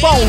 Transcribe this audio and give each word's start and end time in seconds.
Paulo! 0.00 0.26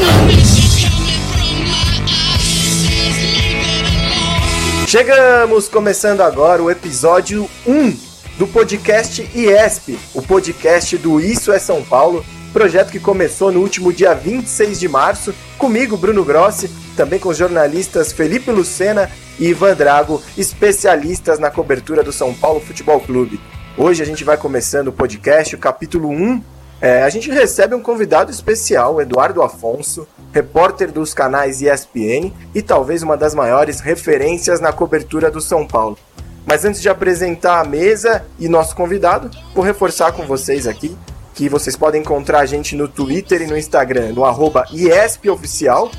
Chegamos 4.87 5.67
começando 5.69 6.21
agora 6.21 6.63
o 6.63 6.71
episódio 6.71 7.47
1 7.67 7.95
do 8.39 8.47
podcast 8.47 9.21
IESP, 9.35 9.99
o 10.15 10.23
podcast 10.23 10.97
do 10.97 11.19
Isso 11.19 11.51
é 11.51 11.59
São 11.59 11.83
Paulo, 11.83 12.25
projeto 12.51 12.91
que 12.91 12.99
começou 12.99 13.51
no 13.51 13.59
último 13.59 13.93
dia 13.93 14.15
26 14.15 14.79
de 14.79 14.87
março, 14.87 15.35
comigo, 15.59 15.95
Bruno 15.95 16.25
Grossi, 16.25 16.67
também 16.97 17.19
com 17.19 17.29
os 17.29 17.37
jornalistas 17.37 18.11
Felipe 18.11 18.49
Lucena 18.49 19.11
e 19.39 19.49
Ivan 19.49 19.75
Drago, 19.75 20.19
especialistas 20.35 21.37
na 21.37 21.51
cobertura 21.51 22.01
do 22.01 22.11
São 22.11 22.33
Paulo 22.33 22.59
Futebol 22.59 22.99
Clube. 22.99 23.39
Hoje 23.77 24.01
a 24.01 24.05
gente 24.05 24.23
vai 24.23 24.35
começando 24.35 24.87
o 24.87 24.93
podcast, 24.93 25.53
o 25.53 25.59
capítulo 25.59 26.09
1. 26.09 26.58
É, 26.81 27.03
a 27.03 27.09
gente 27.09 27.29
recebe 27.29 27.75
um 27.75 27.81
convidado 27.81 28.31
especial, 28.31 29.01
Eduardo 29.01 29.41
Afonso, 29.41 30.07
repórter 30.31 30.91
dos 30.91 31.13
canais 31.13 31.61
ESPN 31.61 32.31
e 32.55 32.61
talvez 32.61 33.03
uma 33.03 33.17
das 33.17 33.35
maiores 33.35 33.81
referências 33.81 34.61
na 34.61 34.71
cobertura 34.71 35.29
do 35.29 35.41
São 35.41 35.67
Paulo. 35.67 35.97
Mas 36.45 36.63
antes 36.63 36.81
de 36.81 36.87
apresentar 36.87 37.59
a 37.59 37.65
mesa 37.65 38.25
e 38.39 38.47
nosso 38.47 38.75
convidado, 38.75 39.29
vou 39.53 39.63
reforçar 39.63 40.13
com 40.13 40.25
vocês 40.25 40.65
aqui 40.65 40.97
que 41.35 41.47
vocês 41.47 41.75
podem 41.75 42.01
encontrar 42.01 42.39
a 42.39 42.45
gente 42.45 42.75
no 42.75 42.87
Twitter 42.87 43.41
e 43.41 43.47
no 43.47 43.57
Instagram, 43.57 44.13
no 44.13 44.25
arroba 44.25 44.65
IESPOficial, 44.73 45.91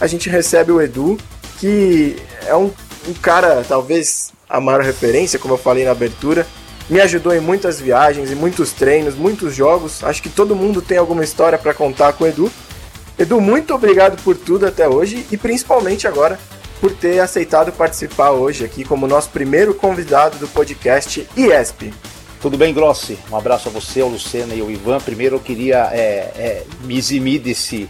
a 0.00 0.06
gente 0.06 0.28
recebe 0.30 0.72
o 0.72 0.80
Edu, 0.80 1.18
que 1.58 2.16
é 2.46 2.54
um, 2.54 2.70
um 3.06 3.14
cara, 3.14 3.64
talvez 3.66 4.32
a 4.48 4.60
maior 4.60 4.82
referência, 4.82 5.38
como 5.38 5.54
eu 5.54 5.58
falei 5.58 5.84
na 5.84 5.90
abertura, 5.90 6.46
me 6.88 7.00
ajudou 7.00 7.34
em 7.34 7.40
muitas 7.40 7.80
viagens, 7.80 8.30
em 8.30 8.34
muitos 8.34 8.72
treinos, 8.72 9.14
muitos 9.14 9.54
jogos. 9.54 10.02
Acho 10.02 10.22
que 10.22 10.30
todo 10.30 10.56
mundo 10.56 10.80
tem 10.80 10.96
alguma 10.96 11.22
história 11.22 11.58
para 11.58 11.74
contar 11.74 12.14
com 12.14 12.24
o 12.24 12.26
Edu. 12.26 12.50
Edu, 13.18 13.40
muito 13.40 13.74
obrigado 13.74 14.22
por 14.22 14.36
tudo 14.36 14.66
até 14.66 14.88
hoje 14.88 15.26
e 15.30 15.36
principalmente 15.36 16.06
agora 16.06 16.38
por 16.80 16.92
ter 16.92 17.18
aceitado 17.18 17.72
participar 17.72 18.30
hoje 18.30 18.64
aqui 18.64 18.84
como 18.84 19.06
nosso 19.06 19.30
primeiro 19.30 19.74
convidado 19.74 20.38
do 20.38 20.48
podcast 20.48 21.28
IESP. 21.36 21.92
Tudo 22.40 22.56
bem, 22.56 22.72
Grossi? 22.72 23.18
Um 23.30 23.36
abraço 23.36 23.68
a 23.68 23.72
você, 23.72 24.00
ao 24.00 24.08
Lucena 24.08 24.54
e 24.54 24.60
ao 24.60 24.70
Ivan. 24.70 24.98
Primeiro 25.00 25.36
eu 25.36 25.40
queria 25.40 25.90
é, 25.92 26.30
é, 26.36 26.66
me 26.84 26.96
eximir 26.96 27.40
desse 27.40 27.88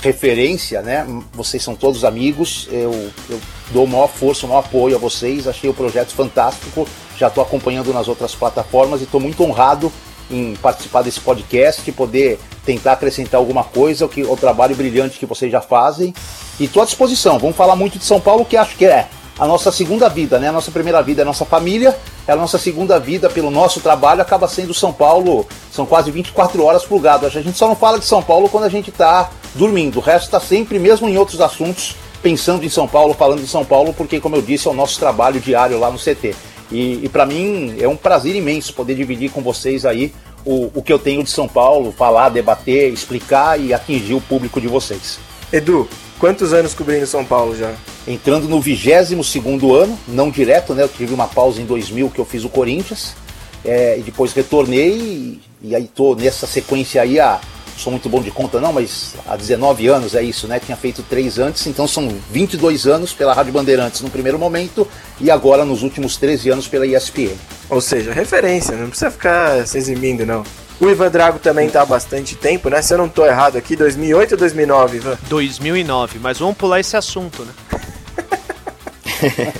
referência, 0.00 0.80
né? 0.80 1.06
Vocês 1.32 1.62
são 1.62 1.74
todos 1.74 2.04
amigos, 2.04 2.68
eu, 2.70 3.10
eu 3.28 3.40
dou 3.70 3.86
maior 3.86 4.08
força, 4.08 4.46
maior 4.46 4.60
apoio 4.60 4.96
a 4.96 4.98
vocês. 4.98 5.46
Achei 5.46 5.68
o 5.68 5.74
projeto 5.74 6.12
fantástico 6.12 6.86
já 7.20 7.28
estou 7.28 7.42
acompanhando 7.42 7.92
nas 7.92 8.08
outras 8.08 8.34
plataformas 8.34 9.02
e 9.02 9.04
estou 9.04 9.20
muito 9.20 9.44
honrado 9.44 9.92
em 10.30 10.54
participar 10.56 11.02
desse 11.02 11.20
podcast 11.20 11.92
poder 11.92 12.40
tentar 12.64 12.92
acrescentar 12.92 13.38
alguma 13.38 13.62
coisa 13.62 14.06
ao, 14.06 14.08
que, 14.08 14.22
ao 14.22 14.36
trabalho 14.38 14.74
brilhante 14.74 15.18
que 15.18 15.26
vocês 15.26 15.52
já 15.52 15.60
fazem. 15.60 16.14
E 16.58 16.64
estou 16.64 16.82
à 16.82 16.86
disposição. 16.86 17.38
Vamos 17.38 17.56
falar 17.56 17.76
muito 17.76 17.98
de 17.98 18.04
São 18.04 18.18
Paulo, 18.18 18.44
que 18.44 18.56
acho 18.56 18.74
que 18.76 18.86
é 18.86 19.06
a 19.38 19.46
nossa 19.46 19.70
segunda 19.70 20.08
vida, 20.08 20.38
né? 20.38 20.48
A 20.48 20.52
nossa 20.52 20.70
primeira 20.70 21.02
vida 21.02 21.20
é 21.20 21.24
a 21.24 21.26
nossa 21.26 21.44
família, 21.44 21.94
é 22.30 22.32
a 22.32 22.36
nossa 22.36 22.58
segunda 22.58 22.96
vida 23.00 23.28
pelo 23.28 23.50
nosso 23.50 23.80
trabalho, 23.80 24.22
acaba 24.22 24.46
sendo 24.46 24.72
São 24.72 24.92
Paulo. 24.92 25.44
São 25.72 25.84
quase 25.84 26.12
24 26.12 26.64
horas 26.64 26.84
plugado. 26.84 27.26
A 27.26 27.28
gente 27.28 27.58
só 27.58 27.66
não 27.66 27.74
fala 27.74 27.98
de 27.98 28.04
São 28.04 28.22
Paulo 28.22 28.48
quando 28.48 28.62
a 28.62 28.68
gente 28.68 28.88
está 28.88 29.30
dormindo. 29.56 29.96
O 29.96 30.00
resto 30.00 30.26
está 30.26 30.38
sempre, 30.38 30.78
mesmo 30.78 31.08
em 31.08 31.18
outros 31.18 31.40
assuntos, 31.40 31.96
pensando 32.22 32.64
em 32.64 32.68
São 32.68 32.86
Paulo, 32.86 33.14
falando 33.14 33.40
de 33.40 33.48
São 33.48 33.64
Paulo, 33.64 33.92
porque, 33.92 34.20
como 34.20 34.36
eu 34.36 34.42
disse, 34.42 34.68
é 34.68 34.70
o 34.70 34.74
nosso 34.74 34.96
trabalho 35.00 35.40
diário 35.40 35.80
lá 35.80 35.90
no 35.90 35.98
CT. 35.98 36.36
E, 36.70 37.04
e 37.04 37.08
para 37.08 37.26
mim 37.26 37.74
é 37.80 37.88
um 37.88 37.96
prazer 37.96 38.36
imenso 38.36 38.74
poder 38.74 38.94
dividir 38.94 39.32
com 39.32 39.42
vocês 39.42 39.84
aí 39.84 40.14
o, 40.44 40.70
o 40.72 40.82
que 40.84 40.92
eu 40.92 41.00
tenho 41.00 41.24
de 41.24 41.30
São 41.30 41.48
Paulo, 41.48 41.90
falar, 41.90 42.28
debater, 42.28 42.92
explicar 42.92 43.58
e 43.58 43.74
atingir 43.74 44.14
o 44.14 44.20
público 44.20 44.60
de 44.60 44.68
vocês. 44.68 45.18
Edu, 45.52 45.88
quantos 46.20 46.52
anos 46.52 46.74
cobrindo 46.74 47.06
São 47.06 47.24
Paulo 47.24 47.56
já? 47.56 47.72
Entrando 48.06 48.46
no 48.46 48.60
22 48.60 49.26
segundo 49.26 49.74
ano, 49.74 49.98
não 50.06 50.30
direto, 50.30 50.74
né? 50.74 50.82
Eu 50.84 50.88
tive 50.88 51.14
uma 51.14 51.26
pausa 51.26 51.60
em 51.60 51.64
2000 51.64 52.10
que 52.10 52.20
eu 52.20 52.24
fiz 52.24 52.44
o 52.44 52.48
Corinthians, 52.48 53.16
é, 53.64 53.98
e 53.98 54.02
depois 54.02 54.32
retornei 54.32 54.92
e, 54.92 55.40
e 55.62 55.74
aí 55.74 55.90
tô 55.92 56.14
nessa 56.14 56.46
sequência 56.46 57.02
aí 57.02 57.18
há 57.18 57.40
sou 57.76 57.90
muito 57.90 58.10
bom 58.10 58.20
de 58.20 58.30
conta 58.30 58.60
não, 58.60 58.74
mas 58.74 59.14
há 59.26 59.34
19 59.36 59.88
anos 59.88 60.14
é 60.14 60.22
isso, 60.22 60.46
né? 60.46 60.60
Tinha 60.60 60.76
feito 60.76 61.02
três 61.02 61.38
antes, 61.38 61.66
então 61.66 61.88
são 61.88 62.08
22 62.30 62.86
anos 62.86 63.14
pela 63.14 63.32
Rádio 63.32 63.54
Bandeirantes 63.54 64.02
no 64.02 64.10
primeiro 64.10 64.38
momento 64.38 64.86
e 65.18 65.30
agora 65.30 65.64
nos 65.64 65.82
últimos 65.82 66.18
13 66.18 66.50
anos 66.50 66.68
pela 66.68 66.86
ESPN. 66.86 67.34
Ou 67.70 67.80
seja, 67.80 68.12
referência, 68.12 68.76
não 68.76 68.90
precisa 68.90 69.10
ficar 69.10 69.66
se 69.66 69.78
eximindo 69.78 70.26
não. 70.26 70.44
O 70.80 70.88
Ivan 70.88 71.10
Drago 71.10 71.38
também 71.38 71.66
está 71.66 71.82
há 71.82 71.86
bastante 71.86 72.34
tempo, 72.34 72.70
né? 72.70 72.80
Se 72.80 72.94
eu 72.94 72.98
não 72.98 73.04
estou 73.04 73.26
errado 73.26 73.56
aqui, 73.56 73.76
2008 73.76 74.32
ou 74.32 74.38
2009, 74.38 74.96
Ivan? 74.96 75.18
2009, 75.28 76.18
mas 76.18 76.38
vamos 76.38 76.56
pular 76.56 76.80
esse 76.80 76.96
assunto, 76.96 77.44
né? 77.44 77.52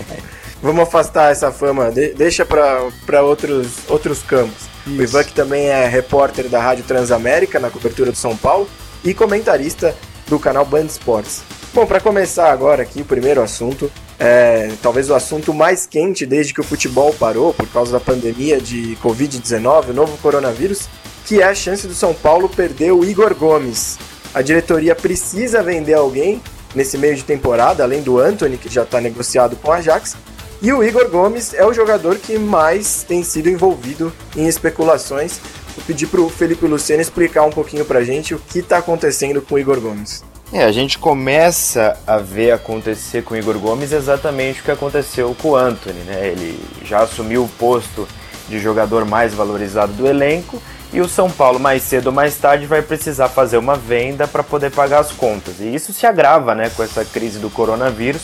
vamos 0.62 0.82
afastar 0.82 1.30
essa 1.30 1.52
fama, 1.52 1.90
de 1.90 2.14
deixa 2.14 2.46
para 2.46 3.22
outros, 3.22 3.80
outros 3.86 4.22
campos. 4.22 4.62
Isso. 4.86 4.98
O 4.98 5.02
Ivan 5.02 5.24
que 5.24 5.34
também 5.34 5.66
é 5.66 5.86
repórter 5.86 6.48
da 6.48 6.58
Rádio 6.58 6.84
Transamérica 6.84 7.60
na 7.60 7.68
cobertura 7.68 8.10
do 8.10 8.16
São 8.16 8.34
Paulo 8.34 8.66
e 9.04 9.12
comentarista 9.12 9.94
do 10.26 10.38
canal 10.38 10.64
Band 10.64 10.86
Esportes. 10.86 11.42
Bom, 11.74 11.84
para 11.84 12.00
começar 12.00 12.50
agora 12.50 12.82
aqui, 12.82 13.02
o 13.02 13.04
primeiro 13.04 13.42
assunto, 13.42 13.92
é 14.18 14.72
talvez 14.82 15.10
o 15.10 15.14
assunto 15.14 15.52
mais 15.52 15.86
quente 15.86 16.24
desde 16.24 16.54
que 16.54 16.60
o 16.60 16.64
futebol 16.64 17.12
parou 17.12 17.52
por 17.52 17.68
causa 17.68 17.92
da 17.92 18.00
pandemia 18.00 18.58
de 18.58 18.96
Covid-19, 19.02 19.90
o 19.90 19.92
novo 19.92 20.16
coronavírus, 20.18 20.88
que 21.30 21.40
é 21.40 21.44
a 21.44 21.54
chance 21.54 21.86
do 21.86 21.94
São 21.94 22.12
Paulo 22.12 22.48
perder 22.48 22.90
o 22.90 23.04
Igor 23.04 23.32
Gomes. 23.36 24.00
A 24.34 24.42
diretoria 24.42 24.96
precisa 24.96 25.62
vender 25.62 25.94
alguém 25.94 26.42
nesse 26.74 26.98
meio 26.98 27.14
de 27.14 27.22
temporada, 27.22 27.84
além 27.84 28.02
do 28.02 28.18
Anthony, 28.18 28.56
que 28.56 28.68
já 28.68 28.82
está 28.82 29.00
negociado 29.00 29.54
com 29.54 29.68
o 29.68 29.72
Ajax. 29.72 30.16
E 30.60 30.72
o 30.72 30.82
Igor 30.82 31.08
Gomes 31.08 31.54
é 31.54 31.64
o 31.64 31.72
jogador 31.72 32.16
que 32.16 32.36
mais 32.36 33.04
tem 33.04 33.22
sido 33.22 33.48
envolvido 33.48 34.12
em 34.36 34.48
especulações. 34.48 35.38
Vou 35.76 35.84
pedir 35.86 36.08
para 36.08 36.20
o 36.20 36.28
Felipe 36.28 36.66
Luciano 36.66 37.00
explicar 37.00 37.44
um 37.44 37.50
pouquinho 37.50 37.84
para 37.84 38.00
a 38.00 38.04
gente 38.04 38.34
o 38.34 38.38
que 38.40 38.58
está 38.58 38.78
acontecendo 38.78 39.40
com 39.40 39.54
o 39.54 39.58
Igor 39.60 39.80
Gomes. 39.80 40.24
É, 40.52 40.64
a 40.64 40.72
gente 40.72 40.98
começa 40.98 41.96
a 42.08 42.18
ver 42.18 42.50
acontecer 42.50 43.22
com 43.22 43.34
o 43.34 43.36
Igor 43.36 43.56
Gomes 43.56 43.92
exatamente 43.92 44.62
o 44.62 44.64
que 44.64 44.72
aconteceu 44.72 45.32
com 45.40 45.50
o 45.50 45.56
Anthony, 45.56 46.00
né? 46.00 46.26
Ele 46.26 46.60
já 46.84 47.04
assumiu 47.04 47.44
o 47.44 47.48
posto 47.48 48.08
de 48.48 48.58
jogador 48.58 49.04
mais 49.04 49.32
valorizado 49.32 49.92
do 49.92 50.08
elenco 50.08 50.60
e 50.92 51.00
o 51.00 51.08
São 51.08 51.30
Paulo 51.30 51.60
mais 51.60 51.82
cedo 51.82 52.08
ou 52.08 52.12
mais 52.12 52.36
tarde 52.36 52.66
vai 52.66 52.82
precisar 52.82 53.28
fazer 53.28 53.56
uma 53.58 53.76
venda 53.76 54.26
para 54.26 54.42
poder 54.42 54.70
pagar 54.70 55.00
as 55.00 55.12
contas. 55.12 55.60
E 55.60 55.74
isso 55.74 55.92
se 55.92 56.06
agrava, 56.06 56.54
né, 56.54 56.70
com 56.70 56.82
essa 56.82 57.04
crise 57.04 57.38
do 57.38 57.48
coronavírus. 57.48 58.22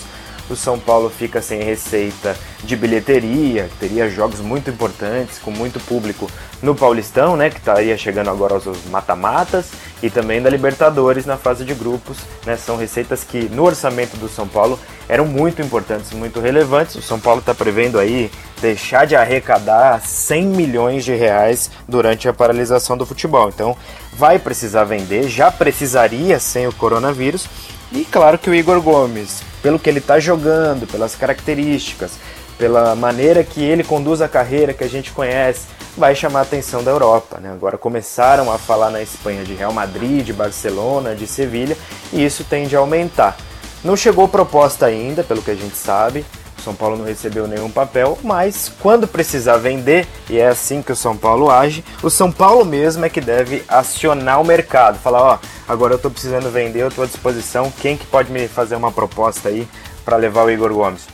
O 0.49 0.55
São 0.57 0.79
Paulo 0.79 1.11
fica 1.11 1.43
sem 1.43 1.63
receita 1.63 2.37
de 2.63 2.77
bilheteria, 2.77 3.69
teria 3.81 4.09
jogos 4.09 4.41
muito 4.41 4.71
importantes, 4.71 5.39
com 5.39 5.51
muito 5.51 5.81
público 5.81 6.31
no 6.63 6.75
Paulistão, 6.75 7.37
né, 7.37 7.51
que 7.51 7.59
estaria 7.59 7.97
chegando 7.97 8.31
agora 8.31 8.55
aos 8.55 8.85
mata-matas, 8.91 9.71
e 10.03 10.11
também 10.11 10.41
da 10.41 10.49
Libertadores 10.51 11.27
na 11.27 11.37
fase 11.37 11.65
de 11.65 11.75
grupos. 11.75 12.19
Né, 12.45 12.57
são 12.57 12.77
receitas 12.77 13.25
que 13.25 13.49
no 13.49 13.65
orçamento 13.65 14.17
do 14.17 14.29
São 14.29 14.47
Paulo 14.47 14.79
eram 15.09 15.27
muito 15.27 15.63
importantes, 15.63 16.13
muito 16.13 16.41
relevantes. 16.41 16.97
O 16.97 17.03
São 17.03 17.19
Paulo 17.19 17.41
está 17.41 17.55
prevendo 17.55 17.99
aí 17.99 18.31
deixar 18.61 19.07
de 19.07 19.15
arrecadar 19.15 20.01
100 20.01 20.45
milhões 20.47 21.05
de 21.05 21.15
reais 21.15 21.71
durante 21.89 22.29
a 22.29 22.33
paralisação 22.33 22.97
do 22.97 23.07
futebol. 23.07 23.49
Então 23.49 23.77
vai 24.13 24.39
precisar 24.39 24.85
vender, 24.85 25.29
já 25.29 25.51
precisaria 25.51 26.39
sem 26.39 26.67
o 26.67 26.73
coronavírus. 26.73 27.47
E 27.93 28.05
claro 28.05 28.39
que 28.39 28.51
o 28.51 28.55
Igor 28.55 28.81
Gomes, 28.81 29.43
pelo 29.63 29.79
que 29.79 29.89
ele 29.89 30.01
está 30.01 30.19
jogando, 30.19 30.87
pelas 30.87 31.15
características, 31.15 32.13
pela 32.59 32.95
maneira 32.97 33.45
que 33.45 33.63
ele 33.63 33.85
conduz 33.85 34.21
a 34.21 34.29
carreira 34.29 34.73
que 34.73 34.83
a 34.83 34.89
gente 34.89 35.13
conhece, 35.13 35.67
vai 35.97 36.15
chamar 36.15 36.41
a 36.41 36.43
atenção 36.43 36.83
da 36.83 36.91
Europa. 36.91 37.39
Né? 37.39 37.51
Agora 37.51 37.79
começaram 37.79 38.51
a 38.53 38.59
falar 38.59 38.91
na 38.91 39.01
Espanha 39.01 39.45
de 39.45 39.55
Real 39.55 39.73
Madrid, 39.73 40.25
de 40.25 40.33
Barcelona, 40.33 41.15
de 41.15 41.27
Sevilha, 41.27 41.77
e 42.13 42.25
isso 42.25 42.45
tende 42.45 42.75
a 42.77 42.81
aumentar. 42.81 43.37
Não 43.85 43.97
chegou 43.97 44.27
proposta 44.27 44.87
ainda, 44.87 45.23
pelo 45.23 45.43
que 45.43 45.51
a 45.51 45.55
gente 45.55 45.77
sabe. 45.77 46.25
São 46.67 46.75
Paulo 46.75 46.97
não 46.97 47.05
recebeu 47.05 47.47
nenhum 47.47 47.71
papel, 47.71 48.19
mas 48.25 48.73
quando 48.81 49.07
precisar 49.07 49.57
vender, 49.57 50.05
e 50.29 50.37
é 50.37 50.49
assim 50.49 50.83
que 50.83 50.91
o 50.91 50.97
São 50.97 51.17
Paulo 51.17 51.49
age, 51.49 51.85
o 52.03 52.11
São 52.11 52.33
Paulo 52.33 52.65
mesmo 52.65 53.05
é 53.05 53.09
que 53.09 53.21
deve 53.21 53.63
acionar 53.69 54.41
o 54.41 54.45
mercado. 54.45 54.99
Falar, 54.99 55.23
ó, 55.23 55.39
agora 55.69 55.93
eu 55.93 55.97
estou 55.97 56.11
precisando 56.11 56.51
vender, 56.51 56.83
eu 56.83 56.89
estou 56.89 57.05
à 57.05 57.07
disposição, 57.07 57.73
quem 57.81 57.97
que 57.97 58.05
pode 58.05 58.33
me 58.33 58.49
fazer 58.49 58.75
uma 58.75 58.91
proposta 58.91 59.49
aí 59.49 59.69
para 60.05 60.17
levar 60.17 60.45
o 60.45 60.51
Igor 60.51 60.73
Gomes? 60.73 61.07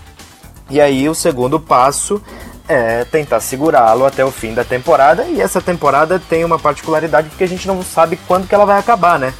E 0.71 0.81
aí 0.81 1.07
o 1.07 1.15
segundo 1.15 1.61
passo 1.61 2.23
é 2.67 3.05
tentar 3.05 3.41
segurá-lo 3.41 4.07
até 4.07 4.25
o 4.25 4.31
fim 4.31 4.55
da 4.55 4.65
temporada, 4.65 5.25
e 5.25 5.39
essa 5.39 5.61
temporada 5.61 6.19
tem 6.31 6.47
uma 6.47 6.59
particularidade 6.59 7.29
porque 7.29 7.45
a 7.45 7.49
gente 7.49 7.69
não 7.69 7.83
sabe 7.83 8.19
quando 8.27 8.49
que 8.49 8.55
ela 8.55 8.65
vai 8.65 8.79
acabar, 8.79 9.19
né? 9.19 9.35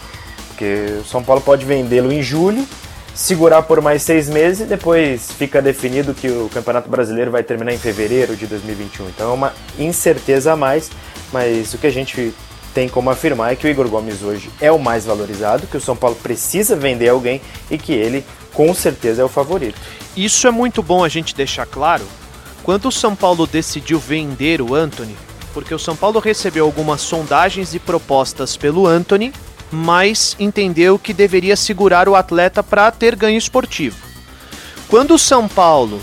Porque 0.49 0.99
o 1.01 1.05
São 1.07 1.25
Paulo 1.25 1.41
pode 1.41 1.65
vendê-lo 1.65 2.13
em 2.13 2.23
julho, 2.23 2.69
segurar 3.15 3.63
por 3.63 3.81
mais 3.81 4.03
seis 4.03 4.29
meses 4.29 4.61
e 4.61 4.65
depois 4.65 5.31
fica 5.33 5.61
definido 5.61 6.15
que 6.15 6.29
o 6.29 6.49
Campeonato 6.53 6.89
Brasileiro 6.89 7.31
vai 7.31 7.43
terminar 7.43 7.73
em 7.73 7.79
fevereiro 7.79 8.35
de 8.37 8.47
2021. 8.47 9.09
Então 9.09 9.31
é 9.31 9.35
uma 9.35 9.53
incerteza 9.79 10.53
a 10.53 10.57
mais, 10.57 10.91
mas 11.33 11.75
o 11.75 11.79
que 11.79 11.87
a 11.87 11.93
gente 11.93 12.33
tem 12.75 12.89
como 12.89 13.11
afirmar 13.11 13.53
é 13.53 13.57
que 13.57 13.67
o 13.67 13.71
Igor 13.71 13.89
Gomes 13.89 14.23
hoje 14.23 14.51
é 14.61 14.73
o 14.73 14.79
mais 14.79 15.05
valorizado, 15.05 15.67
que 15.67 15.77
o 15.77 15.81
São 15.81 15.95
Paulo 15.95 16.17
precisa 16.17 16.75
vender 16.75 17.09
alguém 17.09 17.41
e 17.71 17.77
que 17.77 17.93
ele 17.93 18.25
com 18.53 18.75
certeza 18.75 19.23
é 19.23 19.25
o 19.25 19.29
favorito. 19.29 19.79
Isso 20.17 20.47
é 20.47 20.51
muito 20.51 20.83
bom 20.83 21.05
a 21.05 21.09
gente 21.09 21.35
deixar 21.35 21.67
claro. 21.67 22.05
Quando 22.63 22.89
o 22.89 22.93
São 22.93 23.17
Paulo 23.17 23.47
decidiu 23.47 23.99
vender 23.99 24.63
o 24.63 24.75
Anthony, 24.75 25.17
porque 25.53 25.75
o 25.75 25.79
São 25.79 25.97
Paulo 25.97 26.19
recebeu 26.19 26.65
algumas 26.65 27.01
sondagens 27.01 27.75
e 27.75 27.79
propostas 27.79 28.57
pelo 28.57 28.87
Anthony 28.87 29.33
mas 29.73 30.37
entendeu 30.39 30.99
que 30.99 31.15
deveria 31.15 31.57
segurar 31.57 32.09
o 32.09 32.15
atleta 32.15 32.63
para 32.63 32.91
ter 32.91 33.17
ganho 33.17 33.39
esportivo. 33.39 33.97
Quando 34.89 35.15
o 35.15 35.19
São 35.19 35.49
Paulo 35.49 36.03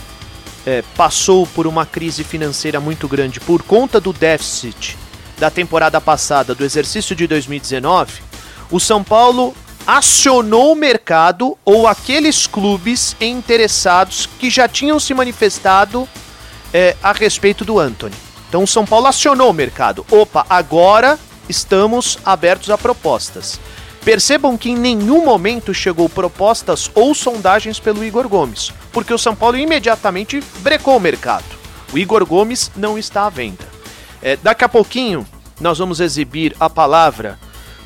é, 0.66 0.84
passou 0.98 1.46
por 1.46 1.68
uma 1.68 1.86
crise 1.86 2.24
financeira 2.24 2.80
muito 2.80 3.08
grande 3.08 3.40
por 3.40 3.62
conta 3.62 4.02
do 4.02 4.12
déficit 4.12 4.98
da 5.38 5.50
temporada 5.50 6.02
passada, 6.02 6.56
do 6.56 6.66
exercício 6.66 7.16
de 7.16 7.28
2019, 7.28 8.14
o 8.72 8.80
São 8.80 9.04
Paulo 9.04 9.56
acionou 9.86 10.74
o 10.74 10.76
mercado 10.76 11.58
ou 11.64 11.88
aqueles 11.88 12.46
clubes 12.46 13.16
interessados 13.22 14.28
que 14.40 14.50
já 14.50 14.68
tinham 14.68 15.00
se 15.00 15.14
manifestado 15.14 16.08
é, 16.74 16.96
a 17.02 17.12
respeito 17.12 17.64
do 17.64 17.80
Anthony. 17.80 18.16
Então 18.48 18.64
o 18.64 18.68
São 18.68 18.86
Paulo 18.86 19.08
acionou 19.08 19.52
o 19.52 19.54
mercado. 19.54 20.06
Opa, 20.12 20.46
agora 20.50 21.18
estamos 21.50 22.20
abertos 22.24 22.70
a 22.70 22.78
propostas. 22.78 23.60
Percebam 24.06 24.58
que 24.58 24.70
em 24.70 24.78
nenhum 24.78 25.26
momento 25.26 25.74
chegou 25.74 26.08
propostas 26.08 26.90
ou 26.96 27.14
sondagens 27.14 27.80
pelo 27.80 28.06
Igor 28.06 28.30
Gomes, 28.30 28.72
porque 28.94 29.14
o 29.14 29.18
São 29.18 29.36
Paulo 29.36 29.58
imediatamente 29.58 30.42
brecou 30.60 30.96
o 30.96 31.02
mercado. 31.02 31.46
O 31.92 31.98
Igor 31.98 32.26
Gomes 32.26 32.72
não 32.76 32.98
está 32.98 33.26
à 33.26 33.30
venda. 33.30 33.68
É, 34.22 34.38
daqui 34.38 34.64
a 34.64 34.70
pouquinho 34.70 35.28
nós 35.60 35.78
vamos 35.78 36.00
exibir 36.00 36.56
a 36.60 36.70
palavra 36.70 37.38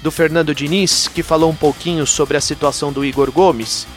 do 0.04 0.12
Fernando 0.12 0.54
Diniz, 0.54 1.08
que 1.08 1.24
falou 1.24 1.50
um 1.50 1.56
pouquinho 1.56 2.06
sobre 2.06 2.38
a 2.38 2.42
situação 2.42 2.92
do 2.92 3.06
Igor 3.06 3.32
Gomes. 3.32 3.88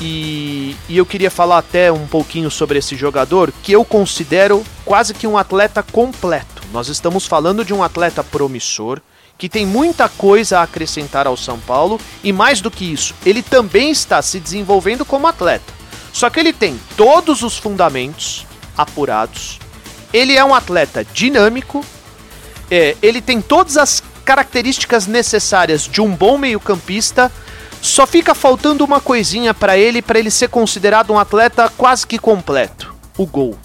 E, 0.00 0.76
e, 0.88 0.96
eu 0.96 1.04
queria 1.04 1.30
falar 1.30 1.58
até 1.58 1.90
um 1.90 2.06
pouquinho 2.06 2.50
sobre 2.50 2.78
esse 2.78 2.94
jogador 2.94 3.52
que 3.62 3.72
eu 3.72 3.84
considero 3.84 4.62
quase 4.84 5.12
que 5.12 5.26
um 5.26 5.36
atleta 5.36 5.82
completo. 5.82 6.55
Nós 6.72 6.88
estamos 6.88 7.26
falando 7.26 7.64
de 7.64 7.72
um 7.72 7.82
atleta 7.82 8.22
promissor, 8.22 9.00
que 9.38 9.48
tem 9.48 9.66
muita 9.66 10.08
coisa 10.08 10.58
a 10.60 10.62
acrescentar 10.62 11.26
ao 11.26 11.36
São 11.36 11.58
Paulo 11.58 12.00
e 12.24 12.32
mais 12.32 12.60
do 12.60 12.70
que 12.70 12.90
isso, 12.90 13.14
ele 13.24 13.42
também 13.42 13.90
está 13.90 14.20
se 14.22 14.40
desenvolvendo 14.40 15.04
como 15.04 15.26
atleta. 15.26 15.74
Só 16.12 16.30
que 16.30 16.40
ele 16.40 16.52
tem 16.52 16.80
todos 16.96 17.42
os 17.42 17.58
fundamentos 17.58 18.46
apurados. 18.76 19.58
Ele 20.12 20.34
é 20.34 20.42
um 20.42 20.54
atleta 20.54 21.04
dinâmico. 21.04 21.84
É, 22.70 22.96
ele 23.02 23.20
tem 23.20 23.42
todas 23.42 23.76
as 23.76 24.02
características 24.24 25.06
necessárias 25.06 25.82
de 25.82 26.00
um 26.00 26.14
bom 26.14 26.38
meio-campista. 26.38 27.30
Só 27.82 28.06
fica 28.06 28.34
faltando 28.34 28.82
uma 28.82 29.00
coisinha 29.00 29.52
para 29.52 29.76
ele 29.76 30.00
para 30.00 30.18
ele 30.18 30.30
ser 30.30 30.48
considerado 30.48 31.12
um 31.12 31.18
atleta 31.18 31.70
quase 31.76 32.06
que 32.06 32.18
completo: 32.18 32.94
o 33.18 33.26
gol. 33.26 33.58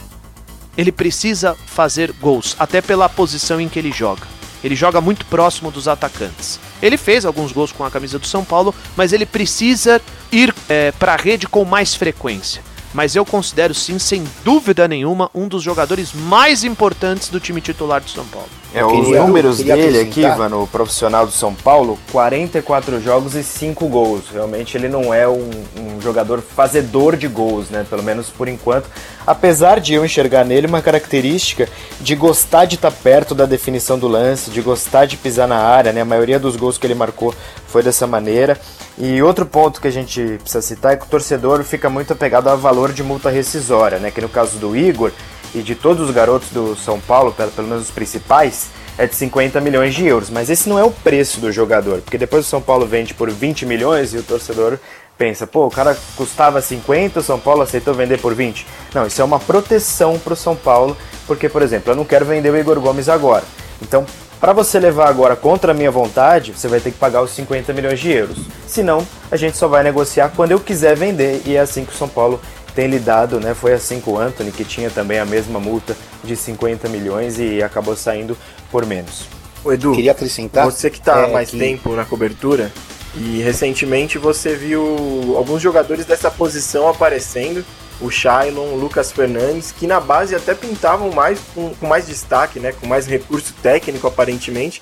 Ele 0.77 0.91
precisa 0.91 1.55
fazer 1.65 2.11
gols, 2.13 2.55
até 2.57 2.81
pela 2.81 3.09
posição 3.09 3.59
em 3.59 3.67
que 3.67 3.77
ele 3.77 3.91
joga. 3.91 4.27
Ele 4.63 4.75
joga 4.75 5.01
muito 5.01 5.25
próximo 5.25 5.71
dos 5.71 5.87
atacantes. 5.87 6.59
Ele 6.81 6.97
fez 6.97 7.25
alguns 7.25 7.51
gols 7.51 7.71
com 7.71 7.83
a 7.83 7.91
camisa 7.91 8.19
do 8.19 8.27
São 8.27 8.45
Paulo, 8.45 8.73
mas 8.95 9.11
ele 9.11 9.25
precisa 9.25 10.01
ir 10.31 10.53
é, 10.69 10.91
para 10.91 11.13
a 11.13 11.17
rede 11.17 11.47
com 11.47 11.65
mais 11.65 11.95
frequência. 11.95 12.61
Mas 12.93 13.15
eu 13.15 13.25
considero 13.25 13.73
sim, 13.73 13.97
sem 13.99 14.23
dúvida 14.43 14.87
nenhuma, 14.87 15.29
um 15.33 15.47
dos 15.47 15.63
jogadores 15.63 16.13
mais 16.13 16.63
importantes 16.63 17.29
do 17.29 17.39
time 17.39 17.61
titular 17.61 18.01
do 18.01 18.09
São 18.09 18.25
Paulo. 18.25 18.47
É, 18.73 18.85
os 18.85 18.91
queria- 19.05 19.21
números 19.21 19.57
dele 19.57 19.71
aqui, 19.99 20.23
acrescentar. 20.23 20.35
Ivan, 20.35 20.49
no 20.49 20.65
profissional 20.67 21.25
do 21.25 21.31
São 21.33 21.53
Paulo, 21.53 21.99
44 22.11 23.01
jogos 23.01 23.35
e 23.35 23.43
5 23.43 23.85
gols. 23.89 24.23
Realmente 24.31 24.77
ele 24.77 24.87
não 24.87 25.13
é 25.13 25.27
um, 25.27 25.49
um 25.77 26.01
jogador 26.01 26.41
fazedor 26.41 27.17
de 27.17 27.27
gols, 27.27 27.69
né? 27.69 27.85
Pelo 27.89 28.01
menos 28.01 28.29
por 28.29 28.47
enquanto. 28.47 28.89
Apesar 29.27 29.81
de 29.81 29.93
eu 29.93 30.05
enxergar 30.05 30.45
nele 30.45 30.67
uma 30.67 30.81
característica 30.81 31.67
de 31.99 32.15
gostar 32.15 32.63
de 32.63 32.75
estar 32.75 32.91
perto 32.91 33.35
da 33.35 33.45
definição 33.45 33.99
do 33.99 34.07
lance, 34.07 34.49
de 34.49 34.61
gostar 34.61 35.05
de 35.05 35.17
pisar 35.17 35.49
na 35.49 35.57
área, 35.57 35.91
né? 35.91 35.99
A 35.99 36.05
maioria 36.05 36.39
dos 36.39 36.55
gols 36.55 36.77
que 36.77 36.87
ele 36.87 36.95
marcou 36.95 37.35
foi 37.67 37.83
dessa 37.83 38.07
maneira. 38.07 38.57
E 39.03 39.19
outro 39.23 39.47
ponto 39.47 39.81
que 39.81 39.87
a 39.87 39.91
gente 39.91 40.37
precisa 40.37 40.61
citar 40.61 40.93
é 40.93 40.95
que 40.95 41.05
o 41.05 41.09
torcedor 41.09 41.63
fica 41.63 41.89
muito 41.89 42.13
apegado 42.13 42.47
ao 42.47 42.55
valor 42.55 42.93
de 42.93 43.01
multa 43.01 43.31
rescisória, 43.31 43.97
né? 43.97 44.11
Que 44.11 44.21
no 44.21 44.29
caso 44.29 44.59
do 44.59 44.77
Igor 44.77 45.11
e 45.55 45.63
de 45.63 45.73
todos 45.73 46.07
os 46.07 46.13
garotos 46.13 46.49
do 46.49 46.75
São 46.75 46.99
Paulo, 46.99 47.33
pelo, 47.33 47.67
menos 47.67 47.85
os 47.85 47.89
principais, 47.89 48.69
é 48.99 49.07
de 49.07 49.15
50 49.15 49.59
milhões 49.59 49.95
de 49.95 50.05
euros. 50.05 50.29
Mas 50.29 50.51
esse 50.51 50.69
não 50.69 50.77
é 50.77 50.83
o 50.83 50.91
preço 50.91 51.41
do 51.41 51.51
jogador, 51.51 52.01
porque 52.01 52.15
depois 52.15 52.45
o 52.45 52.47
São 52.47 52.61
Paulo 52.61 52.85
vende 52.85 53.15
por 53.15 53.27
20 53.31 53.65
milhões 53.65 54.13
e 54.13 54.19
o 54.19 54.23
torcedor 54.23 54.77
pensa, 55.17 55.47
pô, 55.47 55.65
o 55.65 55.71
cara 55.71 55.97
custava 56.15 56.61
50, 56.61 57.21
o 57.21 57.23
São 57.23 57.39
Paulo 57.39 57.63
aceitou 57.63 57.95
vender 57.95 58.19
por 58.19 58.35
20. 58.35 58.67
Não, 58.93 59.07
isso 59.07 59.19
é 59.19 59.25
uma 59.25 59.39
proteção 59.39 60.19
para 60.19 60.33
o 60.33 60.35
São 60.35 60.55
Paulo, 60.55 60.95
porque, 61.25 61.49
por 61.49 61.63
exemplo, 61.63 61.91
eu 61.91 61.95
não 61.95 62.05
quero 62.05 62.23
vender 62.23 62.51
o 62.51 62.57
Igor 62.57 62.79
Gomes 62.79 63.09
agora. 63.09 63.45
Então, 63.81 64.05
para 64.41 64.51
você 64.53 64.79
levar 64.79 65.07
agora 65.07 65.35
contra 65.35 65.71
a 65.71 65.75
minha 65.75 65.91
vontade, 65.91 66.51
você 66.51 66.67
vai 66.67 66.79
ter 66.79 66.91
que 66.91 66.97
pagar 66.97 67.21
os 67.21 67.29
50 67.31 67.71
milhões 67.73 67.99
de 67.99 68.11
euros. 68.11 68.37
Senão, 68.67 69.05
a 69.31 69.37
gente 69.37 69.55
só 69.55 69.67
vai 69.67 69.83
negociar 69.83 70.33
quando 70.35 70.51
eu 70.51 70.59
quiser 70.59 70.97
vender, 70.97 71.43
e 71.45 71.55
é 71.55 71.59
assim 71.59 71.85
que 71.85 71.93
o 71.93 71.97
São 71.97 72.09
Paulo 72.09 72.41
tem 72.73 72.87
lidado, 72.87 73.39
né? 73.39 73.53
Foi 73.53 73.71
assim 73.73 73.99
com 74.01 74.13
o 74.13 74.19
Anthony, 74.19 74.51
que 74.51 74.65
tinha 74.65 74.89
também 74.89 75.19
a 75.19 75.25
mesma 75.25 75.59
multa 75.59 75.95
de 76.23 76.35
50 76.35 76.89
milhões 76.89 77.37
e 77.39 77.61
acabou 77.61 77.95
saindo 77.95 78.35
por 78.71 78.85
menos. 78.85 79.27
Ô, 79.63 79.71
Edu, 79.71 79.91
Queria 79.93 80.11
acrescentar. 80.13 80.65
você 80.65 80.89
que 80.89 80.99
tá 80.99 81.27
é, 81.27 81.31
mais 81.31 81.51
que- 81.51 81.59
tempo 81.59 81.95
na 81.95 82.03
cobertura 82.03 82.71
e 83.15 83.41
recentemente 83.43 84.17
você 84.17 84.55
viu 84.55 85.35
alguns 85.37 85.61
jogadores 85.61 86.05
dessa 86.05 86.31
posição 86.31 86.87
aparecendo, 86.87 87.63
o 88.01 88.09
Shailon, 88.09 88.73
o 88.73 88.79
Lucas 88.79 89.11
Fernandes, 89.11 89.71
que 89.71 89.87
na 89.87 89.99
base 89.99 90.35
até 90.35 90.53
pintavam 90.53 91.11
mais 91.11 91.39
com, 91.53 91.73
com 91.75 91.87
mais 91.87 92.07
destaque, 92.07 92.59
né, 92.59 92.73
com 92.73 92.87
mais 92.87 93.05
recurso 93.05 93.53
técnico 93.61 94.07
aparentemente, 94.07 94.81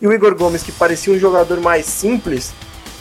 e 0.00 0.06
o 0.06 0.12
Igor 0.12 0.34
Gomes, 0.34 0.62
que 0.62 0.72
parecia 0.72 1.12
um 1.12 1.18
jogador 1.18 1.60
mais 1.60 1.86
simples, 1.86 2.52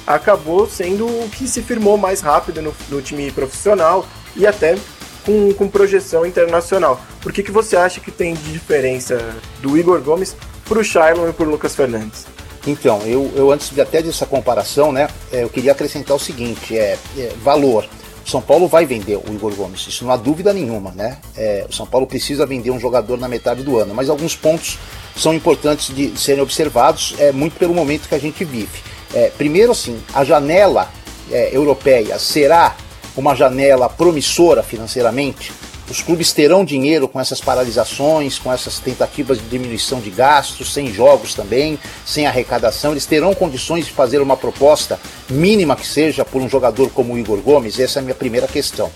acabou 0.07 0.67
sendo 0.67 1.05
o 1.05 1.29
que 1.29 1.47
se 1.47 1.61
firmou 1.61 1.97
mais 1.97 2.21
rápido 2.21 2.61
no, 2.61 2.73
no 2.89 3.01
time 3.01 3.29
profissional 3.31 4.05
e 4.35 4.45
até 4.45 4.77
com, 5.25 5.53
com 5.53 5.67
projeção 5.67 6.25
internacional. 6.25 7.01
Por 7.21 7.33
que, 7.33 7.41
que 7.43 7.51
você 7.51 7.75
acha 7.75 7.99
que 7.99 8.11
tem 8.11 8.33
de 8.33 8.53
diferença 8.53 9.35
do 9.61 9.77
Igor 9.77 9.99
Gomes 10.01 10.35
pro 10.65 10.83
Shailon 10.83 11.29
e 11.29 11.33
pro 11.33 11.49
Lucas 11.49 11.75
Fernandes? 11.75 12.25
Então, 12.67 13.01
eu, 13.05 13.31
eu 13.35 13.51
antes 13.51 13.69
de 13.69 13.81
até 13.81 14.01
dessa 14.01 14.25
comparação, 14.25 14.91
né, 14.91 15.07
é, 15.31 15.43
eu 15.43 15.49
queria 15.49 15.71
acrescentar 15.71 16.15
o 16.15 16.19
seguinte, 16.19 16.77
é, 16.77 16.97
é, 17.17 17.31
valor. 17.43 17.85
São 18.25 18.41
Paulo 18.41 18.67
vai 18.67 18.85
vender 18.85 19.17
o 19.17 19.33
Igor 19.33 19.53
Gomes, 19.53 19.85
isso 19.87 20.03
não 20.03 20.11
há 20.11 20.17
dúvida 20.17 20.51
nenhuma, 20.51 20.91
né? 20.91 21.17
É, 21.37 21.65
o 21.69 21.73
São 21.73 21.85
Paulo 21.85 22.07
precisa 22.07 22.45
vender 22.45 22.71
um 22.71 22.79
jogador 22.79 23.19
na 23.19 23.27
metade 23.27 23.63
do 23.63 23.77
ano, 23.77 23.93
mas 23.93 24.09
alguns 24.09 24.35
pontos 24.35 24.79
são 25.15 25.33
importantes 25.33 25.93
de 25.95 26.17
serem 26.19 26.41
observados, 26.41 27.15
é 27.19 27.31
muito 27.31 27.57
pelo 27.57 27.73
momento 27.73 28.09
que 28.09 28.15
a 28.15 28.19
gente 28.19 28.43
vive. 28.43 28.79
É, 29.13 29.31
primeiro, 29.37 29.71
assim, 29.71 30.01
a 30.13 30.23
janela 30.23 30.89
é, 31.31 31.55
europeia 31.55 32.17
será 32.17 32.75
uma 33.15 33.35
janela 33.35 33.87
promissora 33.87 34.63
financeiramente? 34.63 35.53
Os 35.89 36.01
clubes 36.01 36.33
terão 36.33 36.65
dinheiro 36.65 37.07
com 37.07 37.21
essas 37.21 37.39
paralisações, 37.39 38.39
com 38.39 38.51
essas 38.51 38.79
tentativas 38.79 39.37
de 39.37 39.45
diminuição 39.45 39.99
de 39.99 40.09
gastos, 40.09 40.73
sem 40.73 40.91
jogos 40.91 41.35
também, 41.35 41.77
sem 42.03 42.25
arrecadação. 42.25 42.91
Eles 42.91 43.05
terão 43.05 43.35
condições 43.35 43.85
de 43.85 43.91
fazer 43.91 44.19
uma 44.19 44.35
proposta 44.35 44.99
mínima 45.29 45.75
que 45.75 45.85
seja 45.85 46.25
por 46.25 46.41
um 46.41 46.49
jogador 46.49 46.89
como 46.89 47.13
o 47.13 47.19
Igor 47.19 47.39
Gomes? 47.39 47.79
Essa 47.79 47.99
é 47.99 48.01
a 48.01 48.03
minha 48.03 48.15
primeira 48.15 48.47
questão. 48.47 48.91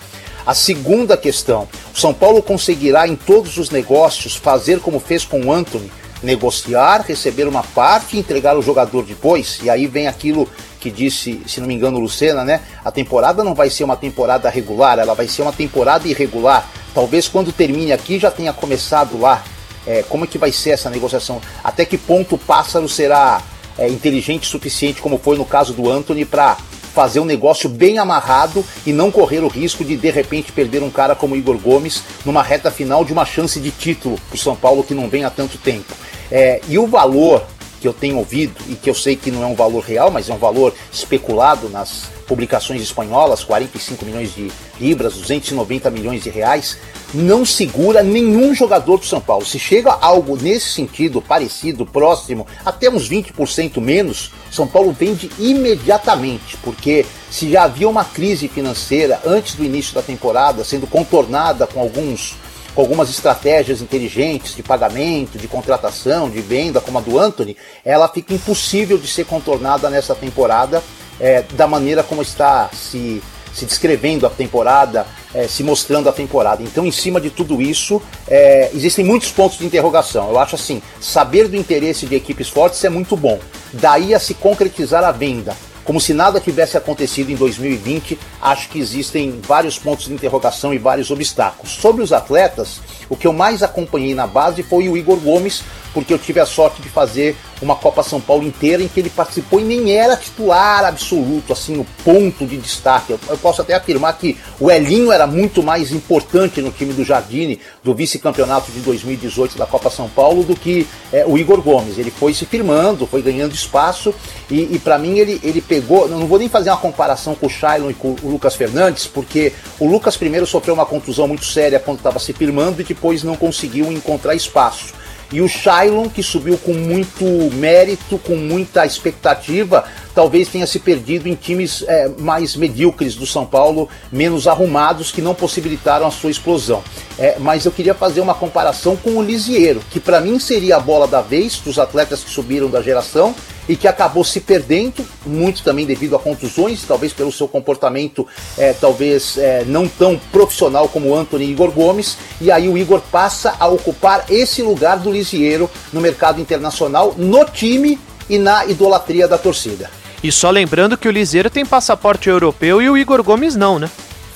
A 0.45 0.55
segunda 0.55 1.15
questão: 1.15 1.67
o 1.93 1.99
São 1.99 2.11
Paulo 2.11 2.41
conseguirá 2.41 3.07
em 3.07 3.15
todos 3.15 3.57
os 3.57 3.69
negócios 3.69 4.35
fazer 4.35 4.79
como 4.79 4.99
fez 4.99 5.23
com 5.23 5.41
o 5.41 5.53
Anthony, 5.53 5.91
negociar, 6.21 7.05
receber 7.07 7.47
uma 7.47 7.63
parte 7.63 8.15
e 8.15 8.19
entregar 8.19 8.57
o 8.57 8.61
jogador 8.61 9.03
depois? 9.03 9.59
E 9.63 9.69
aí 9.69 9.87
vem 9.87 10.07
aquilo 10.07 10.47
que 10.79 10.89
disse, 10.89 11.41
se 11.45 11.59
não 11.59 11.67
me 11.67 11.73
engano, 11.73 11.99
Lucena, 11.99 12.43
né? 12.45 12.61
A 12.83 12.91
temporada 12.91 13.43
não 13.43 13.53
vai 13.53 13.69
ser 13.69 13.83
uma 13.83 13.97
temporada 13.97 14.49
regular, 14.49 14.97
ela 14.97 15.13
vai 15.13 15.27
ser 15.27 15.41
uma 15.41 15.51
temporada 15.51 16.07
irregular. 16.07 16.69
Talvez 16.93 17.27
quando 17.27 17.51
termine 17.51 17.91
aqui 17.91 18.17
já 18.17 18.31
tenha 18.31 18.53
começado 18.53 19.19
lá. 19.19 19.43
É, 19.85 20.03
como 20.07 20.23
é 20.23 20.27
que 20.27 20.37
vai 20.37 20.51
ser 20.51 20.71
essa 20.71 20.89
negociação? 20.89 21.41
Até 21.63 21.85
que 21.85 21.97
ponto 21.97 22.35
o 22.35 22.37
pássaro 22.37 22.87
será 22.87 23.41
é, 23.77 23.87
inteligente 23.87 24.43
o 24.43 24.51
suficiente, 24.51 25.01
como 25.01 25.17
foi 25.17 25.37
no 25.37 25.45
caso 25.45 25.73
do 25.73 25.89
Anthony, 25.89 26.25
para 26.25 26.57
fazer 26.93 27.19
um 27.19 27.25
negócio 27.25 27.69
bem 27.69 27.97
amarrado 27.97 28.65
e 28.85 28.91
não 28.91 29.11
correr 29.11 29.39
o 29.39 29.47
risco 29.47 29.85
de 29.85 29.95
de 29.95 30.11
repente 30.11 30.51
perder 30.51 30.83
um 30.83 30.89
cara 30.89 31.15
como 31.15 31.35
Igor 31.35 31.57
Gomes 31.57 32.03
numa 32.25 32.43
reta 32.43 32.69
final 32.69 33.05
de 33.05 33.13
uma 33.13 33.25
chance 33.25 33.59
de 33.59 33.71
título 33.71 34.19
para 34.27 34.35
o 34.35 34.37
São 34.37 34.55
Paulo 34.55 34.83
que 34.83 34.93
não 34.93 35.07
vem 35.07 35.23
há 35.23 35.29
tanto 35.29 35.57
tempo. 35.57 35.93
É, 36.31 36.61
e 36.67 36.77
o 36.77 36.87
valor 36.87 37.43
que 37.79 37.87
eu 37.87 37.93
tenho 37.93 38.17
ouvido 38.17 38.55
e 38.67 38.75
que 38.75 38.89
eu 38.89 38.93
sei 38.93 39.15
que 39.15 39.31
não 39.31 39.43
é 39.43 39.45
um 39.45 39.55
valor 39.55 39.81
real, 39.81 40.11
mas 40.11 40.29
é 40.29 40.33
um 40.33 40.37
valor 40.37 40.73
especulado 40.91 41.69
nas 41.69 42.09
publicações 42.27 42.81
espanholas, 42.81 43.43
45 43.43 44.05
milhões 44.05 44.35
de 44.35 44.51
libras, 44.79 45.15
290 45.15 45.89
milhões 45.89 46.23
de 46.23 46.29
reais, 46.29 46.77
não 47.11 47.43
segura 47.43 48.03
nenhum 48.03 48.53
jogador 48.53 48.97
do 48.97 49.05
São 49.05 49.19
Paulo. 49.19 49.45
Se 49.45 49.57
chega 49.57 49.91
algo 49.91 50.37
nesse 50.39 50.69
sentido, 50.69 51.21
parecido, 51.21 51.85
próximo, 51.85 52.45
até 52.63 52.89
uns 52.89 53.09
20% 53.09 53.81
menos, 53.81 54.31
São 54.51 54.67
Paulo 54.67 54.91
vende 54.91 55.31
imediatamente, 55.39 56.55
porque 56.57 57.05
se 57.31 57.49
já 57.49 57.63
havia 57.63 57.89
uma 57.89 58.05
crise 58.05 58.47
financeira 58.47 59.19
antes 59.25 59.55
do 59.55 59.63
início 59.63 59.95
da 59.95 60.03
temporada, 60.03 60.63
sendo 60.63 60.85
contornada 60.85 61.65
com 61.65 61.79
alguns 61.79 62.35
com 62.79 62.83
algumas 62.83 63.09
estratégias 63.09 63.81
inteligentes 63.81 64.55
de 64.55 64.63
pagamento, 64.63 65.37
de 65.37 65.49
contratação, 65.49 66.29
de 66.29 66.39
venda, 66.39 66.79
como 66.79 66.97
a 66.97 67.01
do 67.01 67.19
Anthony, 67.19 67.57
ela 67.83 68.07
fica 68.07 68.33
impossível 68.33 68.97
de 68.97 69.05
ser 69.05 69.25
contornada 69.25 69.89
nessa 69.89 70.15
temporada 70.15 70.81
é, 71.19 71.43
da 71.55 71.67
maneira 71.67 72.03
como 72.03 72.21
está 72.21 72.69
se, 72.71 73.21
se 73.53 73.65
descrevendo 73.65 74.25
a 74.25 74.29
temporada, 74.29 75.05
é, 75.33 75.45
se 75.45 75.61
mostrando 75.61 76.07
a 76.07 76.13
temporada. 76.13 76.63
Então, 76.63 76.85
em 76.85 76.91
cima 76.91 77.19
de 77.19 77.29
tudo 77.29 77.61
isso, 77.61 78.01
é, 78.29 78.69
existem 78.73 79.03
muitos 79.03 79.29
pontos 79.29 79.57
de 79.57 79.65
interrogação. 79.65 80.29
Eu 80.29 80.39
acho 80.39 80.55
assim, 80.55 80.81
saber 81.01 81.49
do 81.49 81.57
interesse 81.57 82.05
de 82.05 82.15
equipes 82.15 82.47
fortes 82.47 82.81
é 82.85 82.89
muito 82.89 83.17
bom. 83.17 83.39
Daí 83.73 84.15
a 84.15 84.19
se 84.21 84.33
concretizar 84.33 85.03
a 85.03 85.11
venda 85.11 85.53
como 85.89 85.99
se 85.99 86.13
nada 86.13 86.39
tivesse 86.39 86.77
acontecido 86.77 87.31
em 87.31 87.35
2020, 87.35 88.19
acho 88.39 88.69
que 88.69 88.77
existem 88.77 89.41
vários 89.41 89.79
pontos 89.79 90.05
de 90.05 90.13
interrogação 90.13 90.71
e 90.71 90.77
vários 90.77 91.09
obstáculos. 91.09 91.71
Sobre 91.71 92.03
os 92.03 92.13
atletas, 92.13 92.79
o 93.09 93.17
que 93.17 93.25
eu 93.25 93.33
mais 93.33 93.63
acompanhei 93.63 94.13
na 94.13 94.27
base 94.27 94.61
foi 94.61 94.87
o 94.87 94.95
Igor 94.95 95.17
Gomes, 95.17 95.63
porque 95.91 96.13
eu 96.13 96.19
tive 96.19 96.39
a 96.39 96.45
sorte 96.45 96.79
de 96.79 96.89
fazer 96.89 97.35
uma 97.61 97.75
Copa 97.75 98.03
São 98.03 98.21
Paulo 98.21 98.43
inteira 98.43 98.81
em 98.81 98.87
que 98.87 98.99
ele 98.99 99.09
participou 99.09 99.59
e 99.59 99.63
nem 99.63 99.91
era 99.91 100.15
titular 100.15 100.85
absoluto, 100.85 101.53
assim, 101.53 101.77
o 101.77 101.85
ponto 102.03 102.45
de 102.45 102.57
destaque. 102.57 103.11
Eu, 103.11 103.19
eu 103.29 103.37
posso 103.37 103.61
até 103.61 103.73
afirmar 103.73 104.17
que 104.17 104.37
o 104.59 104.71
Elinho 104.71 105.11
era 105.11 105.27
muito 105.27 105.61
mais 105.61 105.91
importante 105.91 106.61
no 106.61 106.71
time 106.71 106.93
do 106.93 107.03
Jardine, 107.03 107.59
do 107.83 107.93
vice-campeonato 107.93 108.71
de 108.71 108.79
2018 108.79 109.57
da 109.57 109.65
Copa 109.65 109.89
São 109.89 110.07
Paulo, 110.09 110.43
do 110.43 110.55
que 110.55 110.87
é, 111.11 111.25
o 111.25 111.37
Igor 111.37 111.61
Gomes. 111.61 111.97
Ele 111.97 112.11
foi 112.11 112.33
se 112.33 112.45
firmando, 112.45 113.05
foi 113.05 113.21
ganhando 113.21 113.53
espaço 113.53 114.13
e, 114.49 114.75
e 114.75 114.79
para 114.79 114.97
mim 114.97 115.17
ele, 115.17 115.39
ele 115.43 115.61
pegou. 115.61 116.07
Não 116.07 116.27
vou 116.27 116.39
nem 116.39 116.49
fazer 116.49 116.69
uma 116.69 116.77
comparação 116.77 117.35
com 117.35 117.47
o 117.47 117.49
Shailon 117.49 117.89
e 117.91 117.93
com 117.93 118.15
o 118.23 118.29
Lucas 118.29 118.55
Fernandes, 118.55 119.05
porque 119.05 119.53
o 119.79 119.87
Lucas 119.87 120.15
primeiro 120.15 120.45
sofreu 120.45 120.73
uma 120.73 120.85
contusão 120.85 121.27
muito 121.27 121.45
séria 121.45 121.79
quando 121.79 121.97
estava 121.97 122.19
se 122.19 122.33
firmando 122.33 122.81
e 122.81 122.85
depois 122.85 123.23
não 123.23 123.35
conseguiu 123.35 123.91
encontrar 123.91 124.35
espaço. 124.35 124.93
E 125.31 125.41
o 125.41 125.47
Shailon, 125.47 126.09
que 126.09 126.23
subiu 126.23 126.57
com 126.57 126.73
muito 126.73 127.23
mérito, 127.55 128.17
com 128.17 128.35
muita 128.35 128.85
expectativa, 128.85 129.85
talvez 130.13 130.47
tenha 130.47 130.67
se 130.67 130.79
perdido 130.79 131.27
em 131.27 131.35
times 131.35 131.83
é, 131.87 132.09
mais 132.17 132.55
medíocres 132.55 133.15
do 133.15 133.25
São 133.25 133.45
Paulo, 133.45 133.89
menos 134.11 134.47
arrumados, 134.47 135.11
que 135.11 135.21
não 135.21 135.33
possibilitaram 135.33 136.05
a 136.05 136.11
sua 136.11 136.31
explosão. 136.31 136.83
É, 137.17 137.37
mas 137.39 137.65
eu 137.65 137.71
queria 137.71 137.93
fazer 137.93 138.21
uma 138.21 138.33
comparação 138.33 138.95
com 138.95 139.11
o 139.11 139.23
Lisieiro, 139.23 139.81
que 139.91 139.99
para 139.99 140.19
mim 140.21 140.39
seria 140.39 140.77
a 140.77 140.79
bola 140.79 141.07
da 141.07 141.21
vez 141.21 141.57
dos 141.59 141.77
atletas 141.79 142.23
que 142.23 142.29
subiram 142.29 142.69
da 142.69 142.81
geração 142.81 143.35
e 143.67 143.75
que 143.75 143.87
acabou 143.87 144.23
se 144.23 144.39
perdendo, 144.39 145.05
muito 145.23 145.63
também 145.63 145.85
devido 145.85 146.15
a 146.15 146.19
contusões, 146.19 146.83
talvez 146.87 147.13
pelo 147.13 147.31
seu 147.31 147.47
comportamento, 147.47 148.25
é, 148.57 148.73
talvez 148.73 149.37
é, 149.37 149.63
não 149.63 149.87
tão 149.87 150.19
profissional 150.31 150.89
como 150.89 151.15
Anthony 151.15 151.45
e 151.45 151.51
Igor 151.51 151.71
Gomes, 151.71 152.17
e 152.41 152.51
aí 152.51 152.67
o 152.67 152.75
Igor 152.75 152.99
passa 153.11 153.55
a 153.59 153.67
ocupar 153.67 154.25
esse 154.27 154.63
lugar 154.63 154.97
do 154.97 155.11
Lisieiro 155.11 155.69
no 155.93 156.01
mercado 156.01 156.41
internacional, 156.41 157.13
no 157.15 157.45
time 157.45 157.99
e 158.27 158.39
na 158.39 158.65
idolatria 158.65 159.27
da 159.27 159.37
torcida. 159.37 159.98
E 160.21 160.31
só 160.31 160.49
lembrando 160.49 160.97
que 160.97 161.07
o 161.07 161.11
Liseiro 161.11 161.49
tem 161.49 161.65
passaporte 161.65 162.29
europeu 162.29 162.81
e 162.81 162.89
o 162.89 162.97
Igor 162.97 163.23
Gomes 163.23 163.55
não, 163.55 163.79
né? 163.79 163.89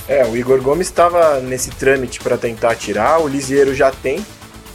É, 0.07 0.25
o 0.25 0.35
Igor 0.35 0.61
Gomes 0.61 0.87
estava 0.87 1.39
nesse 1.39 1.69
trâmite 1.71 2.19
para 2.19 2.37
tentar 2.37 2.75
tirar, 2.75 3.21
o 3.21 3.27
Lisieiro 3.27 3.73
já 3.73 3.91
tem. 3.91 4.25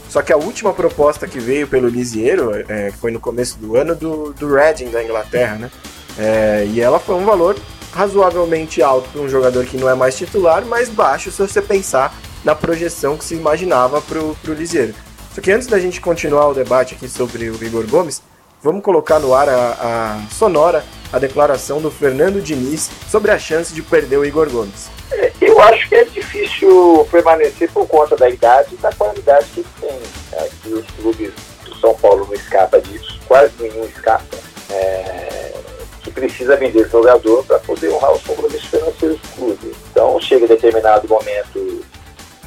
Só 0.07 0.23
que 0.23 0.33
a 0.33 0.37
última 0.37 0.73
proposta 0.73 1.27
que 1.27 1.39
veio 1.39 1.67
pelo 1.67 1.87
Lisieiro 1.87 2.51
é, 2.67 2.91
foi 2.99 3.11
no 3.11 3.19
começo 3.19 3.57
do 3.59 3.75
ano 3.75 3.95
do, 3.95 4.33
do 4.33 4.51
Reading 4.51 4.89
da 4.89 5.03
Inglaterra, 5.03 5.55
né? 5.55 5.71
É, 6.17 6.67
e 6.67 6.81
ela 6.81 6.99
foi 6.99 7.15
um 7.15 7.25
valor 7.25 7.55
razoavelmente 7.93 8.81
alto 8.81 9.09
para 9.09 9.21
um 9.21 9.29
jogador 9.29 9.65
que 9.65 9.77
não 9.77 9.89
é 9.89 9.93
mais 9.93 10.17
titular, 10.17 10.65
mas 10.65 10.89
baixo 10.89 11.31
se 11.31 11.39
você 11.39 11.61
pensar 11.61 12.15
na 12.43 12.55
projeção 12.55 13.17
que 13.17 13.23
se 13.23 13.35
imaginava 13.35 14.01
para 14.01 14.19
o 14.19 14.35
Lisieiro. 14.47 14.95
Só 15.33 15.41
que 15.41 15.51
antes 15.51 15.67
da 15.67 15.79
gente 15.79 16.01
continuar 16.01 16.47
o 16.47 16.53
debate 16.53 16.95
aqui 16.95 17.07
sobre 17.07 17.49
o 17.49 17.63
Igor 17.63 17.85
Gomes, 17.87 18.21
vamos 18.63 18.83
colocar 18.83 19.19
no 19.19 19.33
ar 19.33 19.47
a, 19.47 19.77
a 19.79 20.33
sonora 20.33 20.83
a 21.11 21.19
declaração 21.19 21.81
do 21.81 21.89
Fernando 21.89 22.41
Diniz 22.41 22.89
sobre 23.09 23.31
a 23.31 23.39
chance 23.39 23.73
de 23.73 23.81
perder 23.81 24.17
o 24.17 24.25
Igor 24.25 24.49
Gomes. 24.49 24.89
É, 25.11 25.31
eu 25.41 25.59
acho 25.61 25.89
que 25.89 25.95
é 25.95 26.03
difícil 26.03 27.07
permanecer 27.11 27.69
por 27.71 27.87
conta 27.87 28.15
da 28.15 28.29
idade 28.29 28.75
e 28.75 28.77
da 28.77 28.91
qualidade 28.93 29.47
que 29.53 29.65
tem. 29.81 29.99
Aqui 30.39 30.73
os 30.73 30.85
clubes 30.91 31.31
do 31.65 31.75
São 31.77 31.93
Paulo 31.95 32.25
não 32.25 32.33
escapa 32.33 32.79
disso, 32.79 33.19
quase 33.27 33.51
nenhum 33.59 33.85
escapa. 33.85 34.37
É, 34.69 35.53
que 36.01 36.11
precisa 36.11 36.55
vender 36.55 36.87
jogador 36.89 37.43
para 37.43 37.59
poder 37.59 37.89
honrar 37.89 38.13
os 38.13 38.23
compromissos 38.23 38.69
financeiros 38.69 39.19
do 39.19 39.27
clube. 39.35 39.75
Então 39.91 40.19
chega 40.19 40.47
determinado 40.47 41.07
momento 41.07 41.83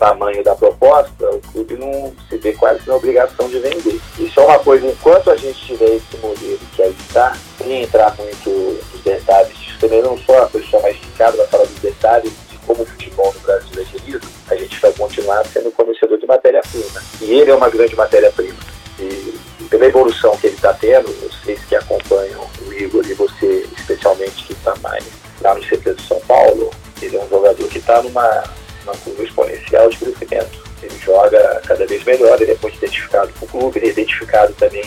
tamanho 0.03 0.43
da 0.43 0.57
proposta, 0.57 1.31
o 1.31 1.41
clube 1.53 1.77
não 1.77 2.13
se 2.29 2.37
vê 2.39 2.53
quase 2.55 2.81
na 2.89 2.97
obrigação 2.97 3.49
de 3.49 3.61
vender. 3.61 4.01
Isso 4.19 4.41
é 4.41 4.43
uma 4.43 4.59
coisa, 4.59 4.85
enquanto 4.85 5.31
a 5.31 5.37
gente 5.37 5.65
tiver 5.65 5.95
esse 5.95 6.17
modelo 6.21 6.59
que 6.75 6.83
aí 6.83 6.97
está, 6.99 7.37
sem 7.57 7.85
entrar 7.85 8.13
muito 8.17 8.51
nos 8.51 9.01
detalhes, 9.05 9.57
também 9.81 10.03
não 10.03 10.19
sou 10.19 10.37
a 10.39 10.47
pessoa 10.47 10.83
mais 10.83 10.97
indicada 10.97 11.37
para 11.37 11.47
falar 11.47 11.65
dos 11.67 11.79
detalhes 11.79 12.33
de 12.51 12.59
como 12.67 12.83
o 12.83 12.87
futebol 12.87 13.33
no 13.33 13.41
Brasil 13.43 13.81
é 13.81 13.85
gerido, 13.85 14.27
a 14.51 14.57
gente 14.57 14.81
vai 14.81 14.93
continuar 14.93 15.47
sendo 15.47 15.71
conhecedor 15.71 16.19
de 16.19 16.27
matéria-prima. 16.27 17.01
E 17.21 17.35
ele 17.35 17.53
é 17.53 17.55
uma 17.55 17.71
grande 17.71 17.95
matéria-prima. 17.95 18.59
E 18.99 19.39
pela 19.71 19.87
evolução 19.87 20.37
que 20.37 20.49
ele 20.49 20.57
está 20.57 20.75
tendo, 20.75 21.07
vocês 21.21 21.61
que 21.65 21.77
acompanham 21.77 22.45
o 22.67 22.73
Igor 22.73 23.07
e 23.07 23.15
você 23.15 23.69
especialmente 23.79 24.45
que 24.47 24.53
está 24.53 24.75
mais 24.83 25.05
lá 25.41 25.55
no 25.55 25.61
CT 25.61 25.95
de 25.95 26.03
São 26.03 26.19
Paulo, 26.21 26.71
ele 27.01 27.17
é 27.17 27.21
um 27.23 27.29
jogador 27.29 27.69
que 27.69 27.79
está 27.79 28.03
numa 28.03 28.45
uma 28.85 28.97
curva 28.97 29.23
exponencial 29.23 29.89
de 29.89 29.97
crescimento. 29.99 30.63
Ele 30.83 30.99
joga 30.99 31.63
cada 31.67 31.87
vez 31.87 32.03
melhor, 32.05 32.41
ele 32.41 32.53
é 32.53 32.57
muito 32.61 32.77
identificado 32.77 33.33
com 33.39 33.47
o 33.47 33.49
clube, 33.49 33.79
ele 33.79 33.89
é 33.89 33.91
identificado 33.91 34.53
também 34.55 34.85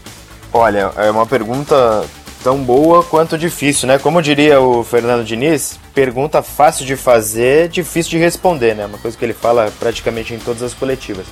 Olha, 0.58 0.92
é 0.98 1.12
uma 1.12 1.28
pergunta 1.28 2.04
tão 2.44 2.58
boa 2.58 3.04
quanto 3.04 3.38
difícil, 3.38 3.88
né? 3.88 4.00
Como 4.00 4.24
diria 4.24 4.60
o 4.60 4.84
Fernando 4.84 5.24
Diniz, 5.24 5.80
pergunta 5.94 6.42
fácil 6.42 6.84
de 6.84 6.96
fazer, 6.96 7.70
difícil 7.70 8.10
de 8.10 8.18
responder, 8.18 8.74
né? 8.74 8.88
Uma 8.88 8.98
coisa 8.98 9.16
que 9.16 9.24
ele 9.24 9.36
fala 9.36 9.72
praticamente 9.80 10.34
em 10.34 10.40
todas 10.40 10.64
as 10.64 10.74
coletivas. 10.74 11.28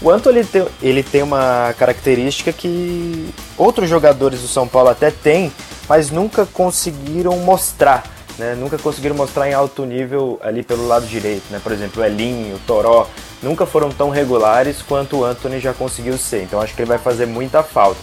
O 0.00 0.08
Anto 0.08 0.28
ele 0.28 0.44
tem, 0.44 0.64
ele 0.80 1.02
tem 1.02 1.24
uma 1.24 1.74
característica 1.76 2.52
que 2.52 3.34
outros 3.58 3.90
jogadores 3.90 4.42
do 4.42 4.46
São 4.46 4.68
Paulo 4.68 4.90
até 4.90 5.10
têm, 5.10 5.52
mas 5.88 6.12
nunca 6.12 6.46
conseguiram 6.46 7.36
mostrar, 7.38 8.04
né? 8.38 8.54
Nunca 8.54 8.78
conseguiram 8.78 9.16
mostrar 9.16 9.50
em 9.50 9.54
alto 9.54 9.84
nível 9.84 10.38
ali 10.40 10.62
pelo 10.62 10.86
lado 10.86 11.04
direito, 11.04 11.50
né? 11.50 11.60
Por 11.60 11.72
exemplo, 11.72 12.00
o 12.00 12.06
Elinho, 12.06 12.54
o 12.54 12.60
Toró, 12.60 13.08
nunca 13.42 13.66
foram 13.66 13.90
tão 13.90 14.08
regulares 14.08 14.82
quanto 14.82 15.16
o 15.16 15.24
Anthony 15.24 15.58
já 15.58 15.74
conseguiu 15.74 16.16
ser. 16.16 16.44
Então 16.44 16.60
acho 16.60 16.76
que 16.76 16.82
ele 16.82 16.88
vai 16.88 16.98
fazer 16.98 17.26
muita 17.26 17.60
falta. 17.64 17.98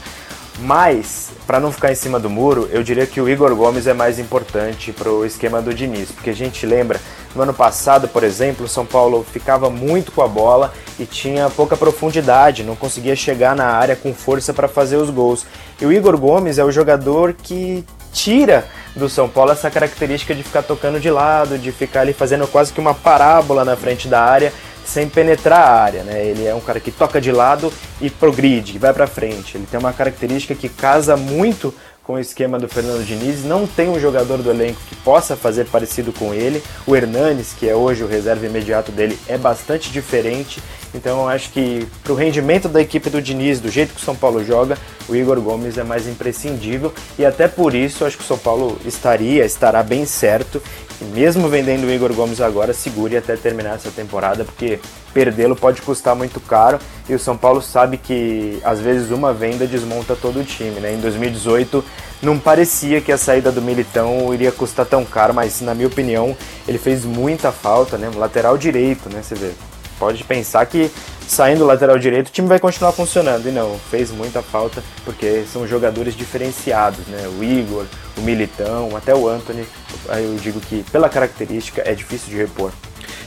Mas, 0.62 1.30
para 1.48 1.60
não 1.60 1.72
ficar 1.72 1.92
em 1.92 1.96
cima 1.96 2.20
do 2.20 2.30
muro, 2.30 2.68
eu 2.72 2.84
diria 2.84 3.06
que 3.06 3.22
o 3.22 3.30
Igor 3.30 3.56
Gomes 3.56 3.88
é 3.88 3.94
mais 3.94 4.20
importante 4.20 4.92
para 4.92 5.10
o 5.10 5.26
esquema 5.26 5.62
do 5.62 5.74
Diniz, 5.74 6.12
porque 6.12 6.30
a 6.30 6.36
gente 6.36 6.66
lembra, 6.66 7.00
no 7.34 7.42
ano 7.42 7.54
passado, 7.54 8.10
por 8.10 8.24
exemplo, 8.24 8.66
o 8.66 8.70
São 8.70 8.86
Paulo 8.86 9.26
ficava 9.32 9.70
muito 9.70 10.12
com 10.12 10.22
a 10.22 10.28
bola 10.28 10.74
e 11.00 11.06
tinha 11.06 11.50
pouca 11.50 11.78
profundidade, 11.78 12.64
não 12.64 12.76
conseguia 12.76 13.16
chegar 13.16 13.56
na 13.56 13.68
área 13.68 13.96
com 13.96 14.14
força 14.14 14.54
para 14.54 14.68
fazer 14.68 14.98
os 14.98 15.10
gols. 15.10 15.46
E 15.80 15.86
o 15.86 15.94
Igor 15.94 16.18
Gomes 16.18 16.58
é 16.58 16.64
o 16.66 16.72
jogador 16.72 17.34
que 17.34 17.86
tira 18.12 18.66
do 18.96 19.08
São 19.08 19.30
Paulo 19.30 19.52
essa 19.52 19.72
característica 19.72 20.36
de 20.36 20.44
ficar 20.44 20.64
tocando 20.64 21.00
de 21.00 21.10
lado, 21.10 21.58
de 21.58 21.72
ficar 21.72 22.02
ali 22.02 22.12
fazendo 22.12 22.48
quase 22.48 22.74
que 22.74 22.82
uma 22.82 22.94
parábola 22.94 23.64
na 23.64 23.78
frente 23.78 24.08
da 24.10 24.22
área 24.22 24.52
sem 24.90 25.08
penetrar 25.08 25.60
a 25.60 25.82
área, 25.82 26.04
né? 26.04 26.26
Ele 26.26 26.46
é 26.46 26.56
um 26.56 26.60
cara 26.60 26.80
que 26.80 26.92
toca 26.92 27.22
de 27.22 27.32
lado 27.32 27.72
e 28.02 28.10
progride, 28.10 28.80
vai 28.80 28.92
para 28.92 29.06
frente. 29.06 29.56
Ele 29.56 29.68
tem 29.70 29.80
uma 29.80 29.94
característica 29.94 30.56
que 30.56 30.68
casa 30.68 31.16
muito 31.16 31.74
com 32.04 32.14
o 32.14 32.20
esquema 32.20 32.58
do 32.58 32.68
Fernando 32.68 33.06
Diniz. 33.06 33.46
Não 33.46 33.68
tem 33.68 33.88
um 33.88 34.00
jogador 34.00 34.40
do 34.40 34.50
elenco 34.50 34.82
que 34.90 34.96
possa 34.96 35.36
fazer 35.36 35.68
parecido 35.68 36.12
com 36.12 36.34
ele. 36.34 36.64
O 36.88 36.96
Hernanes, 36.96 37.54
que 37.54 37.70
é 37.70 37.76
hoje 37.76 38.04
o 38.04 38.08
reserva 38.08 38.48
imediato 38.48 38.92
dele, 38.92 39.18
é 39.28 39.38
bastante 39.38 39.92
diferente. 39.92 40.60
Então 40.94 41.22
eu 41.22 41.30
acho 41.30 41.52
que 41.52 41.88
para 42.04 42.14
o 42.14 42.16
rendimento 42.16 42.68
da 42.68 42.82
equipe 42.82 43.10
do 43.10 43.22
Diniz, 43.22 43.60
do 43.60 43.70
jeito 43.70 43.94
que 43.94 44.02
o 44.02 44.04
São 44.04 44.16
Paulo 44.16 44.44
joga, 44.44 44.78
o 45.08 45.16
Igor 45.16 45.40
Gomes 45.40 45.78
é 45.78 45.84
mais 45.84 46.08
imprescindível. 46.08 46.94
E 47.18 47.26
até 47.26 47.48
por 47.48 47.76
isso 47.76 48.04
eu 48.04 48.08
acho 48.08 48.18
que 48.18 48.24
o 48.24 48.28
São 48.28 48.38
Paulo 48.38 48.80
estaria, 48.86 49.46
estará 49.46 49.84
bem 49.84 50.06
certo 50.06 50.62
e 51.02 51.06
mesmo 51.06 51.48
vendendo 51.48 51.86
o 51.86 51.92
Igor 51.92 52.14
Gomes 52.14 52.42
agora, 52.42 52.74
segure 52.74 53.16
até 53.16 53.38
terminar 53.38 53.76
essa 53.76 53.90
temporada, 53.90 54.44
porque 54.44 54.80
perdê-lo 55.14 55.56
pode 55.56 55.82
custar 55.82 56.14
muito 56.14 56.42
caro 56.42 56.78
e 57.08 57.16
o 57.16 57.20
São 57.20 57.38
Paulo 57.38 57.62
sabe 57.62 57.98
que 57.98 58.60
às 58.64 58.80
vezes 58.80 59.10
uma 59.10 59.34
venda 59.34 59.66
desmonta 59.66 60.16
todo 60.16 60.42
o 60.42 60.44
time. 60.44 60.80
Né? 60.80 60.94
Em 60.94 61.00
2018 61.00 61.84
não 62.22 62.38
parecia 62.38 63.00
que 63.00 63.14
a 63.14 63.18
saída 63.18 63.50
do 63.50 63.62
Militão 63.62 64.34
iria 64.34 64.52
custar 64.52 64.86
tão 64.86 65.06
caro, 65.06 65.34
mas 65.34 65.62
na 65.62 65.74
minha 65.74 65.88
opinião 65.88 66.36
ele 66.68 66.78
fez 66.78 67.06
muita 67.06 67.50
falta, 67.52 67.98
né? 67.98 68.12
lateral 68.14 68.58
direito, 68.58 69.10
né? 69.10 69.22
Você 69.24 69.36
vê. 69.36 69.52
Pode 70.00 70.24
pensar 70.24 70.66
que 70.66 70.90
saindo 71.28 71.60
do 71.60 71.66
lateral 71.66 72.00
direito 72.00 72.30
o 72.30 72.32
time 72.32 72.48
vai 72.48 72.58
continuar 72.58 72.94
funcionando. 72.94 73.48
E 73.48 73.52
não, 73.52 73.78
fez 73.92 74.10
muita 74.12 74.42
falta 74.42 74.82
porque 75.04 75.44
são 75.52 75.68
jogadores 75.68 76.16
diferenciados, 76.16 77.06
né? 77.08 77.28
O 77.38 77.44
Igor, 77.44 77.86
o 78.18 78.22
Militão, 78.22 78.96
até 78.96 79.14
o 79.14 79.28
Anthony. 79.28 79.66
Aí 80.08 80.24
eu 80.24 80.36
digo 80.36 80.60
que 80.62 80.84
pela 80.92 81.10
característica 81.10 81.84
é 81.86 81.94
difícil 81.94 82.30
de 82.30 82.38
repor. 82.38 82.72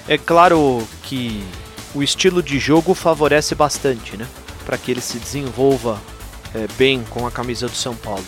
É 0.08 0.16
claro 0.16 0.82
que 1.02 1.44
o 1.94 2.02
estilo 2.02 2.42
de 2.42 2.58
jogo 2.58 2.94
favorece 2.94 3.54
bastante, 3.54 4.16
né? 4.16 4.26
Para 4.64 4.78
que 4.78 4.90
ele 4.90 5.00
se 5.00 5.18
desenvolva 5.18 6.00
é, 6.54 6.66
bem 6.78 7.04
com 7.10 7.26
a 7.26 7.30
camisa 7.30 7.66
do 7.66 7.74
São 7.74 7.94
Paulo. 7.94 8.24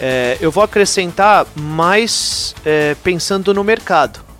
É, 0.00 0.36
eu 0.40 0.50
vou 0.50 0.64
acrescentar 0.64 1.46
mais 1.54 2.54
é, 2.64 2.96
pensando 3.04 3.52
no 3.54 3.62
mercado. 3.62 4.31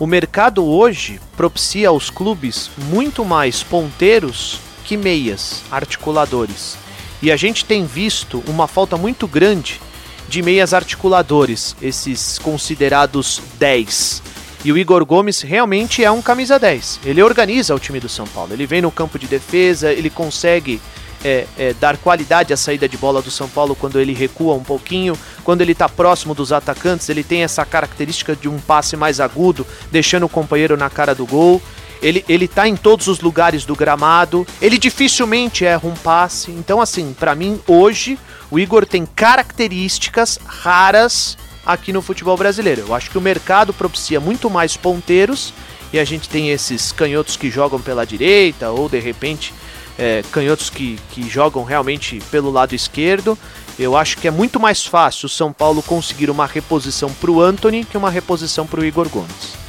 O 0.00 0.06
mercado 0.06 0.64
hoje 0.64 1.20
propicia 1.36 1.90
aos 1.90 2.08
clubes 2.08 2.70
muito 2.88 3.22
mais 3.22 3.62
ponteiros 3.62 4.58
que 4.82 4.96
meias, 4.96 5.62
articuladores. 5.70 6.78
E 7.20 7.30
a 7.30 7.36
gente 7.36 7.66
tem 7.66 7.84
visto 7.84 8.42
uma 8.46 8.66
falta 8.66 8.96
muito 8.96 9.28
grande 9.28 9.78
de 10.26 10.40
meias 10.40 10.72
articuladores, 10.72 11.76
esses 11.82 12.38
considerados 12.38 13.42
10. 13.58 14.22
E 14.64 14.72
o 14.72 14.78
Igor 14.78 15.04
Gomes 15.04 15.42
realmente 15.42 16.02
é 16.02 16.10
um 16.10 16.22
camisa 16.22 16.58
10. 16.58 17.00
Ele 17.04 17.22
organiza 17.22 17.74
o 17.74 17.78
time 17.78 18.00
do 18.00 18.08
São 18.08 18.26
Paulo. 18.26 18.54
Ele 18.54 18.64
vem 18.64 18.80
no 18.80 18.90
campo 18.90 19.18
de 19.18 19.26
defesa, 19.26 19.92
ele 19.92 20.08
consegue 20.08 20.80
é, 21.24 21.46
é, 21.58 21.74
dar 21.74 21.96
qualidade 21.96 22.52
à 22.52 22.56
saída 22.56 22.88
de 22.88 22.96
bola 22.96 23.20
do 23.20 23.30
São 23.30 23.48
Paulo 23.48 23.74
quando 23.74 24.00
ele 24.00 24.12
recua 24.12 24.54
um 24.54 24.62
pouquinho. 24.62 25.16
Quando 25.44 25.60
ele 25.60 25.72
está 25.72 25.88
próximo 25.88 26.34
dos 26.34 26.52
atacantes, 26.52 27.08
ele 27.08 27.22
tem 27.22 27.42
essa 27.42 27.64
característica 27.64 28.34
de 28.34 28.48
um 28.48 28.58
passe 28.58 28.96
mais 28.96 29.20
agudo, 29.20 29.66
deixando 29.90 30.26
o 30.26 30.28
companheiro 30.28 30.76
na 30.76 30.88
cara 30.88 31.14
do 31.14 31.26
gol. 31.26 31.60
Ele, 32.02 32.24
ele 32.28 32.48
tá 32.48 32.66
em 32.66 32.76
todos 32.76 33.08
os 33.08 33.20
lugares 33.20 33.64
do 33.64 33.76
gramado. 33.76 34.46
Ele 34.60 34.78
dificilmente 34.78 35.64
erra 35.64 35.86
um 35.86 35.94
passe. 35.94 36.50
Então, 36.50 36.80
assim, 36.80 37.14
para 37.18 37.34
mim, 37.34 37.60
hoje, 37.66 38.18
o 38.50 38.58
Igor 38.58 38.86
tem 38.86 39.04
características 39.04 40.38
raras 40.46 41.36
aqui 41.64 41.92
no 41.92 42.00
futebol 42.00 42.36
brasileiro. 42.36 42.84
Eu 42.88 42.94
acho 42.94 43.10
que 43.10 43.18
o 43.18 43.20
mercado 43.20 43.74
propicia 43.74 44.18
muito 44.18 44.48
mais 44.48 44.76
ponteiros 44.76 45.52
e 45.92 45.98
a 45.98 46.04
gente 46.04 46.28
tem 46.28 46.50
esses 46.50 46.92
canhotos 46.92 47.36
que 47.36 47.50
jogam 47.50 47.80
pela 47.80 48.06
direita 48.06 48.70
ou 48.70 48.88
de 48.88 48.98
repente 48.98 49.52
é, 50.00 50.24
canhotos 50.32 50.70
que, 50.70 50.98
que 51.10 51.28
jogam 51.28 51.62
realmente 51.62 52.20
pelo 52.30 52.50
lado 52.50 52.74
esquerdo. 52.74 53.38
Eu 53.78 53.94
acho 53.96 54.16
que 54.16 54.26
é 54.26 54.30
muito 54.30 54.58
mais 54.58 54.86
fácil 54.86 55.26
o 55.26 55.28
São 55.28 55.52
Paulo 55.52 55.82
conseguir 55.82 56.30
uma 56.30 56.46
reposição 56.46 57.12
para 57.12 57.30
o 57.30 57.40
Anthony 57.40 57.84
que 57.84 57.98
uma 57.98 58.10
reposição 58.10 58.66
para 58.66 58.80
o 58.80 58.84
Igor 58.84 59.08
Gomes. 59.10 59.60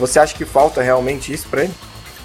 Você 0.00 0.18
acha 0.20 0.34
que 0.34 0.44
falta 0.44 0.80
realmente 0.80 1.32
isso 1.32 1.48
para 1.48 1.64
ele? 1.64 1.74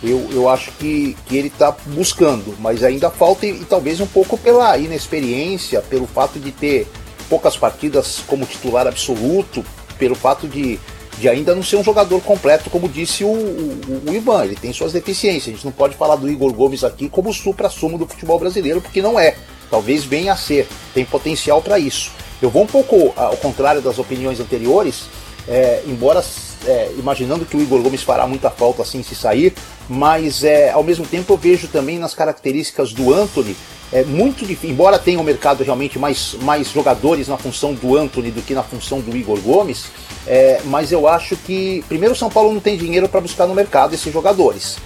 Eu, 0.03 0.27
eu 0.31 0.49
acho 0.49 0.71
que, 0.73 1.15
que 1.25 1.37
ele 1.37 1.47
está 1.47 1.75
buscando, 1.87 2.55
mas 2.59 2.83
ainda 2.83 3.09
falta, 3.09 3.45
e, 3.45 3.61
e 3.61 3.65
talvez 3.65 3.99
um 3.99 4.07
pouco 4.07 4.37
pela 4.37 4.77
inexperiência, 4.77 5.81
pelo 5.81 6.05
fato 6.05 6.39
de 6.39 6.51
ter 6.51 6.87
poucas 7.29 7.55
partidas 7.55 8.21
como 8.27 8.45
titular 8.45 8.85
absoluto, 8.85 9.63
pelo 9.97 10.13
fato 10.13 10.47
de, 10.47 10.79
de 11.17 11.29
ainda 11.29 11.53
não 11.55 11.63
ser 11.63 11.77
um 11.77 11.83
jogador 11.83 12.21
completo, 12.21 12.69
como 12.69 12.89
disse 12.89 13.23
o, 13.23 13.27
o, 13.27 14.03
o, 14.07 14.13
Ivan. 14.13 14.45
Ele 14.45 14.55
tem 14.55 14.73
suas 14.73 14.91
deficiências. 14.91 15.47
A 15.47 15.55
gente 15.55 15.65
não 15.65 15.71
pode 15.71 15.95
falar 15.95 16.15
do 16.15 16.29
Igor 16.29 16.53
Gomes 16.53 16.83
aqui 16.83 17.09
como 17.09 17.29
o 17.29 17.33
supra-sumo 17.33 17.97
do 17.97 18.07
futebol 18.07 18.39
brasileiro, 18.39 18.81
porque 18.81 19.01
não 19.01 19.19
é. 19.19 19.35
Talvez 19.69 20.03
venha 20.03 20.33
a 20.33 20.37
ser. 20.37 20.67
Tem 20.93 21.05
potencial 21.05 21.61
para 21.61 21.79
isso. 21.79 22.11
Eu 22.41 22.49
vou 22.49 22.63
um 22.63 22.67
pouco 22.67 23.13
ao 23.15 23.37
contrário 23.37 23.81
das 23.81 23.99
opiniões 23.99 24.39
anteriores, 24.39 25.05
é, 25.47 25.81
embora 25.87 26.23
é, 26.65 26.91
imaginando 26.97 27.45
que 27.45 27.55
o 27.55 27.61
Igor 27.61 27.81
Gomes 27.81 28.03
fará 28.03 28.27
muita 28.27 28.49
falta 28.49 28.81
assim 28.81 29.03
se 29.03 29.15
sair, 29.15 29.53
mas 29.87 30.43
é, 30.43 30.71
ao 30.71 30.83
mesmo 30.83 31.05
tempo 31.05 31.33
eu 31.33 31.37
vejo 31.37 31.67
também 31.67 31.97
nas 31.97 32.13
características 32.13 32.93
do 32.93 33.13
Anthony 33.13 33.55
é 33.93 34.03
muito 34.03 34.43
difícil, 34.45 34.71
embora 34.71 34.97
tenha 34.97 35.19
um 35.19 35.23
mercado 35.23 35.63
realmente 35.63 35.99
mais, 35.99 36.35
mais 36.41 36.69
jogadores 36.71 37.27
na 37.27 37.37
função 37.37 37.75
do 37.75 37.95
Anthony 37.95 38.31
do 38.31 38.41
que 38.41 38.55
na 38.55 38.63
função 38.63 38.99
do 38.99 39.15
Igor 39.15 39.39
Gomes, 39.39 39.85
é, 40.25 40.61
mas 40.65 40.91
eu 40.91 41.07
acho 41.07 41.37
que 41.37 41.85
primeiro 41.87 42.13
o 42.13 42.17
São 42.17 42.29
Paulo 42.29 42.51
não 42.51 42.59
tem 42.59 42.75
dinheiro 42.75 43.07
para 43.07 43.21
buscar 43.21 43.45
no 43.45 43.53
mercado 43.53 43.93
esses 43.93 44.11
jogadores. 44.11 44.77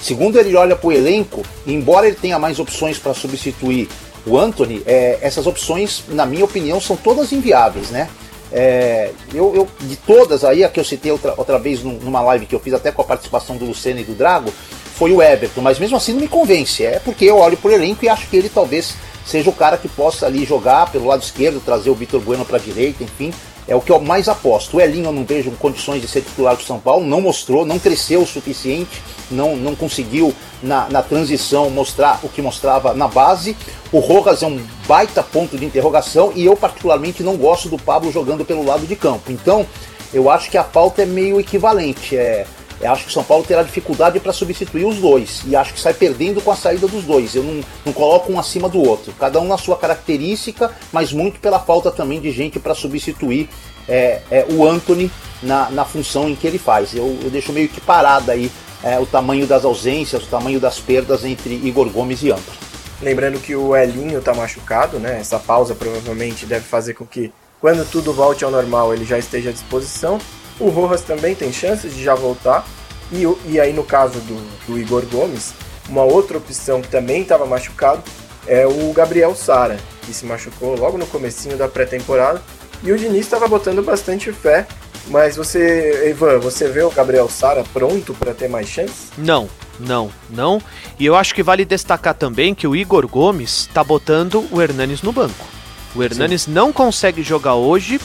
Segundo, 0.00 0.38
ele 0.38 0.56
olha 0.56 0.74
para 0.74 0.88
o 0.88 0.92
elenco, 0.92 1.42
embora 1.66 2.06
ele 2.06 2.16
tenha 2.16 2.38
mais 2.38 2.58
opções 2.58 2.98
para 2.98 3.12
substituir 3.12 3.88
o 4.26 4.38
Anthony, 4.38 4.82
é, 4.86 5.18
essas 5.20 5.46
opções, 5.46 6.02
na 6.08 6.24
minha 6.24 6.44
opinião, 6.46 6.80
são 6.80 6.96
todas 6.96 7.32
inviáveis, 7.32 7.90
né? 7.90 8.08
É, 8.50 9.10
eu, 9.34 9.54
eu, 9.54 9.68
de 9.80 9.96
todas 9.96 10.44
aí, 10.44 10.62
a 10.64 10.68
que 10.68 10.78
eu 10.78 10.84
citei 10.84 11.10
outra, 11.10 11.34
outra 11.36 11.58
vez 11.58 11.82
numa 11.82 12.22
live 12.22 12.46
que 12.46 12.54
eu 12.54 12.60
fiz 12.60 12.72
até 12.72 12.92
com 12.92 13.02
a 13.02 13.04
participação 13.04 13.56
do 13.56 13.64
Luceno 13.64 14.00
e 14.00 14.04
do 14.04 14.14
Drago, 14.14 14.52
foi 14.94 15.12
o 15.12 15.22
Everton, 15.22 15.60
mas 15.60 15.78
mesmo 15.78 15.96
assim 15.96 16.12
não 16.12 16.20
me 16.20 16.28
convence. 16.28 16.84
É 16.84 16.98
porque 16.98 17.24
eu 17.24 17.38
olho 17.38 17.56
pro 17.56 17.72
elenco 17.72 18.04
e 18.04 18.08
acho 18.08 18.28
que 18.28 18.36
ele 18.36 18.48
talvez 18.48 18.94
seja 19.24 19.50
o 19.50 19.52
cara 19.52 19.76
que 19.76 19.88
possa 19.88 20.26
ali 20.26 20.44
jogar 20.44 20.90
pelo 20.90 21.06
lado 21.06 21.22
esquerdo, 21.22 21.60
trazer 21.60 21.90
o 21.90 21.94
Vitor 21.94 22.20
Bueno 22.20 22.44
para 22.44 22.58
a 22.58 22.60
direita, 22.60 23.02
enfim. 23.02 23.32
É 23.66 23.74
o 23.74 23.80
que 23.80 23.90
eu 23.90 23.98
mais 23.98 24.28
aposto. 24.28 24.76
O 24.76 24.80
Elinho 24.80 25.06
eu 25.06 25.12
não 25.12 25.24
vejo 25.24 25.50
condições 25.52 26.02
de 26.02 26.06
ser 26.06 26.20
titular 26.20 26.54
do 26.54 26.62
São 26.62 26.78
Paulo, 26.78 27.06
não 27.06 27.20
mostrou, 27.20 27.64
não 27.64 27.78
cresceu 27.78 28.20
o 28.20 28.26
suficiente, 28.26 29.02
não, 29.30 29.56
não 29.56 29.74
conseguiu 29.74 30.34
na, 30.62 30.86
na 30.90 31.02
transição 31.02 31.70
mostrar 31.70 32.20
o 32.22 32.28
que 32.28 32.42
mostrava 32.42 32.92
na 32.92 33.08
base. 33.08 33.56
O 33.90 34.00
Rojas 34.00 34.42
é 34.42 34.46
um 34.46 34.62
baita 34.86 35.22
ponto 35.22 35.56
de 35.56 35.64
interrogação 35.64 36.30
e 36.36 36.44
eu 36.44 36.54
particularmente 36.54 37.22
não 37.22 37.36
gosto 37.36 37.70
do 37.70 37.78
Pablo 37.78 38.12
jogando 38.12 38.44
pelo 38.44 38.64
lado 38.64 38.86
de 38.86 38.94
campo. 38.94 39.32
Então 39.32 39.66
eu 40.12 40.30
acho 40.30 40.50
que 40.50 40.58
a 40.58 40.64
pauta 40.64 41.02
é 41.02 41.06
meio 41.06 41.40
equivalente. 41.40 42.16
É, 42.16 42.46
eu 42.80 42.92
acho 42.92 43.04
que 43.04 43.10
o 43.10 43.12
São 43.12 43.24
Paulo 43.24 43.44
terá 43.44 43.62
dificuldade 43.62 44.20
para 44.20 44.32
substituir 44.32 44.84
os 44.84 44.96
dois. 44.96 45.42
E 45.46 45.56
acho 45.56 45.74
que 45.74 45.80
sai 45.80 45.94
perdendo 45.94 46.40
com 46.40 46.50
a 46.50 46.56
saída 46.56 46.86
dos 46.86 47.04
dois. 47.04 47.34
Eu 47.34 47.42
não, 47.42 47.60
não 47.86 47.92
coloco 47.92 48.32
um 48.32 48.38
acima 48.38 48.68
do 48.68 48.80
outro. 48.80 49.12
Cada 49.18 49.40
um 49.40 49.46
na 49.46 49.56
sua 49.58 49.76
característica, 49.76 50.70
mas 50.92 51.12
muito 51.12 51.40
pela 51.40 51.58
falta 51.58 51.90
também 51.90 52.20
de 52.20 52.30
gente 52.30 52.58
para 52.58 52.74
substituir 52.74 53.48
é, 53.88 54.20
é, 54.30 54.46
o 54.50 54.66
Anthony 54.66 55.10
na, 55.42 55.70
na 55.70 55.84
função 55.84 56.28
em 56.28 56.34
que 56.34 56.46
ele 56.46 56.58
faz. 56.58 56.94
Eu, 56.94 57.18
eu 57.22 57.30
deixo 57.30 57.52
meio 57.52 57.68
que 57.68 57.80
parada 57.80 58.32
aí 58.32 58.50
é, 58.82 58.98
o 58.98 59.06
tamanho 59.06 59.46
das 59.46 59.64
ausências, 59.64 60.24
o 60.24 60.26
tamanho 60.26 60.60
das 60.60 60.78
perdas 60.78 61.24
entre 61.24 61.54
Igor 61.54 61.88
Gomes 61.88 62.22
e 62.22 62.30
Anthony. 62.30 62.58
Lembrando 63.00 63.40
que 63.40 63.54
o 63.54 63.76
Elinho 63.76 64.18
está 64.18 64.32
machucado, 64.34 64.98
né? 64.98 65.18
Essa 65.20 65.38
pausa 65.38 65.74
provavelmente 65.74 66.46
deve 66.46 66.64
fazer 66.64 66.94
com 66.94 67.04
que, 67.04 67.32
quando 67.60 67.88
tudo 67.90 68.12
volte 68.12 68.44
ao 68.44 68.50
normal, 68.50 68.94
ele 68.94 69.04
já 69.04 69.18
esteja 69.18 69.50
à 69.50 69.52
disposição. 69.52 70.18
O 70.58 70.68
Rojas 70.68 71.02
também 71.02 71.34
tem 71.34 71.52
chances 71.52 71.94
de 71.94 72.02
já 72.02 72.14
voltar. 72.14 72.66
E, 73.12 73.24
e 73.46 73.60
aí, 73.60 73.72
no 73.72 73.84
caso 73.84 74.18
do, 74.20 74.66
do 74.66 74.78
Igor 74.78 75.04
Gomes, 75.06 75.52
uma 75.88 76.02
outra 76.02 76.38
opção 76.38 76.80
que 76.80 76.88
também 76.88 77.22
estava 77.22 77.44
machucado 77.46 78.02
é 78.46 78.66
o 78.66 78.92
Gabriel 78.92 79.34
Sara, 79.34 79.78
que 80.02 80.12
se 80.12 80.26
machucou 80.26 80.76
logo 80.76 80.98
no 80.98 81.06
comecinho 81.06 81.56
da 81.56 81.68
pré-temporada. 81.68 82.42
E 82.82 82.92
o 82.92 82.98
Diniz 82.98 83.20
estava 83.20 83.48
botando 83.48 83.82
bastante 83.82 84.32
fé. 84.32 84.66
Mas 85.08 85.36
você, 85.36 86.08
Ivan, 86.08 86.38
você 86.38 86.68
vê 86.68 86.82
o 86.82 86.90
Gabriel 86.90 87.28
Sara 87.28 87.62
pronto 87.72 88.14
para 88.14 88.32
ter 88.32 88.48
mais 88.48 88.68
chances? 88.68 89.10
Não, 89.18 89.48
não, 89.78 90.10
não. 90.30 90.62
E 90.98 91.04
eu 91.04 91.14
acho 91.14 91.34
que 91.34 91.42
vale 91.42 91.64
destacar 91.64 92.14
também 92.14 92.54
que 92.54 92.66
o 92.66 92.74
Igor 92.74 93.06
Gomes 93.06 93.60
está 93.68 93.84
botando 93.84 94.46
o 94.50 94.62
Hernanes 94.62 95.02
no 95.02 95.12
banco. 95.12 95.46
O 95.94 96.02
Hernanes 96.02 96.42
Sim. 96.42 96.52
não 96.52 96.72
consegue 96.72 97.22
jogar 97.22 97.54
hoje 97.54 98.00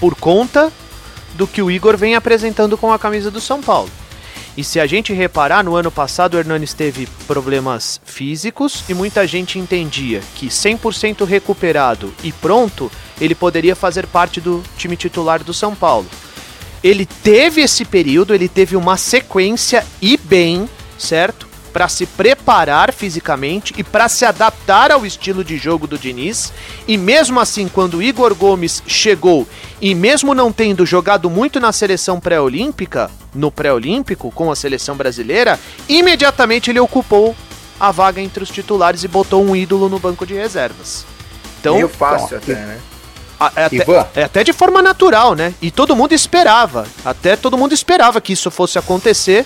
por 0.00 0.14
conta 0.14 0.72
do 1.34 1.46
que 1.46 1.62
o 1.62 1.70
Igor 1.70 1.96
vem 1.96 2.14
apresentando 2.14 2.78
com 2.78 2.92
a 2.92 2.98
camisa 2.98 3.30
do 3.30 3.40
São 3.40 3.62
Paulo. 3.62 3.90
E 4.56 4.62
se 4.62 4.78
a 4.78 4.86
gente 4.86 5.12
reparar, 5.12 5.64
no 5.64 5.74
ano 5.74 5.90
passado 5.90 6.34
o 6.34 6.38
Hernanes 6.38 6.72
teve 6.72 7.08
problemas 7.26 8.00
físicos 8.04 8.84
e 8.88 8.94
muita 8.94 9.26
gente 9.26 9.58
entendia 9.58 10.20
que 10.36 10.46
100% 10.46 11.24
recuperado 11.24 12.14
e 12.22 12.30
pronto, 12.30 12.90
ele 13.20 13.34
poderia 13.34 13.74
fazer 13.74 14.06
parte 14.06 14.40
do 14.40 14.62
time 14.76 14.96
titular 14.96 15.42
do 15.42 15.52
São 15.52 15.74
Paulo. 15.74 16.06
Ele 16.84 17.04
teve 17.04 17.62
esse 17.62 17.84
período, 17.84 18.34
ele 18.34 18.48
teve 18.48 18.76
uma 18.76 18.96
sequência 18.96 19.84
e 20.00 20.16
bem, 20.16 20.68
certo? 20.96 21.48
Para 21.74 21.88
se 21.88 22.06
preparar 22.06 22.92
fisicamente 22.92 23.74
e 23.76 23.82
para 23.82 24.08
se 24.08 24.24
adaptar 24.24 24.92
ao 24.92 25.04
estilo 25.04 25.42
de 25.42 25.58
jogo 25.58 25.88
do 25.88 25.98
Diniz. 25.98 26.52
E 26.86 26.96
mesmo 26.96 27.40
assim, 27.40 27.66
quando 27.66 28.00
Igor 28.00 28.32
Gomes 28.32 28.80
chegou 28.86 29.44
e 29.80 29.92
mesmo 29.92 30.36
não 30.36 30.52
tendo 30.52 30.86
jogado 30.86 31.28
muito 31.28 31.58
na 31.58 31.72
seleção 31.72 32.20
pré-olímpica, 32.20 33.10
no 33.34 33.50
pré-olímpico 33.50 34.30
com 34.30 34.52
a 34.52 34.56
seleção 34.56 34.94
brasileira, 34.94 35.58
imediatamente 35.88 36.70
ele 36.70 36.78
ocupou 36.78 37.34
a 37.80 37.90
vaga 37.90 38.20
entre 38.20 38.44
os 38.44 38.50
titulares 38.50 39.02
e 39.02 39.08
botou 39.08 39.44
um 39.44 39.56
ídolo 39.56 39.88
no 39.88 39.98
banco 39.98 40.24
de 40.24 40.32
reservas. 40.32 41.04
Então, 41.58 41.74
Meio 41.74 41.88
fácil 41.88 42.36
até, 42.36 42.54
né? 42.54 42.78
É 43.56 43.64
até, 43.64 44.20
é 44.20 44.22
até 44.22 44.44
de 44.44 44.52
forma 44.52 44.80
natural, 44.80 45.34
né? 45.34 45.52
E 45.60 45.72
todo 45.72 45.96
mundo 45.96 46.12
esperava. 46.12 46.86
Até 47.04 47.34
todo 47.34 47.58
mundo 47.58 47.74
esperava 47.74 48.20
que 48.20 48.32
isso 48.32 48.48
fosse 48.48 48.78
acontecer 48.78 49.44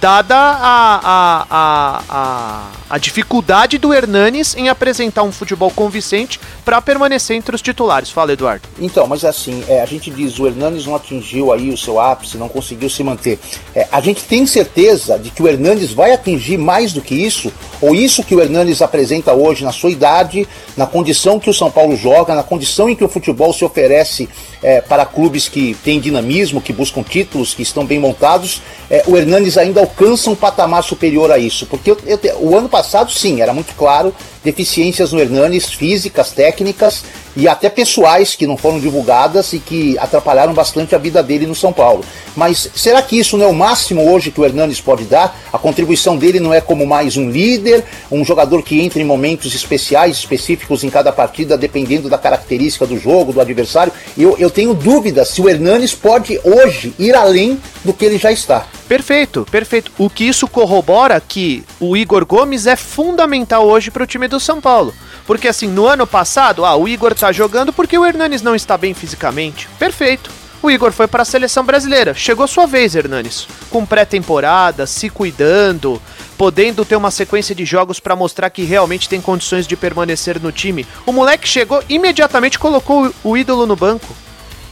dada 0.00 0.36
a, 0.36 1.00
a, 1.02 1.46
a, 1.50 2.02
a, 2.08 2.70
a 2.90 2.98
dificuldade 2.98 3.78
do 3.78 3.92
Hernanes 3.92 4.56
em 4.56 4.68
apresentar 4.68 5.22
um 5.22 5.32
futebol 5.32 5.70
convincente 5.70 6.40
para 6.64 6.80
permanecer 6.80 7.36
entre 7.36 7.54
os 7.54 7.62
titulares. 7.62 8.10
Fala, 8.10 8.32
Eduardo. 8.32 8.68
Então, 8.78 9.06
mas 9.06 9.24
assim, 9.24 9.62
é, 9.68 9.82
a 9.82 9.86
gente 9.86 10.10
diz 10.10 10.38
o 10.38 10.46
Hernanes 10.46 10.86
não 10.86 10.96
atingiu 10.96 11.52
aí 11.52 11.70
o 11.70 11.76
seu 11.76 12.00
ápice, 12.00 12.36
não 12.36 12.48
conseguiu 12.48 12.88
se 12.88 13.02
manter. 13.02 13.38
É, 13.74 13.86
a 13.90 14.00
gente 14.00 14.24
tem 14.24 14.46
certeza 14.46 15.18
de 15.18 15.30
que 15.30 15.42
o 15.42 15.48
Hernanes 15.48 15.92
vai 15.92 16.12
atingir 16.12 16.58
mais 16.58 16.92
do 16.92 17.00
que 17.00 17.14
isso, 17.14 17.52
ou 17.80 17.94
isso 17.94 18.24
que 18.24 18.34
o 18.34 18.40
Hernanes 18.40 18.80
apresenta 18.80 19.32
hoje 19.32 19.64
na 19.64 19.72
sua 19.72 19.90
idade, 19.90 20.46
na 20.76 20.86
condição 20.86 21.38
que 21.38 21.50
o 21.50 21.54
São 21.54 21.70
Paulo 21.70 21.96
joga, 21.96 22.34
na 22.34 22.42
condição 22.42 22.88
em 22.88 22.96
que 22.96 23.04
o 23.04 23.08
futebol 23.08 23.52
se 23.52 23.64
oferece 23.64 24.28
é, 24.62 24.80
para 24.80 25.04
clubes 25.04 25.48
que 25.48 25.74
têm 25.82 26.00
dinamismo, 26.00 26.60
que 26.60 26.72
buscam 26.72 27.02
títulos, 27.02 27.54
que 27.54 27.62
estão 27.62 27.84
bem 27.84 27.98
montados, 27.98 28.62
é, 28.88 29.02
o 29.06 29.16
Hernanes 29.16 29.58
ainda 29.58 29.81
alcança 29.82 30.30
um 30.30 30.34
patamar 30.34 30.82
superior 30.82 31.30
a 31.30 31.38
isso. 31.38 31.66
Porque 31.66 31.90
eu, 31.90 31.98
eu, 32.06 32.18
o 32.40 32.56
ano 32.56 32.68
passado, 32.68 33.10
sim, 33.10 33.40
era 33.40 33.52
muito 33.52 33.74
claro 33.74 34.14
deficiências 34.42 35.12
no 35.12 35.20
Hernanes, 35.20 35.72
físicas, 35.72 36.32
técnicas 36.32 37.04
e 37.36 37.46
até 37.48 37.70
pessoais 37.70 38.34
que 38.34 38.46
não 38.46 38.56
foram 38.56 38.80
divulgadas 38.80 39.52
e 39.52 39.58
que 39.58 39.96
atrapalharam 39.98 40.52
bastante 40.52 40.94
a 40.94 40.98
vida 40.98 41.22
dele 41.22 41.46
no 41.46 41.54
São 41.54 41.72
Paulo. 41.72 42.04
Mas 42.36 42.70
será 42.74 43.02
que 43.02 43.18
isso 43.18 43.36
não 43.36 43.46
é 43.46 43.48
o 43.48 43.54
máximo 43.54 44.10
hoje 44.10 44.30
que 44.30 44.40
o 44.40 44.44
Hernanes 44.44 44.80
pode 44.80 45.04
dar? 45.04 45.38
A 45.52 45.58
contribuição 45.58 46.16
dele 46.16 46.40
não 46.40 46.52
é 46.52 46.60
como 46.60 46.86
mais 46.86 47.16
um 47.16 47.30
líder, 47.30 47.84
um 48.10 48.24
jogador 48.24 48.62
que 48.62 48.80
entra 48.80 49.00
em 49.00 49.04
momentos 49.04 49.54
especiais, 49.54 50.16
específicos 50.16 50.84
em 50.84 50.90
cada 50.90 51.12
partida, 51.12 51.58
dependendo 51.58 52.08
da 52.08 52.18
característica 52.18 52.86
do 52.86 52.98
jogo, 52.98 53.32
do 53.32 53.40
adversário. 53.40 53.92
Eu, 54.16 54.36
eu 54.38 54.50
tenho 54.50 54.74
dúvidas 54.74 55.28
se 55.28 55.40
o 55.40 55.48
Hernanes 55.48 55.94
pode 55.94 56.40
hoje 56.44 56.94
ir 56.98 57.14
além 57.14 57.60
do 57.84 57.92
que 57.92 58.04
ele 58.04 58.18
já 58.18 58.32
está. 58.32 58.66
Perfeito, 58.88 59.46
perfeito. 59.50 59.90
O 59.98 60.10
que 60.10 60.24
isso 60.24 60.46
corrobora 60.46 61.20
que 61.20 61.64
o 61.80 61.96
Igor 61.96 62.26
Gomes 62.26 62.66
é 62.66 62.76
fundamental 62.76 63.66
hoje 63.66 63.90
para 63.90 64.04
o 64.04 64.06
time 64.06 64.28
do 64.28 64.38
São 64.38 64.60
Paulo. 64.60 64.94
Porque 65.26 65.48
assim, 65.48 65.66
no 65.66 65.86
ano 65.86 66.06
passado, 66.06 66.64
ah, 66.64 66.76
o 66.76 66.88
Igor 66.88 67.14
tá 67.14 67.32
jogando 67.32 67.72
porque 67.72 67.96
o 67.96 68.04
Hernanes 68.04 68.42
não 68.42 68.54
está 68.54 68.76
bem 68.76 68.92
fisicamente. 68.92 69.68
Perfeito. 69.78 70.41
O 70.62 70.70
Igor 70.70 70.92
foi 70.92 71.08
para 71.08 71.22
a 71.22 71.26
seleção 71.26 71.64
brasileira. 71.64 72.14
Chegou 72.14 72.46
sua 72.46 72.68
vez, 72.68 72.94
Hernanes. 72.94 73.48
Com 73.68 73.84
pré-temporada, 73.84 74.86
se 74.86 75.10
cuidando, 75.10 76.00
podendo 76.38 76.84
ter 76.84 76.94
uma 76.94 77.10
sequência 77.10 77.52
de 77.52 77.64
jogos 77.64 77.98
para 77.98 78.14
mostrar 78.14 78.48
que 78.48 78.62
realmente 78.62 79.08
tem 79.08 79.20
condições 79.20 79.66
de 79.66 79.76
permanecer 79.76 80.40
no 80.40 80.52
time. 80.52 80.86
O 81.04 81.10
moleque 81.10 81.48
chegou 81.48 81.82
imediatamente 81.88 82.60
colocou 82.60 83.12
o 83.24 83.36
ídolo 83.36 83.66
no 83.66 83.74
banco. 83.74 84.14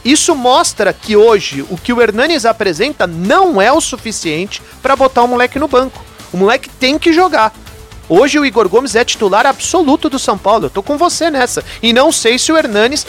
Isso 0.03 0.33
mostra 0.33 0.93
que 0.93 1.17
hoje 1.17 1.65
o 1.69 1.77
que 1.77 1.91
o 1.91 2.01
Hernanes 2.01 2.45
apresenta 2.45 3.05
não 3.05 3.61
é 3.61 3.71
o 3.71 3.81
suficiente 3.81 4.61
para 4.81 4.95
botar 4.95 5.23
o 5.23 5.27
moleque 5.27 5.59
no 5.59 5.67
banco. 5.67 6.01
O 6.31 6.37
moleque 6.37 6.69
tem 6.69 6.97
que 6.97 7.11
jogar. 7.11 7.53
Hoje 8.13 8.37
o 8.37 8.45
Igor 8.45 8.67
Gomes 8.67 8.93
é 8.93 9.05
titular 9.05 9.45
absoluto 9.45 10.09
do 10.09 10.19
São 10.19 10.37
Paulo. 10.37 10.65
Eu 10.65 10.69
tô 10.69 10.83
com 10.83 10.97
você 10.97 11.31
nessa. 11.31 11.63
E 11.81 11.93
não 11.93 12.11
sei 12.11 12.37
se 12.37 12.51
o 12.51 12.57
Hernanes. 12.57 13.07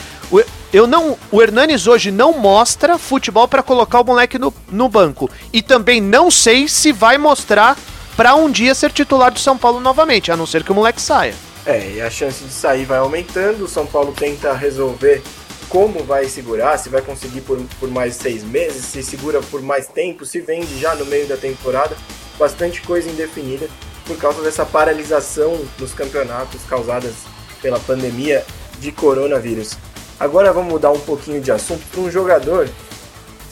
Eu 0.72 0.86
não, 0.86 1.18
o 1.32 1.42
Hernanes 1.42 1.88
hoje 1.88 2.12
não 2.12 2.38
mostra 2.38 2.96
futebol 2.96 3.48
para 3.48 3.64
colocar 3.64 4.00
o 4.00 4.04
moleque 4.04 4.38
no, 4.38 4.54
no 4.70 4.88
banco. 4.88 5.28
E 5.52 5.60
também 5.60 6.00
não 6.00 6.30
sei 6.30 6.68
se 6.68 6.92
vai 6.92 7.18
mostrar 7.18 7.76
para 8.16 8.36
um 8.36 8.48
dia 8.48 8.76
ser 8.76 8.92
titular 8.92 9.32
do 9.32 9.40
São 9.40 9.58
Paulo 9.58 9.80
novamente, 9.80 10.30
a 10.30 10.36
não 10.36 10.46
ser 10.46 10.62
que 10.62 10.70
o 10.70 10.74
moleque 10.74 11.02
saia. 11.02 11.34
É, 11.66 11.94
e 11.96 12.00
a 12.00 12.08
chance 12.08 12.44
de 12.44 12.52
sair 12.52 12.84
vai 12.84 12.98
aumentando. 12.98 13.64
O 13.64 13.68
São 13.68 13.84
Paulo 13.84 14.14
tenta 14.16 14.52
resolver 14.52 15.20
como 15.68 16.04
vai 16.04 16.26
segurar, 16.26 16.78
se 16.78 16.88
vai 16.88 17.02
conseguir 17.02 17.40
por, 17.40 17.60
por 17.80 17.90
mais 17.90 18.14
seis 18.14 18.44
meses, 18.44 18.84
se 18.84 19.02
segura 19.02 19.40
por 19.50 19.62
mais 19.62 19.88
tempo, 19.88 20.24
se 20.24 20.38
vende 20.40 20.78
já 20.78 20.94
no 20.94 21.04
meio 21.06 21.26
da 21.26 21.36
temporada. 21.36 21.96
Bastante 22.38 22.80
coisa 22.82 23.10
indefinida 23.10 23.68
por 24.06 24.16
causa 24.16 24.42
dessa 24.42 24.64
paralisação 24.64 25.60
nos 25.78 25.92
campeonatos 25.92 26.62
causadas 26.68 27.14
pela 27.60 27.78
pandemia 27.78 28.44
de 28.78 28.90
coronavírus. 28.90 29.76
Agora 30.18 30.52
vamos 30.52 30.72
mudar 30.72 30.90
um 30.90 31.00
pouquinho 31.00 31.40
de 31.40 31.50
assunto 31.50 31.84
para 31.90 32.00
um 32.00 32.10
jogador 32.10 32.68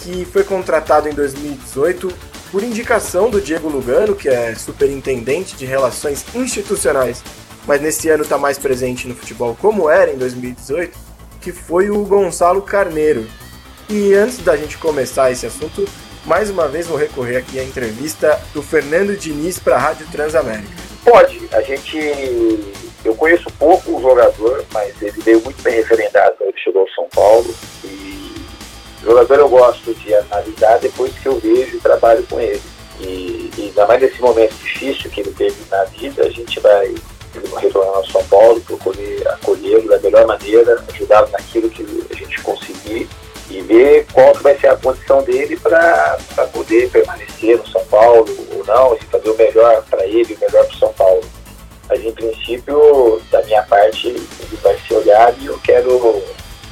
que 0.00 0.24
foi 0.24 0.44
contratado 0.44 1.08
em 1.08 1.12
2018 1.12 2.12
por 2.50 2.64
indicação 2.64 3.30
do 3.30 3.40
Diego 3.40 3.68
Lugano, 3.68 4.16
que 4.16 4.28
é 4.28 4.54
superintendente 4.54 5.56
de 5.56 5.64
relações 5.64 6.24
institucionais, 6.34 7.22
mas 7.66 7.80
nesse 7.80 8.08
ano 8.08 8.24
está 8.24 8.36
mais 8.36 8.58
presente 8.58 9.06
no 9.06 9.14
futebol 9.14 9.56
como 9.60 9.88
era 9.88 10.12
em 10.12 10.16
2018, 10.16 10.98
que 11.40 11.52
foi 11.52 11.90
o 11.90 12.04
Gonçalo 12.04 12.62
Carneiro. 12.62 13.26
E 13.88 14.14
antes 14.14 14.38
da 14.38 14.56
gente 14.56 14.78
começar 14.78 15.30
esse 15.30 15.46
assunto, 15.46 15.86
mais 16.24 16.50
uma 16.50 16.68
vez 16.68 16.86
vou 16.86 16.96
recorrer 16.96 17.36
aqui 17.36 17.58
à 17.58 17.64
entrevista 17.64 18.40
do 18.52 18.62
Fernando 18.62 19.16
Diniz 19.16 19.58
para 19.58 19.76
a 19.76 19.78
Rádio 19.78 20.06
Transamérica. 20.10 20.68
Pode, 21.04 21.48
a 21.52 21.62
gente 21.62 21.96
eu 23.04 23.14
conheço 23.14 23.50
pouco 23.58 23.96
o 23.96 24.00
jogador, 24.00 24.64
mas 24.72 25.00
ele 25.00 25.20
veio 25.22 25.40
muito 25.40 25.62
bem 25.62 25.76
referendado 25.76 26.34
quando 26.36 26.50
ele 26.50 26.58
chegou 26.58 26.82
ao 26.82 26.88
São 26.90 27.08
Paulo. 27.08 27.54
E 27.84 28.32
o 29.02 29.06
jogador 29.06 29.38
eu 29.38 29.48
gosto 29.48 29.94
de 29.94 30.14
analisar 30.14 30.78
depois 30.78 31.12
que 31.18 31.26
eu 31.26 31.38
vejo 31.38 31.76
e 31.76 31.80
trabalho 31.80 32.22
com 32.28 32.38
ele. 32.38 32.60
E, 33.00 33.50
e 33.56 33.62
ainda 33.68 33.86
mais 33.86 34.02
nesse 34.02 34.20
momento 34.20 34.54
difícil 34.56 35.10
que 35.10 35.20
ele 35.20 35.32
teve 35.32 35.56
na 35.70 35.84
vida, 35.84 36.22
a 36.24 36.30
gente 36.30 36.60
vai 36.60 36.94
retornar 37.58 37.94
ao 37.94 38.06
São 38.06 38.22
Paulo, 38.24 38.60
procurar 38.60 39.00
acolhê-lo 39.32 39.88
da 39.88 39.98
melhor 40.00 40.26
maneira, 40.26 40.84
ajudá-lo 40.92 41.28
naquilo 41.30 41.70
que 41.70 41.82
a 42.10 42.14
gente 42.14 42.42
conseguir 42.42 43.08
e 43.50 43.60
ver 43.62 44.06
qual 44.12 44.32
que 44.32 44.42
vai 44.42 44.56
ser 44.58 44.68
a 44.68 44.76
condição 44.76 45.22
dele 45.22 45.56
para 45.56 46.18
poder 46.52 46.88
permanecer 46.90 47.58
no 47.58 47.66
São 47.66 47.84
Paulo 47.86 48.26
ou 48.54 48.64
não, 48.64 48.94
e 48.94 49.04
fazer 49.06 49.28
o 49.28 49.36
melhor 49.36 49.84
para 49.90 50.06
ele, 50.06 50.34
o 50.34 50.38
melhor 50.38 50.64
para 50.66 50.74
o 50.74 50.78
São 50.78 50.92
Paulo. 50.92 51.24
Mas 51.88 52.04
em 52.04 52.12
princípio, 52.12 53.20
da 53.32 53.42
minha 53.42 53.62
parte, 53.64 54.08
ele 54.08 54.58
vai 54.62 54.78
ser 54.86 54.94
olhado 54.94 55.36
e 55.40 55.46
eu 55.46 55.58
quero, 55.58 56.22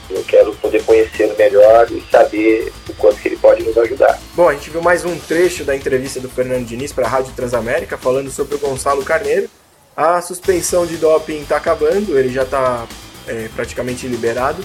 eu 0.08 0.24
quero 0.28 0.54
poder 0.54 0.82
conhecê-lo 0.84 1.34
melhor 1.36 1.90
e 1.90 2.00
saber 2.08 2.72
o 2.88 2.94
quanto 2.94 3.16
que 3.16 3.28
ele 3.28 3.36
pode 3.36 3.64
nos 3.64 3.76
ajudar. 3.76 4.16
Bom, 4.34 4.48
a 4.48 4.54
gente 4.54 4.70
viu 4.70 4.80
mais 4.80 5.04
um 5.04 5.18
trecho 5.18 5.64
da 5.64 5.74
entrevista 5.74 6.20
do 6.20 6.28
Fernando 6.28 6.64
Diniz 6.64 6.92
para 6.92 7.06
a 7.06 7.08
Rádio 7.08 7.32
Transamérica 7.34 7.98
falando 7.98 8.30
sobre 8.30 8.54
o 8.54 8.58
Gonçalo 8.58 9.04
Carneiro. 9.04 9.50
A 9.96 10.22
suspensão 10.22 10.86
de 10.86 10.96
doping 10.96 11.42
está 11.42 11.56
acabando, 11.56 12.16
ele 12.16 12.32
já 12.32 12.44
está 12.44 12.86
é, 13.26 13.48
praticamente 13.56 14.06
liberado. 14.06 14.64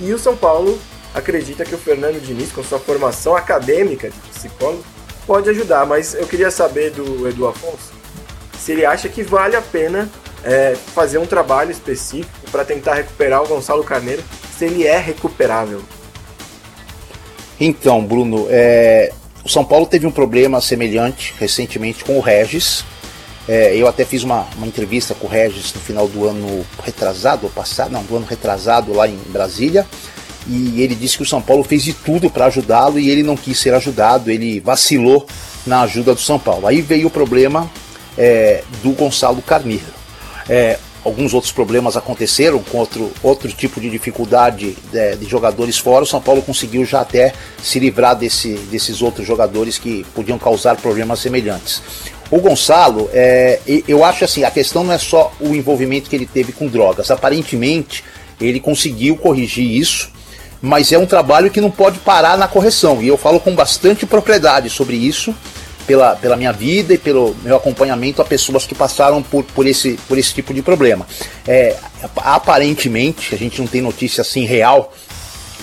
E 0.00 0.14
o 0.14 0.18
São 0.18 0.34
Paulo 0.34 0.80
acredita 1.14 1.64
que 1.64 1.74
o 1.74 1.78
Fernando 1.78 2.20
Diniz, 2.20 2.52
com 2.52 2.62
sua 2.62 2.78
formação 2.78 3.36
acadêmica 3.36 4.10
de 4.10 4.16
psicólogo, 4.30 4.84
pode 5.26 5.48
ajudar. 5.50 5.86
Mas 5.86 6.14
eu 6.14 6.26
queria 6.26 6.50
saber 6.50 6.90
do 6.90 7.28
Edu 7.28 7.46
Afonso 7.46 8.00
se 8.58 8.72
ele 8.72 8.84
acha 8.84 9.08
que 9.08 9.22
vale 9.22 9.56
a 9.56 9.62
pena 9.62 10.08
é, 10.44 10.76
fazer 10.94 11.18
um 11.18 11.26
trabalho 11.26 11.70
específico 11.70 12.50
para 12.50 12.64
tentar 12.64 12.94
recuperar 12.94 13.42
o 13.42 13.48
Gonçalo 13.48 13.82
Carneiro, 13.82 14.22
se 14.56 14.66
ele 14.66 14.86
é 14.86 14.98
recuperável. 14.98 15.80
Então, 17.58 18.04
Bruno, 18.04 18.46
é, 18.50 19.12
o 19.44 19.48
São 19.48 19.64
Paulo 19.64 19.86
teve 19.86 20.06
um 20.06 20.10
problema 20.10 20.60
semelhante 20.60 21.34
recentemente 21.38 22.04
com 22.04 22.18
o 22.18 22.20
Regis. 22.20 22.84
É, 23.48 23.74
eu 23.74 23.88
até 23.88 24.04
fiz 24.04 24.22
uma, 24.22 24.46
uma, 24.56 24.66
entrevista 24.66 25.14
com 25.14 25.26
o 25.26 25.30
Regis 25.30 25.72
no 25.74 25.80
final 25.80 26.06
do 26.06 26.26
ano 26.26 26.64
retrasado, 26.82 27.48
passado, 27.48 27.90
não, 27.90 28.02
do 28.04 28.16
ano 28.16 28.26
retrasado 28.26 28.92
lá 28.92 29.08
em 29.08 29.16
Brasília. 29.28 29.86
E 30.46 30.80
ele 30.82 30.94
disse 30.94 31.16
que 31.16 31.22
o 31.22 31.26
São 31.26 31.42
Paulo 31.42 31.62
fez 31.62 31.82
de 31.82 31.92
tudo 31.92 32.30
para 32.30 32.46
ajudá-lo 32.46 32.98
e 32.98 33.10
ele 33.10 33.22
não 33.22 33.36
quis 33.36 33.58
ser 33.58 33.74
ajudado, 33.74 34.30
ele 34.30 34.60
vacilou 34.60 35.26
na 35.66 35.82
ajuda 35.82 36.14
do 36.14 36.20
São 36.20 36.38
Paulo. 36.38 36.66
Aí 36.66 36.80
veio 36.80 37.08
o 37.08 37.10
problema 37.10 37.70
é, 38.16 38.62
do 38.82 38.90
Gonçalo 38.92 39.42
Carneiro. 39.42 40.00
É, 40.48 40.78
alguns 41.04 41.32
outros 41.34 41.52
problemas 41.52 41.96
aconteceram 41.96 42.58
com 42.60 42.78
outro, 42.78 43.10
outro 43.22 43.48
tipo 43.52 43.80
de 43.80 43.90
dificuldade 43.90 44.76
é, 44.92 45.16
de 45.16 45.26
jogadores 45.26 45.78
fora. 45.78 46.04
O 46.04 46.06
São 46.06 46.20
Paulo 46.20 46.42
conseguiu 46.42 46.84
já 46.84 47.00
até 47.00 47.32
se 47.62 47.78
livrar 47.78 48.16
desse, 48.16 48.54
desses 48.70 49.02
outros 49.02 49.26
jogadores 49.26 49.78
que 49.78 50.04
podiam 50.14 50.38
causar 50.38 50.76
problemas 50.76 51.20
semelhantes. 51.20 51.82
O 52.30 52.38
Gonçalo, 52.38 53.10
é, 53.12 53.58
eu 53.88 54.04
acho 54.04 54.24
assim, 54.24 54.44
a 54.44 54.50
questão 54.50 54.84
não 54.84 54.92
é 54.92 54.98
só 54.98 55.32
o 55.40 55.54
envolvimento 55.54 56.08
que 56.08 56.14
ele 56.14 56.26
teve 56.26 56.52
com 56.52 56.68
drogas. 56.68 57.10
Aparentemente, 57.10 58.04
ele 58.40 58.60
conseguiu 58.60 59.16
corrigir 59.16 59.68
isso, 59.68 60.10
mas 60.60 60.92
é 60.92 60.98
um 60.98 61.06
trabalho 61.06 61.50
que 61.50 61.60
não 61.60 61.70
pode 61.70 61.98
parar 62.00 62.36
na 62.36 62.46
correção. 62.46 63.02
E 63.02 63.08
eu 63.08 63.16
falo 63.16 63.40
com 63.40 63.54
bastante 63.54 64.04
propriedade 64.06 64.68
sobre 64.68 64.96
isso 64.96 65.34
pela, 65.86 66.14
pela 66.16 66.36
minha 66.36 66.52
vida 66.52 66.94
e 66.94 66.98
pelo 66.98 67.34
meu 67.42 67.56
acompanhamento 67.56 68.20
a 68.20 68.24
pessoas 68.24 68.66
que 68.66 68.74
passaram 68.74 69.22
por, 69.22 69.44
por, 69.44 69.66
esse, 69.66 69.98
por 70.06 70.18
esse 70.18 70.34
tipo 70.34 70.52
de 70.52 70.62
problema. 70.62 71.06
É, 71.46 71.76
aparentemente, 72.16 73.34
a 73.34 73.38
gente 73.38 73.60
não 73.60 73.66
tem 73.66 73.80
notícia 73.80 74.20
assim 74.20 74.44
real, 74.44 74.92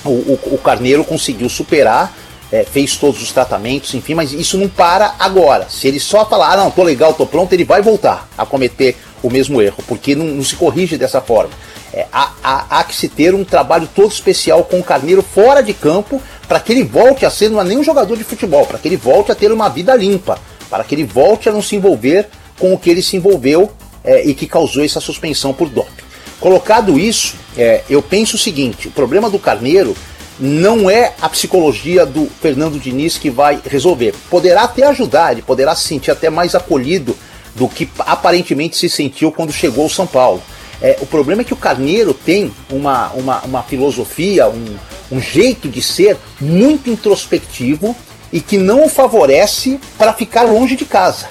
o, 0.04 0.10
o, 0.10 0.40
o 0.54 0.58
Carneiro 0.58 1.04
conseguiu 1.04 1.50
superar 1.50 2.14
é, 2.52 2.64
fez 2.64 2.96
todos 2.96 3.22
os 3.22 3.32
tratamentos, 3.32 3.94
enfim, 3.94 4.14
mas 4.14 4.32
isso 4.32 4.58
não 4.58 4.68
para 4.68 5.16
agora. 5.20 5.68
Se 5.70 5.88
ele 5.88 6.00
só 6.00 6.26
falar, 6.26 6.54
ah, 6.54 6.58
não, 6.58 6.72
tô 6.72 6.84
legal, 6.84 7.14
tô 7.14 7.26
pronto, 7.26 7.52
ele 7.54 7.66
vai 7.66 7.82
voltar 7.82 8.28
a 8.38 8.46
cometer 8.46 8.96
o 9.24 9.30
mesmo 9.30 9.62
erro, 9.62 9.84
porque 9.88 10.16
não, 10.16 10.26
não 10.26 10.44
se 10.44 10.56
corrige 10.56 10.98
dessa 10.98 11.22
forma. 11.22 11.52
É, 11.94 12.06
há, 12.12 12.32
há, 12.44 12.80
há, 12.80 12.84
que 12.84 12.96
se 12.96 13.08
ter 13.08 13.34
um 13.34 13.44
trabalho 13.44 13.88
todo 13.96 14.12
especial 14.12 14.64
com 14.64 14.80
o 14.80 14.84
Carneiro 14.84 15.22
fora 15.22 15.62
de 15.62 15.74
campo 15.74 16.22
para 16.48 16.60
que 16.60 16.72
ele 16.74 16.84
volte 16.84 17.26
a 17.26 17.30
ser 17.30 17.50
não 17.50 17.62
é 17.62 17.64
nem 17.64 17.78
um 17.78 17.84
jogador 17.84 18.18
de 18.18 18.24
futebol, 18.24 18.66
para 18.66 18.78
que 18.78 18.88
ele 18.88 18.98
volte 18.98 19.32
a 19.32 19.36
ter 19.36 19.52
uma 19.52 19.70
vida 19.70 19.96
limpa, 19.96 20.38
para 20.70 20.84
que 20.84 20.96
ele 20.96 21.04
volte 21.04 21.50
a 21.50 21.52
não 21.52 21.62
se 21.62 21.76
envolver 21.76 22.28
com 22.60 22.74
o 22.74 22.78
que 22.78 22.90
ele 22.90 23.02
se 23.02 23.16
envolveu 23.16 23.72
é, 24.04 24.26
e 24.26 24.34
que 24.34 24.48
causou 24.48 24.84
essa 24.84 25.00
suspensão 25.00 25.54
por 25.54 25.70
doping. 25.70 26.04
Colocado 26.40 27.00
isso, 27.00 27.36
é, 27.58 27.84
eu 27.90 28.02
penso 28.02 28.36
o 28.36 28.40
seguinte: 28.40 28.88
o 28.88 28.92
problema 28.92 29.30
do 29.30 29.40
Carneiro 29.40 29.96
não 30.40 30.90
é 30.90 31.14
a 31.22 31.28
psicologia 31.28 32.06
do 32.06 32.28
Fernando 32.42 32.80
Diniz 32.80 33.18
que 33.18 33.30
vai 33.30 33.60
resolver. 33.66 34.14
Poderá 34.30 34.64
até 34.64 34.86
ajudar, 34.86 35.32
ele 35.32 35.42
poderá 35.42 35.76
se 35.76 35.84
sentir 35.88 36.12
até 36.12 36.30
mais 36.30 36.54
acolhido 36.54 37.16
do 37.58 37.67
que 37.67 37.89
aparentemente 38.00 38.78
se 38.78 38.88
sentiu 38.88 39.32
quando 39.32 39.52
chegou 39.52 39.84
ao 39.86 39.89
São 39.89 40.06
Paulo. 40.06 40.41
É, 40.80 40.98
o 41.02 41.08
problema 41.08 41.41
é 41.41 41.46
que 41.46 41.54
o 41.54 41.58
Carneiro 41.58 42.13
tem 42.13 42.54
uma, 42.72 43.10
uma, 43.13 43.41
uma 43.41 43.63
filosofia, 43.63 44.48
um, 44.48 44.76
um 45.12 45.20
jeito 45.20 45.67
de 45.67 45.82
ser 45.82 46.17
muito 46.39 46.89
introspectivo 46.89 47.96
e 48.32 48.39
que 48.39 48.58
não 48.58 48.86
o 48.86 48.89
favorece 48.89 49.80
para 49.98 50.13
ficar 50.13 50.43
longe 50.43 50.76
de 50.76 50.86
casa. 50.86 51.28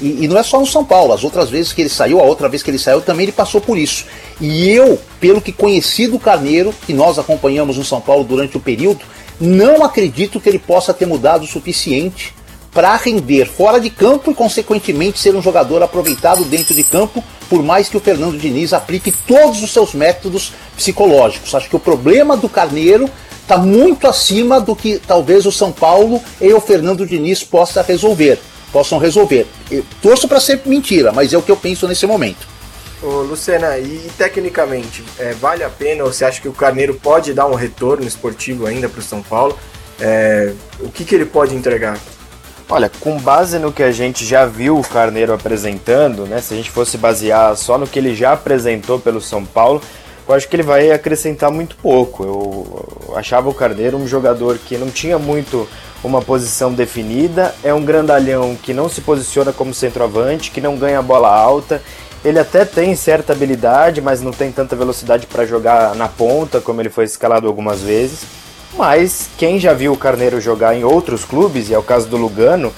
E, 0.00 0.24
e, 0.24 0.28
não 0.28 0.36
é 0.36 0.42
só 0.42 0.58
no 0.58 0.66
São 0.66 0.84
Paulo, 0.84 1.12
as 1.12 1.22
outras 1.24 1.48
vezes 1.48 1.72
que 1.72 1.80
ele 1.80 1.88
saiu, 1.88 2.20
a 2.20 2.24
outra 2.24 2.48
vez 2.48 2.62
que 2.62 2.70
ele 2.70 2.78
saiu 2.78 3.00
também 3.00 3.24
ele 3.24 3.32
passou 3.32 3.60
por 3.60 3.78
isso. 3.78 4.04
E 4.40 4.68
eu, 4.68 5.00
pelo 5.20 5.40
que 5.40 5.52
conheci 5.52 6.06
do 6.06 6.18
Carneiro, 6.18 6.74
que 6.84 6.92
nós 6.92 7.18
acompanhamos 7.18 7.78
no 7.78 7.84
São 7.84 8.00
Paulo 8.00 8.24
durante 8.24 8.56
o 8.56 8.60
período, 8.60 9.00
Não 9.40 9.82
acredito 9.82 10.38
que 10.38 10.48
ele 10.48 10.58
possa 10.58 10.94
ter 10.94 11.06
mudado 11.06 11.42
o 11.42 11.48
suficiente 11.48 12.32
para 12.72 12.96
render 12.96 13.46
fora 13.46 13.78
de 13.78 13.90
campo 13.90 14.30
e, 14.30 14.34
consequentemente, 14.34 15.18
ser 15.18 15.34
um 15.34 15.42
jogador 15.42 15.82
aproveitado 15.82 16.44
dentro 16.44 16.74
de 16.74 16.82
campo, 16.82 17.22
por 17.48 17.62
mais 17.62 17.88
que 17.88 17.96
o 17.96 18.00
Fernando 18.00 18.38
Diniz 18.38 18.72
aplique 18.72 19.12
todos 19.12 19.62
os 19.62 19.72
seus 19.72 19.92
métodos 19.92 20.52
psicológicos. 20.74 21.54
Acho 21.54 21.68
que 21.68 21.76
o 21.76 21.80
problema 21.80 22.36
do 22.36 22.48
Carneiro 22.48 23.10
está 23.42 23.58
muito 23.58 24.06
acima 24.06 24.60
do 24.60 24.74
que 24.74 24.98
talvez 24.98 25.44
o 25.44 25.52
São 25.52 25.70
Paulo 25.70 26.20
e 26.40 26.52
o 26.52 26.60
Fernando 26.60 27.06
Diniz 27.06 27.44
possa 27.44 27.82
resolver, 27.82 28.38
possam 28.72 28.98
resolver. 28.98 29.46
Eu 29.70 29.84
torço 30.00 30.26
para 30.26 30.40
ser 30.40 30.62
mentira, 30.64 31.12
mas 31.12 31.32
é 31.32 31.36
o 31.36 31.42
que 31.42 31.50
eu 31.50 31.56
penso 31.56 31.86
nesse 31.86 32.06
momento. 32.06 32.48
Ô, 33.02 33.22
Lucena, 33.22 33.76
e, 33.78 34.10
tecnicamente, 34.16 35.04
é, 35.18 35.32
vale 35.34 35.64
a 35.64 35.68
pena 35.68 36.04
ou 36.04 36.12
você 36.12 36.24
acha 36.24 36.40
que 36.40 36.48
o 36.48 36.52
Carneiro 36.52 36.94
pode 36.94 37.34
dar 37.34 37.46
um 37.46 37.54
retorno 37.54 38.06
esportivo 38.06 38.64
ainda 38.64 38.88
para 38.88 39.00
o 39.00 39.02
São 39.02 39.20
Paulo? 39.20 39.58
É, 40.00 40.52
o 40.80 40.88
que, 40.88 41.04
que 41.04 41.14
ele 41.14 41.26
pode 41.26 41.54
entregar? 41.54 41.98
Olha, 42.74 42.90
com 43.00 43.18
base 43.18 43.58
no 43.58 43.70
que 43.70 43.82
a 43.82 43.92
gente 43.92 44.24
já 44.24 44.46
viu 44.46 44.78
o 44.78 44.82
Carneiro 44.82 45.34
apresentando, 45.34 46.24
né? 46.24 46.40
Se 46.40 46.54
a 46.54 46.56
gente 46.56 46.70
fosse 46.70 46.96
basear 46.96 47.54
só 47.54 47.76
no 47.76 47.86
que 47.86 47.98
ele 47.98 48.14
já 48.14 48.32
apresentou 48.32 48.98
pelo 48.98 49.20
São 49.20 49.44
Paulo, 49.44 49.82
eu 50.26 50.34
acho 50.34 50.48
que 50.48 50.56
ele 50.56 50.62
vai 50.62 50.90
acrescentar 50.90 51.50
muito 51.50 51.76
pouco. 51.76 52.24
Eu 52.24 53.14
achava 53.14 53.50
o 53.50 53.52
Carneiro 53.52 53.98
um 53.98 54.06
jogador 54.06 54.56
que 54.56 54.78
não 54.78 54.88
tinha 54.88 55.18
muito 55.18 55.68
uma 56.02 56.22
posição 56.22 56.72
definida, 56.72 57.54
é 57.62 57.74
um 57.74 57.84
grandalhão 57.84 58.56
que 58.56 58.72
não 58.72 58.88
se 58.88 59.02
posiciona 59.02 59.52
como 59.52 59.74
centroavante, 59.74 60.50
que 60.50 60.62
não 60.62 60.78
ganha 60.78 61.02
bola 61.02 61.28
alta. 61.28 61.82
Ele 62.24 62.38
até 62.38 62.64
tem 62.64 62.96
certa 62.96 63.34
habilidade, 63.34 64.00
mas 64.00 64.22
não 64.22 64.32
tem 64.32 64.50
tanta 64.50 64.74
velocidade 64.74 65.26
para 65.26 65.44
jogar 65.44 65.94
na 65.94 66.08
ponta, 66.08 66.58
como 66.58 66.80
ele 66.80 66.88
foi 66.88 67.04
escalado 67.04 67.46
algumas 67.46 67.82
vezes. 67.82 68.41
Mas 68.74 69.28
quem 69.36 69.58
já 69.58 69.72
viu 69.74 69.92
o 69.92 69.96
Carneiro 69.96 70.40
jogar 70.40 70.74
em 70.74 70.84
outros 70.84 71.24
clubes, 71.24 71.68
e 71.68 71.74
é 71.74 71.78
o 71.78 71.82
caso 71.82 72.08
do 72.08 72.16
Lugano, 72.16 72.72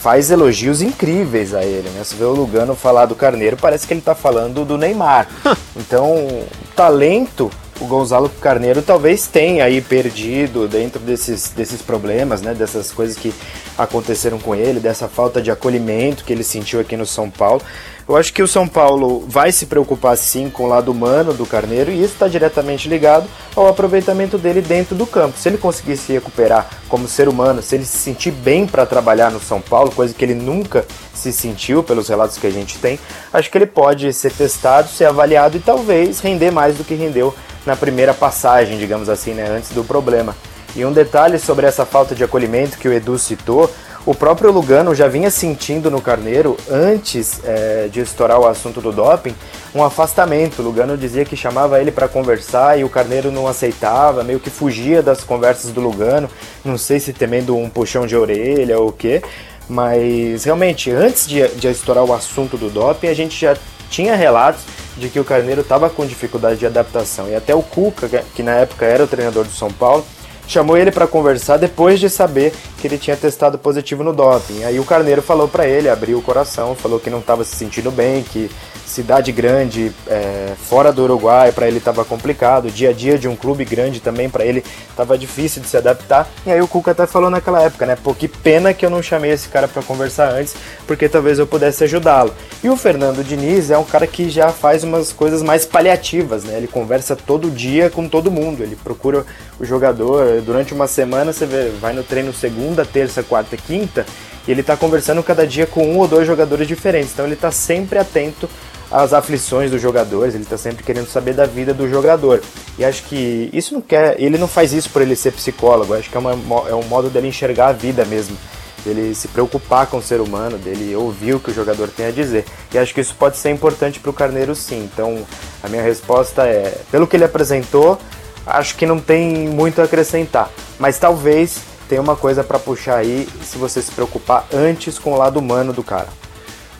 faz 0.00 0.30
elogios 0.30 0.80
incríveis 0.80 1.54
a 1.54 1.64
ele, 1.64 1.88
né? 1.90 2.04
Você 2.04 2.14
vê 2.14 2.24
o 2.24 2.32
Lugano 2.32 2.74
falar 2.74 3.06
do 3.06 3.14
Carneiro, 3.14 3.56
parece 3.56 3.86
que 3.86 3.94
ele 3.94 4.00
tá 4.00 4.14
falando 4.14 4.64
do 4.64 4.78
Neymar. 4.78 5.28
então, 5.76 6.42
talento, 6.76 7.50
o 7.80 7.86
Gonzalo 7.86 8.28
Carneiro 8.40 8.82
talvez 8.82 9.26
tenha 9.26 9.64
aí 9.64 9.80
perdido 9.80 10.66
dentro 10.66 10.98
desses, 11.00 11.48
desses 11.50 11.80
problemas, 11.80 12.42
né? 12.42 12.54
Dessas 12.54 12.90
coisas 12.90 13.16
que 13.16 13.32
aconteceram 13.76 14.38
com 14.38 14.54
ele, 14.54 14.80
dessa 14.80 15.08
falta 15.08 15.40
de 15.40 15.50
acolhimento 15.50 16.24
que 16.24 16.32
ele 16.32 16.42
sentiu 16.42 16.80
aqui 16.80 16.96
no 16.96 17.06
São 17.06 17.30
Paulo. 17.30 17.62
Eu 18.08 18.16
acho 18.16 18.32
que 18.32 18.42
o 18.42 18.48
São 18.48 18.66
Paulo 18.66 19.24
vai 19.28 19.52
se 19.52 19.66
preocupar 19.66 20.16
sim 20.16 20.48
com 20.48 20.64
o 20.64 20.66
lado 20.66 20.90
humano 20.90 21.34
do 21.34 21.44
Carneiro 21.44 21.90
e 21.90 22.02
isso 22.02 22.14
está 22.14 22.26
diretamente 22.26 22.88
ligado 22.88 23.28
ao 23.54 23.68
aproveitamento 23.68 24.38
dele 24.38 24.62
dentro 24.62 24.96
do 24.96 25.06
campo. 25.06 25.38
Se 25.38 25.48
ele 25.48 25.58
conseguir 25.58 25.98
se 25.98 26.12
recuperar 26.14 26.68
como 26.88 27.06
ser 27.06 27.28
humano, 27.28 27.62
se 27.62 27.74
ele 27.74 27.84
se 27.84 27.98
sentir 27.98 28.30
bem 28.30 28.66
para 28.66 28.86
trabalhar 28.86 29.30
no 29.30 29.38
São 29.38 29.60
Paulo, 29.60 29.90
coisa 29.90 30.14
que 30.14 30.24
ele 30.24 30.34
nunca 30.34 30.86
se 31.18 31.32
sentiu 31.32 31.82
pelos 31.82 32.08
relatos 32.08 32.38
que 32.38 32.46
a 32.46 32.50
gente 32.50 32.78
tem, 32.78 32.98
acho 33.32 33.50
que 33.50 33.58
ele 33.58 33.66
pode 33.66 34.12
ser 34.12 34.32
testado, 34.32 34.88
ser 34.88 35.04
avaliado 35.04 35.56
e 35.56 35.60
talvez 35.60 36.20
render 36.20 36.50
mais 36.50 36.76
do 36.76 36.84
que 36.84 36.94
rendeu 36.94 37.34
na 37.66 37.76
primeira 37.76 38.14
passagem, 38.14 38.78
digamos 38.78 39.08
assim, 39.08 39.34
né, 39.34 39.48
antes 39.50 39.70
do 39.70 39.84
problema. 39.84 40.34
E 40.76 40.84
um 40.84 40.92
detalhe 40.92 41.38
sobre 41.38 41.66
essa 41.66 41.84
falta 41.84 42.14
de 42.14 42.22
acolhimento 42.22 42.78
que 42.78 42.88
o 42.88 42.92
Edu 42.92 43.18
citou, 43.18 43.70
o 44.06 44.14
próprio 44.14 44.50
Lugano 44.50 44.94
já 44.94 45.06
vinha 45.06 45.30
sentindo 45.30 45.90
no 45.90 46.00
Carneiro, 46.00 46.56
antes 46.70 47.40
é, 47.44 47.88
de 47.92 48.00
estourar 48.00 48.40
o 48.40 48.46
assunto 48.46 48.80
do 48.80 48.90
doping, 48.90 49.34
um 49.74 49.84
afastamento. 49.84 50.62
Lugano 50.62 50.96
dizia 50.96 51.26
que 51.26 51.36
chamava 51.36 51.78
ele 51.78 51.90
para 51.90 52.08
conversar 52.08 52.78
e 52.78 52.84
o 52.84 52.88
Carneiro 52.88 53.30
não 53.30 53.46
aceitava, 53.46 54.24
meio 54.24 54.40
que 54.40 54.48
fugia 54.48 55.02
das 55.02 55.22
conversas 55.22 55.72
do 55.72 55.80
Lugano. 55.82 56.30
Não 56.64 56.78
sei 56.78 57.00
se 57.00 57.12
temendo 57.12 57.54
um 57.54 57.68
puxão 57.68 58.06
de 58.06 58.16
orelha 58.16 58.78
ou 58.78 58.88
o 58.88 58.92
quê, 58.92 59.22
mas 59.68 60.44
realmente, 60.44 60.90
antes 60.90 61.26
de, 61.26 61.46
de 61.48 61.68
estourar 61.68 62.04
o 62.04 62.12
assunto 62.12 62.56
do 62.56 62.70
doping, 62.70 63.08
a 63.08 63.14
gente 63.14 63.38
já 63.38 63.56
tinha 63.90 64.16
relatos 64.16 64.62
de 64.96 65.08
que 65.08 65.20
o 65.20 65.24
Carneiro 65.24 65.60
estava 65.60 65.88
com 65.88 66.06
dificuldade 66.06 66.58
de 66.58 66.66
adaptação. 66.66 67.28
E 67.28 67.34
até 67.34 67.54
o 67.54 67.62
Cuca, 67.62 68.08
que 68.34 68.42
na 68.42 68.52
época 68.52 68.84
era 68.86 69.04
o 69.04 69.06
treinador 69.06 69.44
do 69.44 69.52
São 69.52 69.70
Paulo, 69.70 70.04
chamou 70.46 70.76
ele 70.76 70.90
para 70.90 71.06
conversar 71.06 71.58
depois 71.58 72.00
de 72.00 72.08
saber 72.08 72.52
que 72.78 72.86
ele 72.86 72.96
tinha 72.96 73.16
testado 73.16 73.58
positivo 73.58 74.04
no 74.04 74.12
doping. 74.12 74.64
Aí 74.64 74.78
o 74.78 74.84
Carneiro 74.84 75.20
falou 75.20 75.48
para 75.48 75.66
ele, 75.66 75.88
abriu 75.88 76.18
o 76.18 76.22
coração, 76.22 76.74
falou 76.74 77.00
que 77.00 77.10
não 77.10 77.18
estava 77.18 77.44
se 77.44 77.56
sentindo 77.56 77.90
bem, 77.90 78.22
que 78.22 78.48
cidade 78.88 79.30
grande, 79.30 79.92
é, 80.06 80.54
fora 80.56 80.92
do 80.92 81.02
Uruguai, 81.02 81.52
para 81.52 81.68
ele 81.68 81.78
estava 81.78 82.04
complicado. 82.04 82.66
O 82.66 82.70
dia 82.70 82.90
a 82.90 82.92
dia 82.92 83.18
de 83.18 83.28
um 83.28 83.36
clube 83.36 83.64
grande 83.64 84.00
também, 84.00 84.28
para 84.28 84.44
ele 84.44 84.64
estava 84.90 85.16
difícil 85.16 85.62
de 85.62 85.68
se 85.68 85.76
adaptar. 85.76 86.28
E 86.46 86.50
aí 86.50 86.60
o 86.60 86.66
Cuca 86.66 86.92
até 86.92 87.06
falou 87.06 87.28
naquela 87.30 87.62
época, 87.62 87.84
né? 87.84 87.96
Pô, 88.02 88.14
que 88.14 88.26
pena 88.26 88.72
que 88.72 88.84
eu 88.84 88.90
não 88.90 89.02
chamei 89.02 89.30
esse 89.30 89.48
cara 89.48 89.68
para 89.68 89.82
conversar 89.82 90.32
antes, 90.32 90.54
porque 90.86 91.08
talvez 91.08 91.38
eu 91.38 91.46
pudesse 91.46 91.84
ajudá-lo. 91.84 92.34
E 92.64 92.68
o 92.68 92.76
Fernando 92.76 93.22
Diniz 93.22 93.70
é 93.70 93.78
um 93.78 93.84
cara 93.84 94.06
que 94.06 94.30
já 94.30 94.50
faz 94.50 94.82
umas 94.82 95.12
coisas 95.12 95.42
mais 95.42 95.66
paliativas, 95.66 96.44
né? 96.44 96.56
Ele 96.56 96.66
conversa 96.66 97.14
todo 97.14 97.50
dia 97.50 97.90
com 97.90 98.08
todo 98.08 98.30
mundo, 98.30 98.62
ele 98.62 98.76
procura 98.76 99.24
o 99.60 99.64
jogador. 99.64 100.40
Durante 100.40 100.72
uma 100.72 100.86
semana 100.86 101.32
você 101.32 101.44
vê, 101.44 101.70
vai 101.80 101.92
no 101.92 102.02
treino 102.02 102.32
segunda, 102.68 102.84
terça, 102.84 103.22
quarta 103.22 103.54
e 103.54 103.58
quinta. 103.58 104.04
E 104.46 104.50
ele 104.50 104.60
está 104.60 104.76
conversando 104.76 105.22
cada 105.22 105.46
dia 105.46 105.66
com 105.66 105.84
um 105.84 105.98
ou 105.98 106.08
dois 106.08 106.26
jogadores 106.26 106.66
diferentes. 106.66 107.12
Então 107.12 107.24
ele 107.24 107.34
está 107.34 107.50
sempre 107.50 107.98
atento 107.98 108.48
as 108.90 109.12
aflições 109.12 109.70
dos 109.70 109.82
jogadores, 109.82 110.34
ele 110.34 110.44
está 110.44 110.56
sempre 110.56 110.82
querendo 110.82 111.06
saber 111.08 111.34
da 111.34 111.44
vida 111.44 111.74
do 111.74 111.88
jogador. 111.88 112.40
E 112.78 112.84
acho 112.84 113.02
que 113.04 113.50
isso 113.52 113.74
não 113.74 113.82
quer, 113.82 114.18
ele 114.18 114.38
não 114.38 114.48
faz 114.48 114.72
isso 114.72 114.88
por 114.88 115.02
ele 115.02 115.14
ser 115.14 115.32
psicólogo, 115.32 115.92
acho 115.92 116.08
que 116.08 116.16
é, 116.16 116.20
uma, 116.20 116.32
é 116.68 116.74
um 116.74 116.84
modo 116.84 117.10
dele 117.10 117.28
enxergar 117.28 117.68
a 117.68 117.72
vida 117.72 118.06
mesmo, 118.06 118.34
dele 118.82 119.14
se 119.14 119.28
preocupar 119.28 119.88
com 119.88 119.98
o 119.98 120.02
ser 120.02 120.22
humano, 120.22 120.56
dele 120.56 120.96
ouvir 120.96 121.34
o 121.34 121.40
que 121.40 121.50
o 121.50 121.54
jogador 121.54 121.88
tem 121.88 122.06
a 122.06 122.10
dizer. 122.10 122.46
E 122.72 122.78
acho 122.78 122.94
que 122.94 123.02
isso 123.02 123.14
pode 123.14 123.36
ser 123.36 123.50
importante 123.50 124.00
para 124.00 124.08
o 124.08 124.14
Carneiro 124.14 124.54
sim. 124.54 124.88
Então 124.90 125.22
a 125.62 125.68
minha 125.68 125.82
resposta 125.82 126.46
é, 126.46 126.78
pelo 126.90 127.06
que 127.06 127.14
ele 127.14 127.24
apresentou, 127.24 127.98
acho 128.46 128.74
que 128.74 128.86
não 128.86 128.98
tem 128.98 129.50
muito 129.50 129.82
a 129.82 129.84
acrescentar, 129.84 130.50
mas 130.78 130.98
talvez 130.98 131.60
tenha 131.88 132.00
uma 132.00 132.16
coisa 132.16 132.44
para 132.44 132.58
puxar 132.58 132.98
aí 132.98 133.26
se 133.42 133.56
você 133.56 133.80
se 133.80 133.90
preocupar 133.90 134.46
antes 134.52 134.98
com 134.98 135.12
o 135.12 135.16
lado 135.16 135.38
humano 135.38 135.72
do 135.72 135.82
cara. 135.82 136.08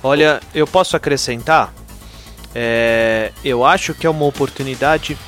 Olha, 0.03 0.41
eu 0.55 0.67
posso 0.67 0.97
acrescentar? 0.97 1.73
É, 2.55 3.33
eu 3.45 3.65
acho 3.65 3.95
que 3.95 4.07
é 4.07 4.11
uma 4.11 4.25
oportunidade 4.25 5.19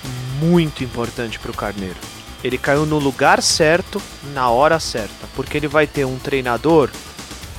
muito 0.40 0.85
importante 0.85 1.38
para 1.38 1.51
o 1.51 1.57
Carneiro. 1.57 1.97
Ele 2.43 2.57
caiu 2.57 2.87
no 2.87 2.99
lugar 2.99 3.43
certo, 3.43 4.01
na 4.33 4.49
hora 4.51 4.81
certa, 4.81 5.27
porque 5.35 5.57
ele 5.57 5.69
vai 5.69 5.87
ter 5.87 6.05
um 6.05 6.19
treinador 6.19 6.90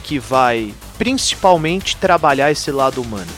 que 0.03 0.17
vai 0.17 0.73
principalmente 0.97 1.95
trabalhar 1.97 2.51
esse 2.51 2.71
lado 2.71 3.01
humano. 3.01 3.31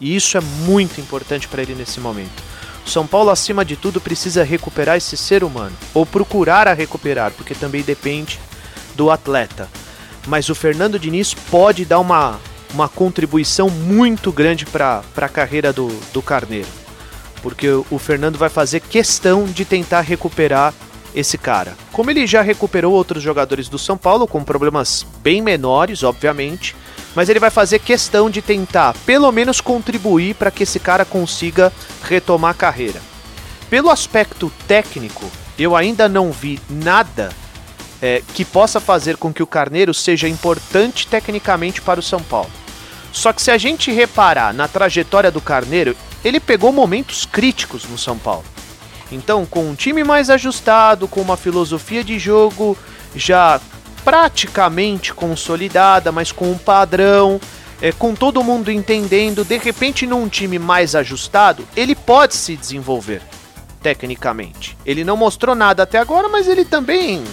E 0.00 0.16
isso 0.16 0.36
é 0.36 0.40
muito 0.40 1.00
importante 1.00 1.46
para 1.46 1.62
ele 1.62 1.74
nesse 1.74 2.00
momento. 2.00 2.42
O 2.90 2.92
São 2.92 3.06
Paulo, 3.06 3.30
acima 3.30 3.64
de 3.64 3.76
tudo, 3.76 4.00
precisa 4.00 4.42
recuperar 4.42 4.96
esse 4.96 5.16
ser 5.16 5.44
humano, 5.44 5.76
ou 5.94 6.04
procurar 6.04 6.66
a 6.66 6.72
recuperar, 6.72 7.30
porque 7.30 7.54
também 7.54 7.82
depende 7.82 8.40
do 8.96 9.12
atleta. 9.12 9.68
Mas 10.26 10.48
o 10.48 10.56
Fernando 10.56 10.98
Diniz 10.98 11.32
pode 11.32 11.84
dar 11.84 12.00
uma 12.00 12.40
uma 12.74 12.88
contribuição 12.88 13.70
muito 13.70 14.32
grande 14.32 14.66
para 14.66 15.04
a 15.16 15.28
carreira 15.28 15.72
do, 15.72 15.86
do 16.12 16.20
Carneiro. 16.20 16.66
Porque 17.40 17.68
o 17.68 17.96
Fernando 17.96 18.36
vai 18.36 18.48
fazer 18.48 18.80
questão 18.80 19.44
de 19.44 19.64
tentar 19.64 20.00
recuperar 20.00 20.74
esse 21.14 21.38
cara. 21.38 21.76
Como 21.92 22.10
ele 22.10 22.26
já 22.26 22.42
recuperou 22.42 22.92
outros 22.92 23.22
jogadores 23.22 23.68
do 23.68 23.78
São 23.78 23.96
Paulo, 23.96 24.26
com 24.26 24.42
problemas 24.42 25.06
bem 25.22 25.40
menores, 25.40 26.02
obviamente, 26.02 26.74
mas 27.14 27.28
ele 27.28 27.40
vai 27.40 27.50
fazer 27.50 27.78
questão 27.80 28.30
de 28.30 28.40
tentar, 28.40 28.94
pelo 29.04 29.30
menos, 29.32 29.60
contribuir 29.60 30.34
para 30.34 30.50
que 30.50 30.62
esse 30.62 30.78
cara 30.78 31.04
consiga 31.04 31.72
retomar 32.02 32.52
a 32.52 32.54
carreira. 32.54 33.00
Pelo 33.68 33.90
aspecto 33.90 34.52
técnico, 34.66 35.30
eu 35.58 35.76
ainda 35.76 36.08
não 36.08 36.32
vi 36.32 36.60
nada 36.68 37.30
é, 38.00 38.22
que 38.34 38.44
possa 38.44 38.80
fazer 38.80 39.16
com 39.16 39.32
que 39.32 39.42
o 39.42 39.46
Carneiro 39.46 39.92
seja 39.92 40.28
importante 40.28 41.06
tecnicamente 41.06 41.82
para 41.82 42.00
o 42.00 42.02
São 42.02 42.22
Paulo. 42.22 42.50
Só 43.12 43.32
que 43.32 43.42
se 43.42 43.50
a 43.50 43.58
gente 43.58 43.92
reparar 43.92 44.54
na 44.54 44.68
trajetória 44.68 45.30
do 45.30 45.40
Carneiro, 45.40 45.96
ele 46.24 46.40
pegou 46.40 46.72
momentos 46.72 47.26
críticos 47.26 47.84
no 47.84 47.98
São 47.98 48.16
Paulo. 48.16 48.44
Então, 49.10 49.44
com 49.44 49.68
um 49.68 49.74
time 49.74 50.04
mais 50.04 50.30
ajustado, 50.30 51.08
com 51.08 51.20
uma 51.20 51.36
filosofia 51.36 52.04
de 52.04 52.18
jogo 52.18 52.78
já 53.14 53.60
praticamente 54.04 55.12
consolidada, 55.12 56.10
mas 56.10 56.32
com 56.32 56.50
um 56.50 56.58
padrão, 56.58 57.40
é, 57.80 57.92
com 57.92 58.14
todo 58.14 58.44
mundo 58.44 58.70
entendendo, 58.70 59.44
de 59.44 59.58
repente 59.58 60.06
num 60.06 60.28
time 60.28 60.58
mais 60.58 60.94
ajustado, 60.94 61.66
ele 61.76 61.94
pode 61.94 62.34
se 62.34 62.56
desenvolver 62.56 63.22
tecnicamente. 63.82 64.76
Ele 64.84 65.04
não 65.04 65.16
mostrou 65.16 65.54
nada 65.54 65.82
até 65.82 65.98
agora, 65.98 66.28
mas 66.28 66.46
ele 66.48 66.64
também 66.64 67.24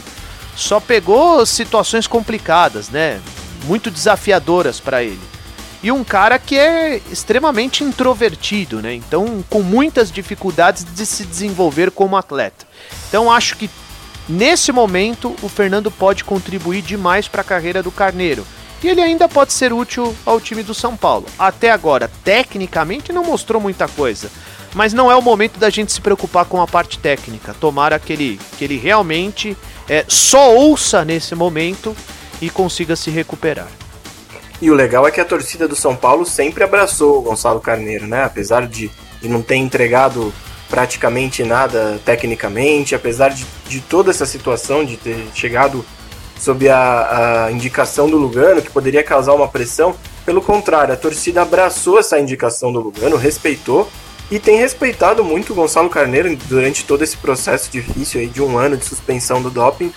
só 0.55 0.79
pegou 0.79 1.45
situações 1.45 2.07
complicadas, 2.07 2.89
né? 2.89 3.19
Muito 3.65 3.91
desafiadoras 3.91 4.79
para 4.79 5.03
ele 5.03 5.37
e 5.81 5.91
um 5.91 6.03
cara 6.03 6.39
que 6.39 6.57
é 6.57 6.99
extremamente 7.11 7.83
introvertido, 7.83 8.81
né? 8.81 8.93
Então, 8.93 9.43
com 9.49 9.61
muitas 9.61 10.11
dificuldades 10.11 10.83
de 10.83 11.05
se 11.05 11.25
desenvolver 11.25 11.91
como 11.91 12.17
atleta. 12.17 12.65
Então, 13.07 13.31
acho 13.31 13.55
que 13.55 13.69
nesse 14.27 14.71
momento 14.71 15.35
o 15.41 15.49
Fernando 15.49 15.91
pode 15.91 16.23
contribuir 16.23 16.81
demais 16.81 17.27
para 17.27 17.41
a 17.41 17.45
carreira 17.45 17.81
do 17.81 17.91
Carneiro. 17.91 18.45
E 18.83 18.87
ele 18.87 19.01
ainda 19.01 19.27
pode 19.27 19.53
ser 19.53 19.73
útil 19.73 20.15
ao 20.25 20.39
time 20.39 20.61
do 20.61 20.73
São 20.73 20.95
Paulo. 20.95 21.25
Até 21.37 21.71
agora, 21.71 22.11
tecnicamente, 22.23 23.11
não 23.11 23.23
mostrou 23.23 23.61
muita 23.61 23.87
coisa. 23.87 24.29
Mas 24.75 24.93
não 24.93 25.11
é 25.11 25.15
o 25.15 25.21
momento 25.21 25.57
da 25.59 25.69
gente 25.69 25.91
se 25.91 25.99
preocupar 25.99 26.45
com 26.45 26.61
a 26.61 26.67
parte 26.67 26.99
técnica. 26.99 27.55
Tomara 27.59 27.97
que 27.97 28.13
ele, 28.13 28.39
que 28.57 28.63
ele 28.63 28.77
realmente 28.77 29.57
é, 29.89 30.05
só 30.07 30.53
ouça 30.53 31.03
nesse 31.03 31.33
momento 31.33 31.95
e 32.39 32.49
consiga 32.49 32.95
se 32.95 33.09
recuperar. 33.09 33.67
E 34.61 34.69
o 34.71 34.75
legal 34.75 35.07
é 35.07 35.11
que 35.11 35.21
a 35.21 35.25
torcida 35.25 35.67
do 35.67 35.75
São 35.75 35.95
Paulo 35.95 36.25
sempre 36.25 36.63
abraçou 36.63 37.19
o 37.19 37.21
Gonçalo 37.21 37.59
Carneiro, 37.59 38.07
né? 38.07 38.23
Apesar 38.23 38.67
de, 38.67 38.89
não 39.23 39.41
ter 39.41 39.55
entregado 39.55 40.33
praticamente 40.69 41.43
nada 41.43 41.99
tecnicamente, 42.03 42.93
apesar 42.93 43.29
de, 43.29 43.45
de 43.67 43.79
toda 43.79 44.11
essa 44.11 44.25
situação 44.25 44.83
de 44.83 44.97
ter 44.97 45.27
chegado 45.33 45.85
sob 46.39 46.69
a, 46.69 47.45
a 47.45 47.51
indicação 47.51 48.09
do 48.09 48.17
Lugano, 48.17 48.61
que 48.61 48.69
poderia 48.69 49.03
causar 49.03 49.33
uma 49.33 49.47
pressão. 49.47 49.95
Pelo 50.25 50.41
contrário, 50.41 50.93
a 50.93 50.97
torcida 50.97 51.41
abraçou 51.41 51.99
essa 51.99 52.19
indicação 52.19 52.71
do 52.71 52.79
Lugano, 52.79 53.15
respeitou 53.15 53.89
e 54.29 54.39
tem 54.39 54.57
respeitado 54.57 55.23
muito 55.23 55.53
o 55.53 55.55
Gonçalo 55.55 55.89
Carneiro 55.89 56.35
durante 56.47 56.83
todo 56.83 57.03
esse 57.03 57.15
processo 57.15 57.71
difícil 57.71 58.19
aí 58.19 58.27
de 58.27 58.41
um 58.41 58.57
ano 58.57 58.75
de 58.75 58.85
suspensão 58.85 59.41
do 59.41 59.49
doping. 59.49 59.91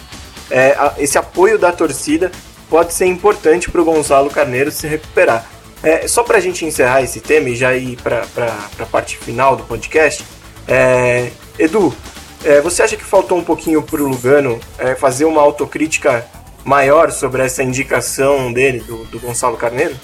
É, 0.51 0.77
esse 0.99 1.19
apoio 1.19 1.59
da 1.59 1.73
torcida 1.73 2.31
pode 2.69 2.95
ser 2.95 3.07
importante 3.07 3.69
para 3.69 3.81
o 3.81 3.85
Gonçalo 3.85 4.31
Carneiro 4.31 4.71
se 4.71 4.87
recuperar. 4.87 5.45
É, 5.83 6.07
só 6.07 6.23
para 6.23 6.39
a 6.39 6.41
gente 6.41 6.65
encerrar 6.65 7.03
esse 7.03 7.21
tema 7.21 7.49
e 7.49 7.57
já 7.57 7.75
ir 7.75 7.97
para 8.03 8.25
a 8.79 8.87
parte 8.87 9.17
final 9.17 9.57
do 9.57 9.65
podcast, 9.65 10.25
é, 10.71 11.31
Edu, 11.59 11.95
é, 12.45 12.61
você 12.61 12.83
acha 12.83 12.97
que 12.97 13.05
faltou 13.05 13.37
um 13.37 13.45
pouquinho 13.45 13.83
para 13.83 14.01
o 14.01 14.09
Lugano 14.09 14.59
é, 14.79 14.95
fazer 14.95 15.25
uma 15.25 15.43
autocrítica 15.43 16.27
maior 16.65 17.11
sobre 17.11 17.43
essa 17.43 17.63
indicação 17.63 18.53
dele, 18.53 18.81
do, 18.81 19.05
do 19.07 19.19
Gonçalo 19.19 19.57
Carneiro? 19.57 19.95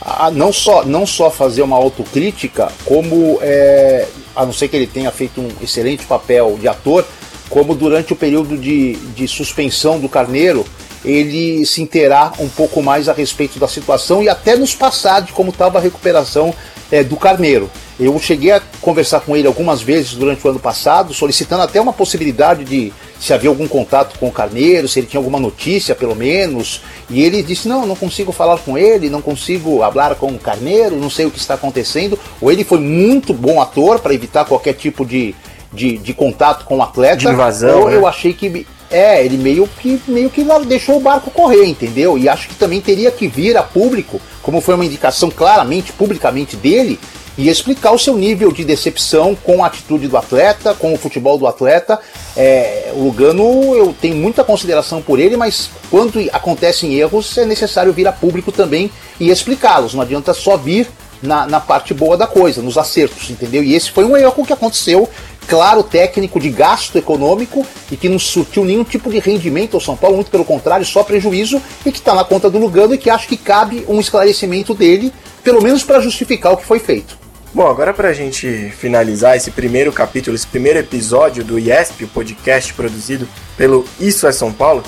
Ah, 0.00 0.30
não, 0.30 0.52
só, 0.52 0.84
não 0.84 1.06
só 1.06 1.30
fazer 1.30 1.62
uma 1.62 1.76
autocrítica, 1.76 2.70
como, 2.84 3.38
é, 3.40 4.08
a 4.34 4.44
não 4.44 4.52
ser 4.52 4.66
que 4.68 4.76
ele 4.76 4.86
tenha 4.86 5.12
feito 5.12 5.40
um 5.40 5.48
excelente 5.62 6.04
papel 6.04 6.58
de 6.60 6.66
ator, 6.66 7.06
como 7.48 7.74
durante 7.74 8.12
o 8.12 8.16
período 8.16 8.56
de, 8.56 8.96
de 8.96 9.28
suspensão 9.28 10.00
do 10.00 10.08
Carneiro, 10.08 10.66
ele 11.04 11.64
se 11.66 11.82
inteirar 11.82 12.34
um 12.38 12.48
pouco 12.48 12.82
mais 12.82 13.08
a 13.08 13.12
respeito 13.12 13.58
da 13.58 13.68
situação 13.68 14.22
e 14.22 14.28
até 14.28 14.56
nos 14.56 14.74
passar 14.74 15.20
de 15.20 15.32
como 15.32 15.50
estava 15.50 15.78
a 15.78 15.80
recuperação 15.80 16.54
é, 16.90 17.02
do 17.02 17.16
Carneiro. 17.16 17.70
Eu 17.98 18.18
cheguei 18.18 18.52
a 18.52 18.60
conversar 18.80 19.20
com 19.20 19.36
ele 19.36 19.46
algumas 19.46 19.80
vezes 19.80 20.14
durante 20.14 20.46
o 20.46 20.50
ano 20.50 20.58
passado, 20.58 21.14
solicitando 21.14 21.62
até 21.62 21.80
uma 21.80 21.92
possibilidade 21.92 22.64
de 22.64 22.92
se 23.20 23.32
havia 23.32 23.48
algum 23.48 23.68
contato 23.68 24.18
com 24.18 24.26
o 24.26 24.32
Carneiro, 24.32 24.88
se 24.88 24.98
ele 24.98 25.06
tinha 25.06 25.20
alguma 25.20 25.38
notícia, 25.38 25.94
pelo 25.94 26.14
menos. 26.14 26.82
E 27.08 27.22
ele 27.22 27.42
disse: 27.42 27.68
Não, 27.68 27.86
não 27.86 27.94
consigo 27.94 28.32
falar 28.32 28.58
com 28.58 28.76
ele, 28.76 29.08
não 29.08 29.22
consigo 29.22 29.78
falar 29.78 30.16
com 30.16 30.26
o 30.26 30.38
Carneiro, 30.38 30.96
não 30.96 31.08
sei 31.08 31.26
o 31.26 31.30
que 31.30 31.38
está 31.38 31.54
acontecendo. 31.54 32.18
Ou 32.40 32.50
ele 32.50 32.64
foi 32.64 32.80
muito 32.80 33.32
bom 33.32 33.60
ator 33.62 34.00
para 34.00 34.12
evitar 34.12 34.44
qualquer 34.44 34.72
tipo 34.72 35.06
de, 35.06 35.34
de, 35.72 35.98
de, 35.98 36.12
contato 36.12 36.64
com 36.64 36.78
o 36.78 36.82
atleta. 36.82 37.16
De 37.16 37.28
invasão. 37.28 37.82
Ou 37.82 37.90
né? 37.90 37.96
eu 37.96 38.06
achei 38.06 38.32
que. 38.32 38.66
É, 38.92 39.24
ele 39.24 39.38
meio 39.38 39.66
que, 39.66 40.00
meio 40.06 40.28
que 40.28 40.44
deixou 40.66 40.98
o 40.98 41.00
barco 41.00 41.30
correr, 41.30 41.64
entendeu? 41.64 42.18
E 42.18 42.28
acho 42.28 42.48
que 42.48 42.54
também 42.54 42.80
teria 42.80 43.10
que 43.10 43.26
vir 43.26 43.56
a 43.56 43.62
público, 43.62 44.20
como 44.42 44.60
foi 44.60 44.74
uma 44.74 44.84
indicação 44.84 45.30
claramente, 45.30 45.92
publicamente 45.92 46.56
dele, 46.56 47.00
e 47.36 47.48
explicar 47.48 47.92
o 47.92 47.98
seu 47.98 48.16
nível 48.16 48.52
de 48.52 48.64
decepção 48.64 49.34
com 49.34 49.64
a 49.64 49.66
atitude 49.66 50.06
do 50.06 50.16
atleta, 50.16 50.74
com 50.74 50.92
o 50.92 50.98
futebol 50.98 51.38
do 51.38 51.46
atleta. 51.46 51.98
É, 52.36 52.92
o 52.94 53.04
Lugano, 53.04 53.74
eu 53.74 53.94
tenho 53.98 54.16
muita 54.16 54.44
consideração 54.44 55.00
por 55.00 55.18
ele, 55.18 55.36
mas 55.36 55.70
quando 55.90 56.20
acontecem 56.32 56.94
erros, 56.94 57.36
é 57.38 57.44
necessário 57.44 57.92
vir 57.92 58.06
a 58.06 58.12
público 58.12 58.52
também 58.52 58.90
e 59.18 59.30
explicá-los. 59.30 59.94
Não 59.94 60.02
adianta 60.02 60.34
só 60.34 60.56
vir 60.56 60.88
na, 61.22 61.46
na, 61.46 61.60
parte 61.60 61.94
boa 61.94 62.16
da 62.16 62.26
coisa, 62.26 62.60
nos 62.60 62.76
acertos, 62.76 63.30
entendeu? 63.30 63.62
E 63.62 63.74
esse 63.74 63.90
foi 63.90 64.04
um 64.04 64.16
erro 64.16 64.44
que 64.44 64.52
aconteceu, 64.52 65.08
claro, 65.46 65.82
técnico 65.82 66.40
de 66.40 66.50
gasto 66.50 66.96
econômico 66.96 67.66
e 67.90 67.96
que 67.96 68.08
não 68.08 68.18
surtiu 68.18 68.64
nenhum 68.64 68.84
tipo 68.84 69.10
de 69.10 69.18
rendimento 69.18 69.74
ao 69.74 69.80
São 69.80 69.96
Paulo, 69.96 70.16
muito 70.16 70.30
pelo 70.30 70.44
contrário, 70.44 70.84
só 70.84 71.02
prejuízo 71.02 71.60
e 71.84 71.92
que 71.92 71.98
está 71.98 72.14
na 72.14 72.24
conta 72.24 72.48
do 72.48 72.58
Lugano 72.58 72.94
e 72.94 72.98
que 72.98 73.10
acho 73.10 73.28
que 73.28 73.36
cabe 73.36 73.84
um 73.88 74.00
esclarecimento 74.00 74.74
dele, 74.74 75.12
pelo 75.42 75.62
menos 75.62 75.82
para 75.82 76.00
justificar 76.00 76.52
o 76.52 76.56
que 76.56 76.64
foi 76.64 76.78
feito. 76.78 77.18
Bom, 77.54 77.66
agora 77.66 77.92
para 77.92 78.08
a 78.08 78.12
gente 78.14 78.72
finalizar 78.78 79.36
esse 79.36 79.50
primeiro 79.50 79.92
capítulo, 79.92 80.34
esse 80.34 80.46
primeiro 80.46 80.78
episódio 80.78 81.44
do 81.44 81.58
IESP, 81.58 82.04
o 82.04 82.08
podcast 82.08 82.72
produzido 82.72 83.28
pelo 83.58 83.84
Isso 84.00 84.26
é 84.26 84.32
São 84.32 84.50
Paulo, 84.50 84.82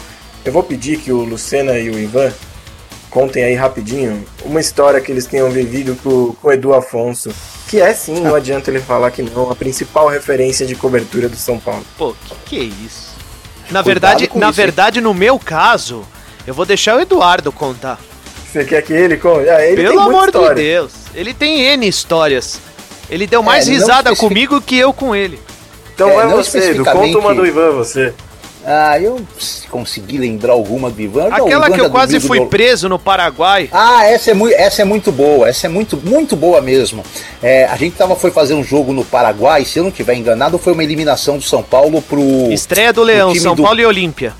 eu 0.44 0.52
vou 0.52 0.62
pedir 0.62 0.98
que 0.98 1.12
o 1.12 1.24
Lucena 1.24 1.78
e 1.78 1.90
o 1.90 1.98
Ivan 1.98 2.32
contem 3.14 3.44
aí 3.44 3.54
rapidinho 3.54 4.24
uma 4.44 4.60
história 4.60 5.00
que 5.00 5.12
eles 5.12 5.24
tenham 5.24 5.48
vivido 5.48 5.96
com, 6.02 6.34
com 6.34 6.48
o 6.48 6.52
Edu 6.52 6.74
Afonso, 6.74 7.30
que 7.68 7.80
é 7.80 7.94
sim, 7.94 8.20
não 8.20 8.34
adianta 8.34 8.72
ele 8.72 8.80
falar 8.80 9.12
que 9.12 9.22
não, 9.22 9.48
a 9.48 9.54
principal 9.54 10.08
referência 10.08 10.66
de 10.66 10.74
cobertura 10.74 11.28
do 11.28 11.36
São 11.36 11.60
Paulo. 11.60 11.86
Pô, 11.96 12.12
que 12.26 12.34
que 12.44 12.58
é 12.58 12.64
isso? 12.84 13.14
Na 13.70 13.82
verdade, 13.82 14.28
na 14.34 14.48
isso, 14.48 14.56
verdade, 14.56 15.00
no 15.00 15.14
meu 15.14 15.38
caso, 15.38 16.04
eu 16.44 16.52
vou 16.52 16.66
deixar 16.66 16.96
o 16.96 17.00
Eduardo 17.00 17.52
contar. 17.52 18.00
Você 18.50 18.64
quer 18.64 18.82
que 18.82 18.92
ele 18.92 19.16
conte? 19.16 19.48
Ah, 19.48 19.64
ele 19.64 19.80
Pelo 19.82 20.00
amor 20.00 20.26
história. 20.26 20.54
de 20.56 20.62
Deus. 20.62 20.92
Ele 21.14 21.32
tem 21.32 21.60
N 21.60 21.86
histórias. 21.86 22.60
Ele 23.08 23.28
deu 23.28 23.42
mais 23.42 23.68
é, 23.68 23.72
risada 23.72 24.10
especific... 24.10 24.28
comigo 24.28 24.60
que 24.60 24.76
eu 24.76 24.92
com 24.92 25.14
ele. 25.14 25.40
Então 25.94 26.10
é, 26.10 26.14
vai 26.14 26.28
você, 26.28 26.70
Edu. 26.70 26.84
Conta 26.84 27.18
uma 27.18 27.34
do 27.34 27.46
Ivan, 27.46 27.70
você. 27.70 28.12
Ah, 28.66 28.98
eu 28.98 29.20
consegui 29.70 30.16
lembrar 30.16 30.52
alguma 30.52 30.90
do 30.90 31.00
Ivan. 31.00 31.28
Aquela 31.28 31.70
que 31.70 31.80
eu 31.80 31.90
quase 31.90 32.18
fui 32.18 32.40
do... 32.40 32.46
preso 32.46 32.88
no 32.88 32.98
Paraguai. 32.98 33.68
Ah, 33.70 34.04
essa 34.06 34.30
é, 34.30 34.34
muito, 34.34 34.54
essa 34.54 34.82
é 34.82 34.84
muito 34.84 35.12
boa, 35.12 35.48
essa 35.48 35.66
é 35.66 35.68
muito, 35.68 35.96
muito 35.98 36.34
boa 36.34 36.60
mesmo. 36.60 37.04
É, 37.42 37.66
a 37.66 37.76
gente 37.76 37.96
tava, 37.96 38.16
foi 38.16 38.30
fazer 38.30 38.54
um 38.54 38.64
jogo 38.64 38.92
no 38.92 39.04
Paraguai, 39.04 39.64
se 39.64 39.78
eu 39.78 39.84
não 39.84 39.90
tiver 39.90 40.14
enganado, 40.14 40.58
foi 40.58 40.72
uma 40.72 40.82
eliminação 40.82 41.36
do 41.36 41.44
São 41.44 41.62
Paulo 41.62 42.00
pro. 42.00 42.22
Estreia 42.50 42.92
do 42.92 43.02
Leão, 43.02 43.34
São 43.34 43.54
do... 43.54 43.62
Paulo 43.62 43.80
e 43.80 43.86
Olímpia. 43.86 44.32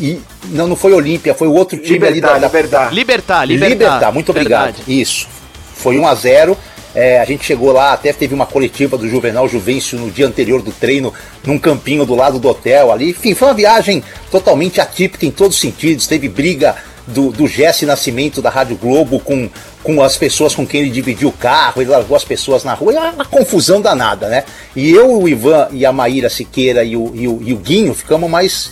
E, 0.00 0.20
não, 0.50 0.68
não 0.68 0.76
foi 0.76 0.92
Olímpia, 0.92 1.34
foi 1.34 1.48
o 1.48 1.54
outro 1.54 1.78
time 1.78 1.98
Libertar, 1.98 2.32
ali 2.32 2.40
da. 2.40 2.46
Libertar. 2.46 2.92
Libertar, 2.92 3.44
Libertar. 3.44 3.68
Libertar, 3.68 4.12
muito 4.12 4.30
obrigado. 4.30 4.76
Verdade. 4.76 5.00
Isso. 5.00 5.26
Foi 5.74 5.98
1 5.98 6.06
a 6.06 6.14
0 6.14 6.58
é, 6.96 7.20
a 7.20 7.26
gente 7.26 7.44
chegou 7.44 7.72
lá, 7.72 7.92
até 7.92 8.10
teve 8.10 8.34
uma 8.34 8.46
coletiva 8.46 8.96
do 8.96 9.06
Juvenal 9.06 9.46
Juvencio 9.46 9.98
no 9.98 10.10
dia 10.10 10.26
anterior 10.26 10.62
do 10.62 10.72
treino, 10.72 11.12
num 11.44 11.58
campinho 11.58 12.06
do 12.06 12.14
lado 12.14 12.38
do 12.38 12.48
hotel 12.48 12.90
ali. 12.90 13.10
Enfim, 13.10 13.34
foi 13.34 13.48
uma 13.48 13.54
viagem 13.54 14.02
totalmente 14.30 14.80
atípica 14.80 15.26
em 15.26 15.30
todos 15.30 15.56
os 15.56 15.60
sentidos. 15.60 16.06
Teve 16.06 16.26
briga 16.26 16.74
do, 17.06 17.30
do 17.30 17.46
Jesse 17.46 17.84
Nascimento 17.84 18.40
da 18.40 18.48
Rádio 18.48 18.78
Globo 18.78 19.20
com, 19.20 19.50
com 19.82 20.02
as 20.02 20.16
pessoas 20.16 20.54
com 20.54 20.66
quem 20.66 20.80
ele 20.80 20.90
dividiu 20.90 21.28
o 21.28 21.32
carro, 21.32 21.82
ele 21.82 21.90
largou 21.90 22.16
as 22.16 22.24
pessoas 22.24 22.64
na 22.64 22.72
rua, 22.72 22.94
e 22.94 22.96
uma 22.96 23.26
confusão 23.26 23.78
danada, 23.78 24.28
né? 24.28 24.44
E 24.74 24.90
eu, 24.90 25.20
o 25.20 25.28
Ivan 25.28 25.68
e 25.72 25.84
a 25.84 25.92
Maíra 25.92 26.30
Siqueira 26.30 26.82
e 26.82 26.96
o, 26.96 27.12
e 27.14 27.28
o, 27.28 27.42
e 27.44 27.52
o 27.52 27.58
Guinho 27.58 27.92
ficamos 27.92 28.30
mais, 28.30 28.70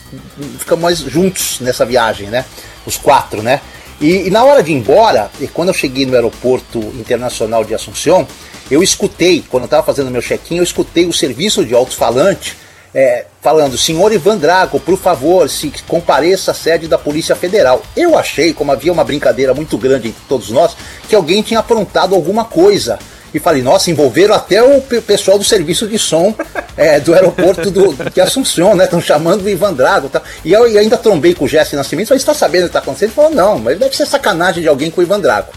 ficamos 0.58 0.82
mais 0.82 0.98
juntos 0.98 1.60
nessa 1.60 1.84
viagem, 1.84 2.28
né? 2.28 2.46
Os 2.86 2.96
quatro, 2.96 3.42
né? 3.42 3.60
E, 4.04 4.26
e, 4.26 4.30
na 4.30 4.44
hora 4.44 4.62
de 4.62 4.70
ir 4.70 4.74
embora, 4.74 5.30
e 5.40 5.46
quando 5.46 5.68
eu 5.68 5.74
cheguei 5.74 6.04
no 6.04 6.14
aeroporto 6.14 6.78
internacional 6.78 7.64
de 7.64 7.74
Assunção, 7.74 8.28
eu 8.70 8.82
escutei, 8.82 9.42
quando 9.48 9.62
eu 9.62 9.64
estava 9.64 9.82
fazendo 9.82 10.10
meu 10.10 10.20
check-in, 10.20 10.58
eu 10.58 10.62
escutei 10.62 11.06
o 11.06 11.12
serviço 11.12 11.64
de 11.64 11.72
alto-falante 11.72 12.54
é, 12.94 13.24
falando, 13.40 13.78
senhor 13.78 14.12
Ivan 14.12 14.36
Drago, 14.36 14.78
por 14.78 14.98
favor, 14.98 15.48
se 15.48 15.72
compareça 15.88 16.50
à 16.50 16.54
sede 16.54 16.86
da 16.86 16.98
Polícia 16.98 17.34
Federal. 17.34 17.82
Eu 17.96 18.18
achei, 18.18 18.52
como 18.52 18.72
havia 18.72 18.92
uma 18.92 19.04
brincadeira 19.04 19.54
muito 19.54 19.78
grande 19.78 20.08
entre 20.08 20.22
todos 20.28 20.50
nós, 20.50 20.76
que 21.08 21.14
alguém 21.14 21.40
tinha 21.40 21.60
aprontado 21.60 22.14
alguma 22.14 22.44
coisa 22.44 22.98
e 23.34 23.40
falei, 23.40 23.62
nossa, 23.62 23.90
envolveram 23.90 24.32
até 24.32 24.62
o 24.62 24.80
pessoal 24.80 25.36
do 25.36 25.42
serviço 25.42 25.88
de 25.88 25.98
som 25.98 26.32
é, 26.76 27.00
do 27.00 27.12
aeroporto 27.12 27.68
do, 27.68 27.92
de 27.92 28.20
Assunção, 28.20 28.76
né? 28.76 28.84
Estão 28.84 29.00
chamando 29.00 29.42
o 29.42 29.48
Ivan 29.48 29.72
Drago. 29.72 30.08
Tá? 30.08 30.22
E 30.44 30.52
eu 30.52 30.70
e 30.70 30.78
ainda 30.78 30.96
trombei 30.96 31.34
com 31.34 31.44
o 31.44 31.48
Jesse 31.48 31.74
Nascimento, 31.74 32.08
falei, 32.08 32.18
está 32.18 32.32
sabendo 32.32 32.62
o 32.62 32.64
que 32.64 32.68
está 32.68 32.78
acontecendo? 32.78 33.08
Ele 33.08 33.14
falou, 33.16 33.30
não, 33.32 33.58
mas 33.58 33.76
deve 33.76 33.96
ser 33.96 34.06
sacanagem 34.06 34.62
de 34.62 34.68
alguém 34.68 34.88
com 34.88 35.00
o 35.00 35.04
Ivan 35.04 35.18
Drago. 35.18 35.48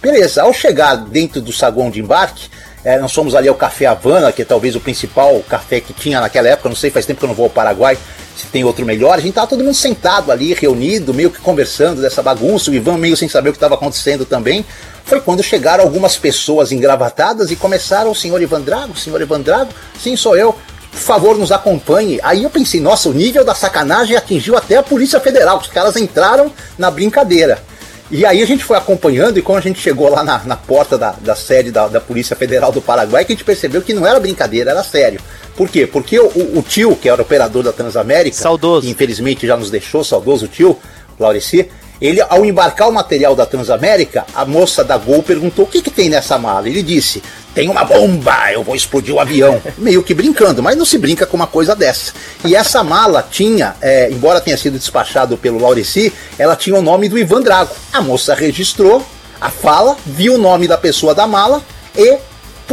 Beleza, 0.00 0.42
ao 0.42 0.52
chegar 0.52 0.96
dentro 0.96 1.42
do 1.42 1.52
saguão 1.52 1.90
de 1.90 2.00
embarque, 2.00 2.48
é, 2.82 2.98
nós 2.98 3.12
fomos 3.12 3.34
ali 3.34 3.48
ao 3.48 3.54
Café 3.54 3.84
Havana, 3.84 4.32
que 4.32 4.42
é 4.42 4.44
talvez 4.44 4.74
o 4.74 4.80
principal 4.80 5.42
café 5.48 5.80
que 5.80 5.92
tinha 5.92 6.20
naquela 6.20 6.48
época, 6.48 6.68
não 6.68 6.76
sei, 6.76 6.88
faz 6.88 7.04
tempo 7.04 7.18
que 7.18 7.24
eu 7.24 7.28
não 7.28 7.34
vou 7.34 7.44
ao 7.44 7.50
Paraguai, 7.50 7.98
se 8.36 8.46
tem 8.48 8.64
outro 8.64 8.84
melhor. 8.84 9.18
A 9.18 9.20
gente 9.20 9.34
tava 9.34 9.46
todo 9.46 9.64
mundo 9.64 9.74
sentado 9.74 10.30
ali, 10.30 10.52
reunido, 10.52 11.14
meio 11.14 11.30
que 11.30 11.40
conversando 11.40 12.02
dessa 12.02 12.22
bagunça, 12.22 12.70
o 12.70 12.74
Ivan 12.74 12.98
meio 12.98 13.16
sem 13.16 13.28
saber 13.28 13.48
o 13.48 13.52
que 13.52 13.56
estava 13.56 13.74
acontecendo 13.74 14.24
também 14.24 14.64
foi 15.06 15.20
quando 15.20 15.42
chegaram 15.42 15.84
algumas 15.84 16.16
pessoas 16.16 16.72
engravatadas 16.72 17.52
e 17.52 17.56
começaram, 17.56 18.10
o 18.10 18.14
senhor 18.14 18.42
Ivan 18.42 18.60
Drago, 18.60 18.96
senhor 18.98 19.20
Ivan 19.20 19.40
Drago, 19.40 19.70
sim, 20.02 20.16
sou 20.16 20.36
eu, 20.36 20.52
por 20.90 20.98
favor, 20.98 21.38
nos 21.38 21.52
acompanhe. 21.52 22.18
Aí 22.24 22.42
eu 22.42 22.50
pensei, 22.50 22.80
nossa, 22.80 23.08
o 23.08 23.12
nível 23.12 23.44
da 23.44 23.54
sacanagem 23.54 24.16
atingiu 24.16 24.56
até 24.56 24.76
a 24.76 24.82
Polícia 24.82 25.20
Federal, 25.20 25.58
os 25.58 25.68
caras 25.68 25.96
entraram 25.96 26.52
na 26.76 26.90
brincadeira. 26.90 27.62
E 28.10 28.24
aí 28.24 28.40
a 28.40 28.46
gente 28.46 28.62
foi 28.62 28.76
acompanhando 28.76 29.38
e 29.38 29.42
quando 29.42 29.58
a 29.58 29.62
gente 29.62 29.80
chegou 29.80 30.08
lá 30.08 30.22
na, 30.22 30.38
na 30.44 30.56
porta 30.56 30.96
da, 30.96 31.10
da 31.12 31.34
sede 31.34 31.72
da, 31.72 31.88
da, 31.88 32.00
Polícia 32.00 32.36
Federal 32.36 32.70
do 32.70 32.80
Paraguai, 32.80 33.24
que 33.24 33.32
a 33.32 33.34
gente 33.34 33.44
percebeu 33.44 33.82
que 33.82 33.92
não 33.92 34.06
era 34.06 34.20
brincadeira, 34.20 34.70
era 34.70 34.84
sério. 34.84 35.20
Por 35.56 35.68
quê? 35.68 35.86
Porque 35.88 36.18
o, 36.18 36.58
o 36.58 36.62
tio, 36.62 36.94
que 36.94 37.08
era 37.08 37.20
operador 37.20 37.64
da 37.64 37.72
Transamérica, 37.72 38.36
saudoso. 38.36 38.82
que 38.86 38.92
infelizmente 38.92 39.46
já 39.46 39.56
nos 39.56 39.70
deixou, 39.70 40.04
saudoso 40.04 40.46
tio, 40.46 40.78
Laureci, 41.18 41.68
ele, 42.00 42.20
ao 42.20 42.44
embarcar 42.44 42.88
o 42.88 42.92
material 42.92 43.34
da 43.34 43.46
Transamérica, 43.46 44.24
a 44.34 44.44
moça 44.44 44.84
da 44.84 44.96
Gol 44.96 45.22
perguntou 45.22 45.64
o 45.64 45.68
que, 45.68 45.82
que 45.82 45.90
tem 45.90 46.08
nessa 46.08 46.38
mala. 46.38 46.68
Ele 46.68 46.82
disse: 46.82 47.22
tem 47.56 47.70
uma 47.70 47.84
bomba, 47.84 48.52
eu 48.52 48.62
vou 48.62 48.76
explodir 48.76 49.14
o 49.14 49.18
avião. 49.18 49.62
Meio 49.78 50.02
que 50.02 50.12
brincando, 50.12 50.62
mas 50.62 50.76
não 50.76 50.84
se 50.84 50.98
brinca 50.98 51.24
com 51.24 51.38
uma 51.38 51.46
coisa 51.46 51.74
dessa. 51.74 52.12
E 52.44 52.54
essa 52.54 52.84
mala 52.84 53.26
tinha, 53.28 53.74
é, 53.80 54.10
embora 54.10 54.42
tenha 54.42 54.58
sido 54.58 54.78
despachado 54.78 55.38
pelo 55.38 55.58
Laureci, 55.58 56.12
ela 56.38 56.54
tinha 56.54 56.76
o 56.76 56.82
nome 56.82 57.08
do 57.08 57.18
Ivan 57.18 57.40
Drago. 57.40 57.70
A 57.94 58.02
moça 58.02 58.34
registrou 58.34 59.02
a 59.40 59.48
fala, 59.48 59.96
viu 60.04 60.34
o 60.34 60.38
nome 60.38 60.68
da 60.68 60.76
pessoa 60.76 61.14
da 61.14 61.26
mala 61.26 61.62
e 61.96 62.18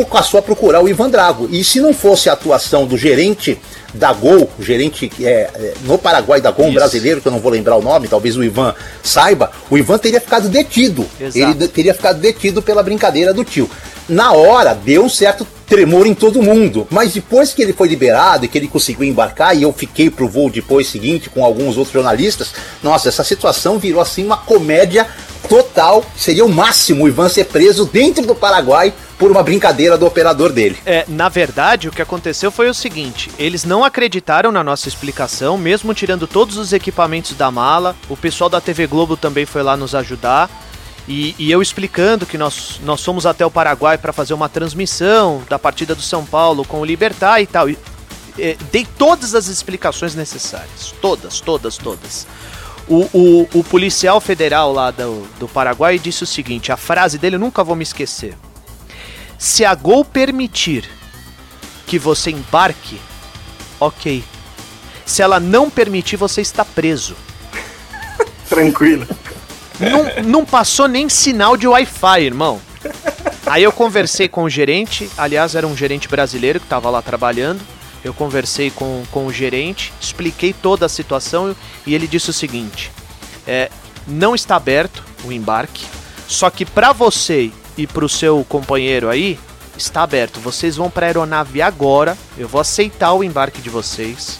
passou 0.10 0.38
a 0.38 0.44
procurar 0.44 0.84
o 0.84 0.90
Ivan 0.90 1.10
Drago. 1.10 1.48
E 1.50 1.64
se 1.64 1.80
não 1.80 1.94
fosse 1.94 2.30
a 2.30 2.34
atuação 2.34 2.86
do 2.86 2.98
gerente 2.98 3.58
da 3.94 4.12
Gol, 4.12 4.50
gerente 4.60 5.12
é, 5.22 5.50
é, 5.54 5.74
no 5.84 5.98
Paraguai 5.98 6.42
da 6.42 6.52
Gol, 6.52 6.68
um 6.68 6.74
brasileiro, 6.74 7.22
que 7.22 7.28
eu 7.28 7.32
não 7.32 7.40
vou 7.40 7.52
lembrar 7.52 7.76
o 7.76 7.82
nome, 7.82 8.08
talvez 8.08 8.36
o 8.36 8.44
Ivan 8.44 8.74
saiba, 9.04 9.52
o 9.70 9.78
Ivan 9.78 9.98
teria 9.98 10.20
ficado 10.20 10.50
detido. 10.50 11.06
Exato. 11.20 11.38
Ele 11.38 11.68
teria 11.68 11.94
ficado 11.94 12.20
detido 12.20 12.62
pela 12.62 12.82
brincadeira 12.82 13.34
do 13.34 13.44
tio. 13.44 13.70
Na 14.08 14.34
hora, 14.34 14.74
deu 14.74 15.06
um 15.06 15.10
certo 15.10 15.48
tremor 15.66 16.06
em 16.06 16.14
todo 16.14 16.42
mundo. 16.42 16.86
Mas 16.90 17.14
depois 17.14 17.54
que 17.54 17.62
ele 17.62 17.74
foi 17.74 17.88
liberado 17.88 18.46
e 18.46 18.48
que 18.48 18.58
ele 18.58 18.68
conseguiu 18.68 19.06
embarcar, 19.06 19.56
e 19.56 19.64
eu 19.64 19.72
fiquei 19.72 20.10
pro 20.10 20.28
voo 20.28 20.50
depois 20.50 20.88
seguinte 20.88 21.30
com 21.30 21.44
alguns 21.44 21.78
outros 21.78 21.94
jornalistas, 21.94 22.54
nossa, 22.82 23.10
essa 23.10 23.24
situação 23.24 23.80
virou 23.80 24.02
assim 24.02 24.26
uma 24.26 24.38
comédia 24.38 25.08
total. 25.48 26.04
Seria 26.18 26.46
o 26.46 26.50
máximo 26.50 27.06
o 27.06 27.08
Ivan 27.08 27.30
ser 27.30 27.46
preso 27.46 27.86
dentro 27.86 28.26
do 28.26 28.36
Paraguai 28.36 28.94
por 29.24 29.32
uma 29.32 29.42
brincadeira 29.42 29.98
do 29.98 30.06
operador 30.06 30.52
dele. 30.52 30.78
É, 30.86 31.06
na 31.08 31.30
verdade, 31.30 31.88
o 31.88 31.94
que 31.94 32.02
aconteceu 32.02 32.52
foi 32.52 32.70
o 32.70 32.74
seguinte: 32.74 33.32
eles 33.40 33.64
não 33.64 33.86
acreditaram 33.86 34.52
na 34.52 34.62
nossa 34.62 34.90
explicação, 34.90 35.58
mesmo 35.58 35.94
tirando 35.94 36.28
todos 36.28 36.58
os 36.58 36.74
equipamentos 36.74 37.32
da 37.32 37.50
mala. 37.50 37.96
O 38.10 38.18
pessoal 38.18 38.50
da 38.50 38.60
TV 38.60 38.86
Globo 38.86 39.16
também 39.16 39.46
foi 39.46 39.64
lá 39.64 39.78
nos 39.78 39.96
ajudar. 39.96 40.50
E, 41.08 41.34
e 41.40 41.50
eu 41.50 41.62
explicando 41.62 42.26
que 42.26 42.38
nós, 42.38 42.82
nós 42.84 43.02
fomos 43.02 43.26
até 43.26 43.46
o 43.46 43.52
Paraguai 43.52 43.98
para 43.98 44.12
fazer 44.12 44.34
uma 44.34 44.50
transmissão 44.50 45.42
da 45.50 45.58
partida 45.58 45.96
do 45.96 46.02
São 46.02 46.26
Paulo 46.26 46.66
com 46.66 46.82
o 46.82 46.86
Libertar 46.86 47.40
e 47.40 47.48
tal. 47.48 47.70
E, 47.70 47.80
é, 48.38 48.58
dei 48.74 48.86
todas 48.98 49.34
as 49.34 49.48
explicações 49.48 50.16
necessárias. 50.16 50.94
Todas, 51.02 51.40
todas, 51.40 51.78
todas. 51.78 52.28
O, 52.90 53.08
o, 53.14 53.50
o 53.54 53.64
policial 53.64 54.20
federal 54.20 54.74
lá 54.74 54.92
do, 54.92 55.26
do 55.40 55.48
Paraguai 55.48 55.98
disse 55.98 56.24
o 56.24 56.28
seguinte: 56.28 56.74
a 56.74 56.78
frase 56.78 57.18
dele 57.18 57.38
eu 57.38 57.40
nunca 57.40 57.64
vou 57.64 57.74
me 57.74 57.84
esquecer. 57.84 58.36
Se 59.44 59.66
a 59.66 59.76
Gol 59.76 60.06
permitir 60.06 60.90
que 61.86 62.00
você 62.00 62.32
embarque, 62.32 62.98
ok. 63.78 64.24
Se 65.06 65.22
ela 65.22 65.38
não 65.38 65.70
permitir, 65.70 66.16
você 66.16 66.40
está 66.40 66.64
preso. 66.64 67.14
Tranquilo. 68.48 69.06
Não, 69.78 70.24
não 70.24 70.46
passou 70.46 70.88
nem 70.88 71.10
sinal 71.10 71.58
de 71.58 71.68
Wi-Fi, 71.68 72.24
irmão. 72.24 72.62
Aí 73.46 73.62
eu 73.62 73.74
conversei 73.74 74.30
com 74.30 74.44
o 74.46 74.50
gerente, 74.50 75.10
aliás, 75.18 75.56
era 75.56 75.68
um 75.68 75.76
gerente 75.76 76.08
brasileiro 76.08 76.62
que 76.62 76.66
estava 76.66 76.90
lá 76.90 77.02
trabalhando. 77.02 77.60
Eu 78.02 78.14
conversei 78.14 78.72
com, 78.72 79.04
com 79.12 79.26
o 79.26 79.34
gerente, 79.34 79.92
expliquei 80.00 80.54
toda 80.54 80.86
a 80.86 80.90
situação 80.90 81.54
e 81.86 81.94
ele 81.94 82.08
disse 82.08 82.30
o 82.30 82.34
seguinte: 82.34 82.94
é, 83.46 83.70
não 84.08 84.34
está 84.34 84.56
aberto 84.56 85.04
o 85.26 85.34
embarque, 85.34 85.86
só 86.30 86.50
que 86.50 86.66
para 86.66 86.94
você 86.94 87.52
e 87.78 87.88
para 87.88 88.06
o 88.06 88.10
seu 88.10 88.46
companheiro 88.48 89.10
aí, 89.10 89.40
está 89.78 90.04
aberto. 90.04 90.40
Vocês 90.40 90.76
vão 90.76 90.90
para 90.90 91.06
a 91.06 91.10
aeronave 91.10 91.62
agora. 91.62 92.18
Eu 92.38 92.48
vou 92.48 92.62
aceitar 92.62 93.14
o 93.14 93.24
embarque 93.24 93.62
de 93.62 93.70
vocês. 93.70 94.40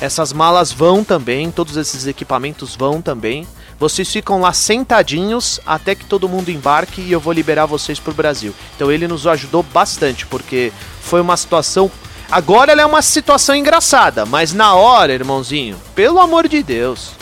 Essas 0.00 0.32
malas 0.32 0.72
vão 0.72 1.02
também, 1.02 1.50
todos 1.50 1.76
esses 1.76 2.06
equipamentos 2.06 2.76
vão 2.76 3.02
também. 3.02 3.46
Vocês 3.80 4.10
ficam 4.10 4.40
lá 4.40 4.52
sentadinhos 4.52 5.60
até 5.64 5.94
que 5.94 6.04
todo 6.04 6.28
mundo 6.28 6.50
embarque 6.50 7.00
e 7.00 7.12
eu 7.12 7.20
vou 7.20 7.32
liberar 7.32 7.66
vocês 7.66 7.98
para 7.98 8.10
o 8.10 8.14
Brasil. 8.14 8.54
Então 8.74 8.90
ele 8.90 9.06
nos 9.06 9.26
ajudou 9.26 9.62
bastante 9.62 10.26
porque 10.26 10.72
foi 11.00 11.20
uma 11.20 11.36
situação. 11.36 11.90
Agora 12.30 12.72
ela 12.72 12.82
é 12.82 12.86
uma 12.86 13.02
situação 13.02 13.54
engraçada, 13.54 14.26
mas 14.26 14.52
na 14.52 14.74
hora, 14.74 15.12
irmãozinho, 15.12 15.76
pelo 15.94 16.20
amor 16.20 16.46
de 16.48 16.62
Deus. 16.62 17.12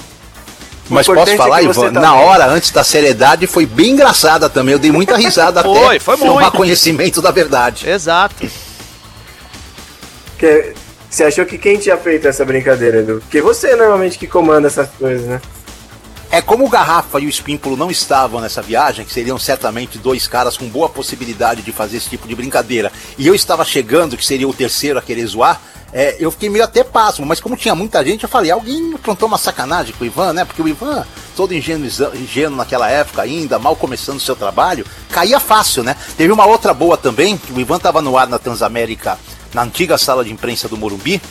Mas 0.89 1.07
posso 1.07 1.37
falar, 1.37 1.63
é 1.63 1.65
Ivan, 1.65 1.91
na 1.91 2.15
hora, 2.15 2.47
antes 2.47 2.71
da 2.71 2.85
seriedade, 2.85 3.47
foi 3.47 3.67
bem 3.67 3.91
engraçada 3.91 4.49
também. 4.49 4.73
Eu 4.73 4.79
dei 4.79 4.93
muita 4.93 5.17
risada 5.17 5.63
foi, 5.63 5.71
até. 5.97 5.99
Foi, 5.99 6.17
foi 6.17 6.29
muito. 6.29 6.53
conhecimento 6.53 7.21
da 7.21 7.31
verdade. 7.31 7.89
Exato. 7.89 8.49
Que, 10.39 10.75
você 11.11 11.25
achou 11.25 11.45
que 11.47 11.59
quem 11.59 11.79
tinha 11.79 11.97
feito 11.97 12.29
essa 12.29 12.45
brincadeira, 12.45 12.99
Edu? 12.99 13.21
Porque 13.21 13.41
você 13.41 13.69
é 13.69 13.77
normalmente 13.77 14.19
que 14.19 14.27
comanda 14.27 14.69
essas 14.69 14.89
coisas, 14.91 15.27
né? 15.27 15.41
É 16.31 16.43
como 16.43 16.67
o 16.67 16.69
Garrafa 16.69 17.21
e 17.21 17.27
o 17.27 17.29
Espímpolo 17.29 17.77
não 17.77 17.91
estavam 17.91 18.41
nessa 18.41 18.61
viagem, 18.61 19.05
que 19.05 19.13
seriam 19.13 19.39
certamente 19.39 19.97
dois 19.99 20.27
caras 20.27 20.57
com 20.57 20.69
boa 20.69 20.89
possibilidade 20.89 21.63
de 21.63 21.73
fazer 21.73 21.99
esse 21.99 22.11
tipo 22.11 22.27
de 22.27 22.35
brincadeira, 22.35 22.93
e 23.17 23.27
eu 23.27 23.35
estava 23.35 23.65
chegando, 23.65 24.17
que 24.17 24.27
seria 24.27 24.49
o 24.49 24.53
terceiro 24.53 24.99
a 24.99 25.03
querer 25.03 25.27
zoar, 25.27 25.61
é, 25.93 26.17
eu 26.19 26.31
fiquei 26.31 26.51
meio 26.51 26.65
até 26.65 26.83
pasmo, 26.83 27.25
mas 27.25 27.41
como 27.41 27.57
tinha 27.57 27.75
muita 27.75 28.05
gente, 28.05 28.25
eu 28.25 28.29
falei, 28.29 28.51
alguém 28.51 28.93
plantou 28.99 29.29
uma 29.29 29.39
sacanagem 29.39 29.95
com 29.95 30.05
o 30.05 30.07
Ivan, 30.07 30.33
né? 30.33 30.45
Porque 30.45 30.61
o 30.61 30.69
Ivan, 30.69 31.07
todo 31.35 31.55
ingênuo, 31.55 31.89
ingênuo 32.15 32.57
naquela 32.57 32.91
época 32.91 33.23
ainda, 33.23 33.59
mal 33.59 33.77
começando 33.77 34.17
o 34.17 34.21
seu 34.21 34.35
trabalho, 34.35 34.85
caía 35.11 35.39
fácil, 35.39 35.85
né? 35.85 35.97
Teve 36.17 36.33
uma 36.33 36.45
outra 36.45 36.75
boa 36.75 36.97
também, 36.97 37.39
que 37.39 37.53
o 37.53 37.61
Ivan 37.61 37.77
estava 37.77 38.03
no 38.03 38.19
ar 38.19 38.27
na 38.27 38.39
Transamérica, 38.39 39.19
na 39.55 39.63
antiga 39.63 39.97
sala 39.97 40.25
de 40.25 40.33
imprensa 40.33 40.69
do 40.69 40.77
Morumbi, 40.77 41.23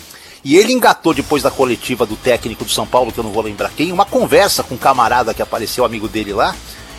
e 0.45 0.55
ele 0.57 0.71
engatou 0.71 1.11
depois 1.11 1.41
da 1.41 1.49
coletiva 1.49 2.05
do 2.05 2.15
técnico 2.15 2.63
do 2.63 2.69
São 2.69 2.85
Paulo, 2.85 3.11
que 3.11 3.19
eu 3.19 3.23
não 3.23 3.31
vou 3.31 3.41
lembrar 3.41 3.71
quem, 3.75 3.91
uma 3.91 4.05
conversa 4.05 4.61
com 4.61 4.75
um 4.75 4.77
camarada 4.77 5.33
que 5.33 5.41
apareceu, 5.41 5.83
amigo 5.83 6.07
dele 6.07 6.33
lá, 6.33 6.55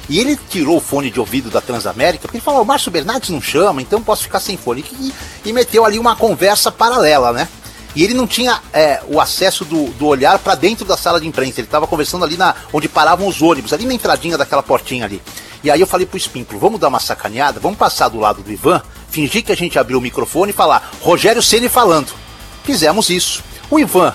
e 0.09 0.18
ele 0.18 0.36
tirou 0.51 0.78
o 0.78 0.80
fone 0.80 1.12
de 1.12 1.20
ouvido 1.20 1.49
da 1.49 1.61
Transamérica, 1.61 2.22
porque 2.22 2.38
ele 2.38 2.44
falou, 2.44 2.62
o 2.62 2.66
Márcio 2.66 2.90
Bernardes 2.90 3.30
não 3.30 3.40
chama, 3.40 3.80
então 3.80 4.03
posso 4.03 4.24
ficar 4.24 4.40
sem 4.40 4.57
fone. 4.57 4.84
E, 4.99 5.12
e 5.44 5.53
meteu 5.53 5.84
ali 5.84 5.97
uma 5.97 6.16
conversa 6.16 6.72
paralela, 6.72 7.32
né? 7.32 7.49
E 7.94 8.03
ele 8.03 8.14
não 8.14 8.26
tinha 8.26 8.61
é, 8.72 9.01
o 9.07 9.20
acesso 9.20 9.64
do, 9.64 9.90
do 9.90 10.07
olhar 10.07 10.40
para 10.40 10.57
dentro 10.57 10.84
da 10.84 10.97
sala 10.97 11.20
de 11.20 11.28
imprensa. 11.28 11.61
Ele 11.61 11.68
estava 11.68 11.86
conversando 11.86 12.24
ali 12.24 12.36
na 12.36 12.53
onde 12.72 12.88
paravam 12.88 13.28
os 13.28 13.40
ônibus, 13.40 13.72
ali 13.72 13.86
na 13.86 13.94
entradinha 13.94 14.36
daquela 14.36 14.62
portinha 14.62 15.05
ali. 15.05 15.22
E 15.62 15.70
aí 15.70 15.80
eu 15.80 15.86
falei 15.86 16.05
pro 16.05 16.18
Espímpolo, 16.18 16.59
vamos 16.59 16.80
dar 16.80 16.88
uma 16.88 17.01
sacaneada, 17.01 17.61
vamos 17.61 17.78
passar 17.78 18.09
do 18.09 18.18
lado 18.18 18.42
do 18.42 18.53
Ivan, 18.53 18.82
fingir 19.09 19.44
que 19.44 19.53
a 19.53 19.57
gente 19.57 19.78
abriu 19.78 19.99
o 19.99 20.03
microfone 20.03 20.51
e 20.51 20.55
falar, 20.55 20.90
Rogério 21.01 21.42
Ceni 21.42 21.68
falando. 21.68 22.26
Fizemos 22.67 23.09
isso. 23.09 23.45
O 23.71 23.79
Ivan, 23.79 24.12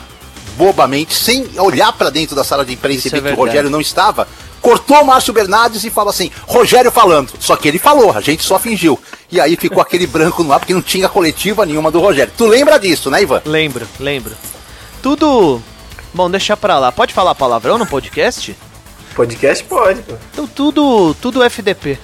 bobamente, 0.57 1.15
sem 1.15 1.47
olhar 1.57 1.93
para 1.93 2.09
dentro 2.09 2.35
da 2.35 2.43
sala 2.43 2.65
de 2.65 2.73
imprensa 2.73 3.07
e 3.07 3.09
ver 3.09 3.17
é 3.17 3.21
que 3.21 3.39
o 3.39 3.43
Rogério 3.43 3.69
não 3.69 3.79
estava, 3.79 4.27
cortou 4.61 5.01
o 5.01 5.05
Márcio 5.05 5.33
Bernardes 5.33 5.85
e 5.85 5.89
falou 5.89 6.09
assim: 6.09 6.29
Rogério 6.45 6.91
falando. 6.91 7.31
Só 7.39 7.55
que 7.55 7.69
ele 7.69 7.79
falou, 7.79 8.11
a 8.11 8.19
gente 8.19 8.43
só 8.43 8.59
fingiu. 8.59 8.99
E 9.31 9.39
aí 9.39 9.55
ficou 9.55 9.81
aquele 9.81 10.05
branco 10.05 10.43
no 10.43 10.51
ar, 10.51 10.59
porque 10.59 10.73
não 10.73 10.81
tinha 10.81 11.07
coletiva 11.07 11.65
nenhuma 11.65 11.89
do 11.89 12.01
Rogério. 12.01 12.33
Tu 12.37 12.45
lembra 12.45 12.77
disso, 12.77 13.09
né, 13.09 13.23
Ivan? 13.23 13.41
Lembro, 13.45 13.87
lembro. 13.97 14.35
Tudo. 15.01 15.61
Bom, 16.13 16.29
deixa 16.29 16.57
pra 16.57 16.77
lá. 16.77 16.91
Pode 16.91 17.13
falar 17.13 17.33
palavrão 17.33 17.77
no 17.77 17.87
podcast? 17.87 18.53
Podcast 19.15 19.63
pode, 19.63 20.01
pô. 20.01 20.15
Então 20.33 20.45
tudo, 20.45 21.13
tudo 21.15 21.41
FDP. 21.41 21.97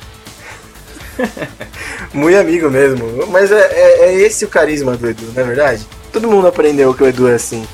Muito 2.13 2.37
amigo 2.37 2.69
mesmo. 2.69 3.27
Mas 3.27 3.51
é, 3.51 3.59
é, 3.59 4.05
é, 4.05 4.13
esse 4.15 4.45
o 4.45 4.47
carisma 4.47 4.95
do 4.95 5.09
Edu, 5.09 5.25
não 5.33 5.41
é 5.41 5.45
verdade? 5.45 5.85
Todo 6.11 6.27
mundo 6.27 6.47
aprendeu 6.47 6.93
que 6.93 7.03
o 7.03 7.07
Edu 7.07 7.27
é 7.27 7.35
assim. 7.35 7.65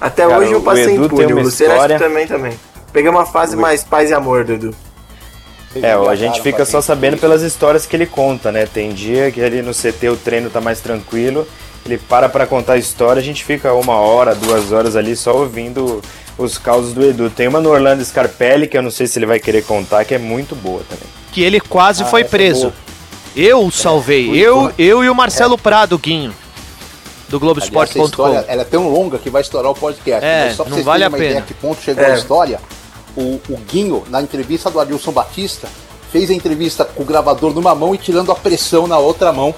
Até 0.00 0.26
Cara, 0.26 0.38
hoje 0.38 0.52
eu 0.52 0.62
passei 0.62 0.94
impune, 0.94 1.32
o 1.32 1.42
Luciano 1.42 1.74
história... 1.74 1.98
também 1.98 2.26
também. 2.26 2.52
Peguei 2.92 3.10
uma 3.10 3.26
fase 3.26 3.56
mais 3.56 3.84
paz 3.84 4.10
e 4.10 4.14
amor, 4.14 4.44
Dudu. 4.44 4.74
É, 5.76 5.92
a 5.92 6.14
gente 6.16 6.40
fica 6.42 6.64
só 6.64 6.80
sabendo 6.80 7.16
pelas 7.16 7.42
histórias 7.42 7.86
que 7.86 7.94
ele 7.94 8.06
conta, 8.06 8.50
né? 8.50 8.66
Tem 8.66 8.92
dia 8.92 9.30
que 9.30 9.40
ali 9.40 9.62
no 9.62 9.72
CT 9.72 10.08
o 10.08 10.16
treino 10.16 10.50
tá 10.50 10.60
mais 10.60 10.80
tranquilo, 10.80 11.46
ele 11.86 11.96
para 11.96 12.28
pra 12.28 12.44
contar 12.44 12.72
a 12.72 12.76
história, 12.76 13.20
a 13.20 13.22
gente 13.22 13.44
fica 13.44 13.72
uma 13.72 13.94
hora, 13.94 14.34
duas 14.34 14.72
horas 14.72 14.96
ali 14.96 15.14
só 15.14 15.36
ouvindo 15.36 16.02
os 16.36 16.58
causos 16.58 16.92
do 16.92 17.04
Edu. 17.04 17.30
Tem 17.30 17.46
uma 17.46 17.60
no 17.60 17.70
Orlando 17.70 18.04
Scarpelli, 18.04 18.66
que 18.66 18.76
eu 18.76 18.82
não 18.82 18.90
sei 18.90 19.06
se 19.06 19.18
ele 19.18 19.26
vai 19.26 19.38
querer 19.38 19.62
contar, 19.62 20.04
que 20.04 20.14
é 20.14 20.18
muito 20.18 20.56
boa 20.56 20.82
também. 20.88 21.06
Que 21.30 21.42
ele 21.44 21.60
quase 21.60 22.02
ah, 22.02 22.06
foi 22.06 22.24
preso. 22.24 22.72
É 23.36 23.40
eu 23.42 23.64
o 23.64 23.70
salvei, 23.70 24.28
é, 24.28 24.44
eu, 24.44 24.72
eu 24.76 25.04
e 25.04 25.08
o 25.08 25.14
Marcelo 25.14 25.54
é. 25.54 25.58
Prado, 25.58 25.96
Guinho 25.96 26.34
do 27.30 27.40
Globoesporte.com. 27.40 28.28
Ela 28.46 28.62
é 28.62 28.64
tão 28.64 28.88
longa 28.88 29.18
que 29.18 29.30
vai 29.30 29.40
estourar 29.40 29.70
o 29.70 29.74
podcast. 29.74 30.24
É, 30.24 30.52
só 30.54 30.64
pra 30.64 30.76
não 30.76 30.82
vale 30.82 31.04
a 31.04 31.10
pena. 31.10 31.24
Ideia 31.24 31.42
que 31.42 31.54
ponto 31.54 31.80
chegou 31.80 32.04
é. 32.04 32.12
a 32.12 32.14
história 32.14 32.60
o, 33.16 33.40
o 33.48 33.56
Guinho, 33.68 34.04
na 34.08 34.22
entrevista 34.22 34.70
do 34.70 34.80
Adilson 34.80 35.12
Batista, 35.12 35.68
fez 36.10 36.30
a 36.30 36.34
entrevista 36.34 36.84
com 36.84 37.02
o 37.02 37.06
gravador 37.06 37.54
numa 37.54 37.74
mão 37.74 37.94
e 37.94 37.98
tirando 37.98 38.32
a 38.32 38.34
pressão 38.34 38.86
na 38.86 38.98
outra 38.98 39.32
mão 39.32 39.54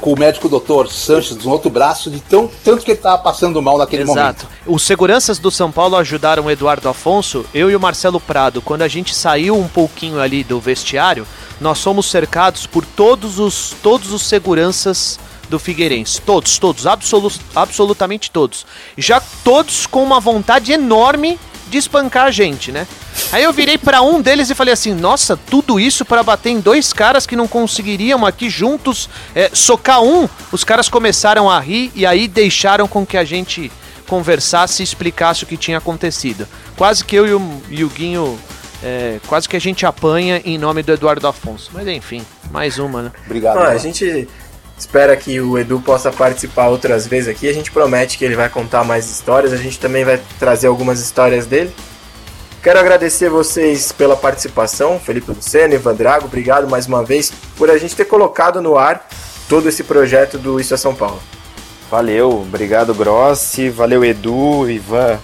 com 0.00 0.12
o 0.12 0.18
médico 0.18 0.48
doutor 0.48 0.90
Sanches 0.90 1.36
no 1.44 1.52
outro 1.52 1.70
braço, 1.70 2.10
de 2.10 2.18
tão, 2.18 2.50
tanto 2.64 2.84
que 2.84 2.90
ele 2.90 2.98
estava 2.98 3.18
passando 3.18 3.62
mal 3.62 3.78
naquele 3.78 4.02
Exato. 4.02 4.18
momento. 4.18 4.48
Os 4.66 4.82
seguranças 4.82 5.38
do 5.38 5.52
São 5.52 5.70
Paulo 5.70 5.94
ajudaram 5.94 6.46
o 6.46 6.50
Eduardo 6.50 6.88
Afonso, 6.88 7.46
eu 7.54 7.70
e 7.70 7.76
o 7.76 7.80
Marcelo 7.80 8.18
Prado. 8.18 8.60
Quando 8.60 8.82
a 8.82 8.88
gente 8.88 9.14
saiu 9.14 9.56
um 9.56 9.68
pouquinho 9.68 10.18
ali 10.20 10.42
do 10.42 10.58
vestiário, 10.58 11.24
nós 11.60 11.80
fomos 11.80 12.10
cercados 12.10 12.66
por 12.66 12.84
todos 12.84 13.38
os, 13.38 13.72
todos 13.82 14.12
os 14.12 14.22
seguranças 14.22 15.18
do 15.54 15.58
Figueirense. 15.60 16.20
Todos, 16.20 16.58
todos, 16.58 16.84
absolu 16.84 17.30
absolutamente 17.54 18.28
todos. 18.28 18.66
Já 18.98 19.22
todos 19.44 19.86
com 19.86 20.02
uma 20.02 20.18
vontade 20.18 20.72
enorme 20.72 21.38
de 21.70 21.78
espancar 21.78 22.26
a 22.26 22.30
gente, 22.32 22.72
né? 22.72 22.88
Aí 23.30 23.44
eu 23.44 23.52
virei 23.52 23.78
para 23.78 24.02
um 24.02 24.20
deles 24.20 24.50
e 24.50 24.54
falei 24.54 24.74
assim: 24.74 24.92
Nossa, 24.92 25.36
tudo 25.36 25.78
isso 25.78 26.04
para 26.04 26.24
bater 26.24 26.50
em 26.50 26.60
dois 26.60 26.92
caras 26.92 27.24
que 27.24 27.36
não 27.36 27.46
conseguiriam 27.46 28.26
aqui 28.26 28.50
juntos 28.50 29.08
é, 29.32 29.48
socar 29.52 30.02
um. 30.02 30.28
Os 30.50 30.64
caras 30.64 30.88
começaram 30.88 31.48
a 31.48 31.60
rir 31.60 31.92
e 31.94 32.04
aí 32.04 32.26
deixaram 32.26 32.88
com 32.88 33.06
que 33.06 33.16
a 33.16 33.24
gente 33.24 33.70
conversasse 34.08 34.82
e 34.82 34.84
explicasse 34.84 35.44
o 35.44 35.46
que 35.46 35.56
tinha 35.56 35.78
acontecido. 35.78 36.48
Quase 36.76 37.04
que 37.04 37.14
eu 37.14 37.26
e 37.26 37.32
o, 37.32 37.62
e 37.70 37.84
o 37.84 37.88
Guinho. 37.88 38.38
É, 38.86 39.18
quase 39.28 39.48
que 39.48 39.56
a 39.56 39.60
gente 39.60 39.86
apanha 39.86 40.42
em 40.44 40.58
nome 40.58 40.82
do 40.82 40.92
Eduardo 40.92 41.26
Afonso. 41.26 41.70
Mas 41.72 41.88
enfim, 41.88 42.22
mais 42.50 42.78
uma, 42.78 43.02
né? 43.02 43.12
Obrigado. 43.24 43.56
Ah, 43.56 43.68
a 43.68 43.78
gente 43.78 44.28
espera 44.78 45.16
que 45.16 45.40
o 45.40 45.58
Edu 45.58 45.80
possa 45.80 46.10
participar 46.10 46.68
outras 46.68 47.06
vezes 47.06 47.28
aqui. 47.28 47.48
A 47.48 47.52
gente 47.54 47.70
promete 47.70 48.18
que 48.18 48.24
ele 48.24 48.36
vai 48.36 48.48
contar 48.48 48.84
mais 48.84 49.10
histórias. 49.10 49.52
A 49.52 49.56
gente 49.56 49.78
também 49.78 50.04
vai 50.04 50.20
trazer 50.38 50.66
algumas 50.66 51.00
histórias 51.00 51.46
dele. 51.46 51.72
Quero 52.62 52.78
agradecer 52.80 53.28
vocês 53.28 53.92
pela 53.92 54.16
participação, 54.16 54.98
Felipe 54.98 55.30
Luceno, 55.30 55.74
Ivan 55.74 55.94
Drago, 55.94 56.24
obrigado 56.24 56.66
mais 56.66 56.86
uma 56.86 57.04
vez 57.04 57.30
por 57.58 57.70
a 57.70 57.76
gente 57.76 57.94
ter 57.94 58.06
colocado 58.06 58.62
no 58.62 58.78
ar 58.78 59.06
todo 59.50 59.68
esse 59.68 59.84
projeto 59.84 60.38
do 60.38 60.58
Isso 60.58 60.72
é 60.72 60.76
São 60.78 60.94
Paulo. 60.94 61.20
Valeu, 61.90 62.30
obrigado 62.40 62.94
Grossi, 62.94 63.68
valeu 63.68 64.02
Edu, 64.02 64.66
Ivan. 64.70 65.18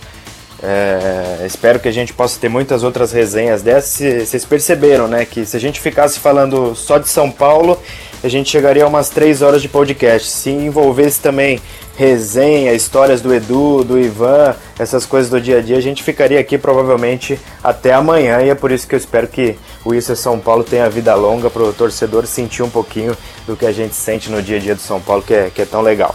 É, 0.62 1.42
espero 1.46 1.80
que 1.80 1.88
a 1.88 1.92
gente 1.92 2.12
possa 2.12 2.38
ter 2.38 2.50
muitas 2.50 2.82
outras 2.82 3.10
resenhas 3.12 3.62
dessas. 3.62 3.90
Cê- 3.92 4.26
Vocês 4.26 4.44
perceberam, 4.44 5.08
né? 5.08 5.24
Que 5.24 5.46
se 5.46 5.56
a 5.56 5.60
gente 5.60 5.80
ficasse 5.80 6.18
falando 6.20 6.74
só 6.74 6.98
de 6.98 7.08
São 7.08 7.30
Paulo, 7.30 7.78
a 8.22 8.28
gente 8.28 8.50
chegaria 8.50 8.84
a 8.84 8.88
umas 8.88 9.08
3 9.08 9.42
horas 9.42 9.62
de 9.62 9.68
podcast. 9.68 10.28
Se 10.28 10.50
envolvesse 10.50 11.20
também 11.20 11.60
resenha, 11.96 12.72
histórias 12.72 13.20
do 13.20 13.34
Edu, 13.34 13.84
do 13.84 13.98
Ivan, 13.98 14.54
essas 14.78 15.04
coisas 15.04 15.30
do 15.30 15.40
dia 15.40 15.58
a 15.58 15.60
dia, 15.60 15.76
a 15.76 15.82
gente 15.82 16.02
ficaria 16.02 16.40
aqui 16.40 16.56
provavelmente 16.56 17.38
até 17.62 17.92
amanhã. 17.92 18.40
E 18.42 18.48
é 18.48 18.54
por 18.54 18.72
isso 18.72 18.86
que 18.86 18.94
eu 18.94 18.98
espero 18.98 19.28
que 19.28 19.56
o 19.84 19.94
Isso 19.94 20.12
é 20.12 20.14
São 20.14 20.38
Paulo 20.38 20.64
tenha 20.64 20.88
vida 20.88 21.14
longa 21.14 21.50
para 21.50 21.62
o 21.62 21.72
torcedor 21.72 22.26
sentir 22.26 22.62
um 22.62 22.70
pouquinho 22.70 23.16
do 23.46 23.56
que 23.56 23.66
a 23.66 23.72
gente 23.72 23.94
sente 23.94 24.30
no 24.30 24.42
dia 24.42 24.56
a 24.56 24.60
dia 24.60 24.74
do 24.74 24.80
São 24.80 25.00
Paulo, 25.00 25.22
que 25.22 25.34
é, 25.34 25.50
que 25.50 25.62
é 25.62 25.66
tão 25.66 25.80
legal. 25.80 26.14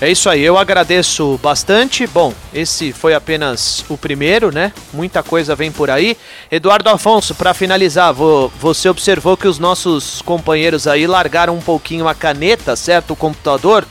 É 0.00 0.08
isso 0.08 0.30
aí, 0.30 0.44
eu 0.44 0.56
agradeço 0.56 1.40
bastante. 1.42 2.06
Bom, 2.06 2.32
esse 2.54 2.92
foi 2.92 3.14
apenas 3.14 3.84
o 3.88 3.96
primeiro, 3.98 4.52
né? 4.52 4.72
Muita 4.92 5.24
coisa 5.24 5.56
vem 5.56 5.72
por 5.72 5.90
aí. 5.90 6.16
Eduardo 6.52 6.88
Afonso, 6.88 7.34
para 7.34 7.52
finalizar, 7.52 8.14
vo- 8.14 8.48
você 8.60 8.88
observou 8.88 9.36
que 9.36 9.48
os 9.48 9.58
nossos 9.58 10.22
companheiros 10.22 10.86
aí 10.86 11.04
largaram 11.04 11.56
um 11.56 11.60
pouquinho 11.60 12.06
a 12.06 12.14
caneta, 12.14 12.76
certo? 12.76 13.12
O 13.12 13.16
computador 13.16 13.84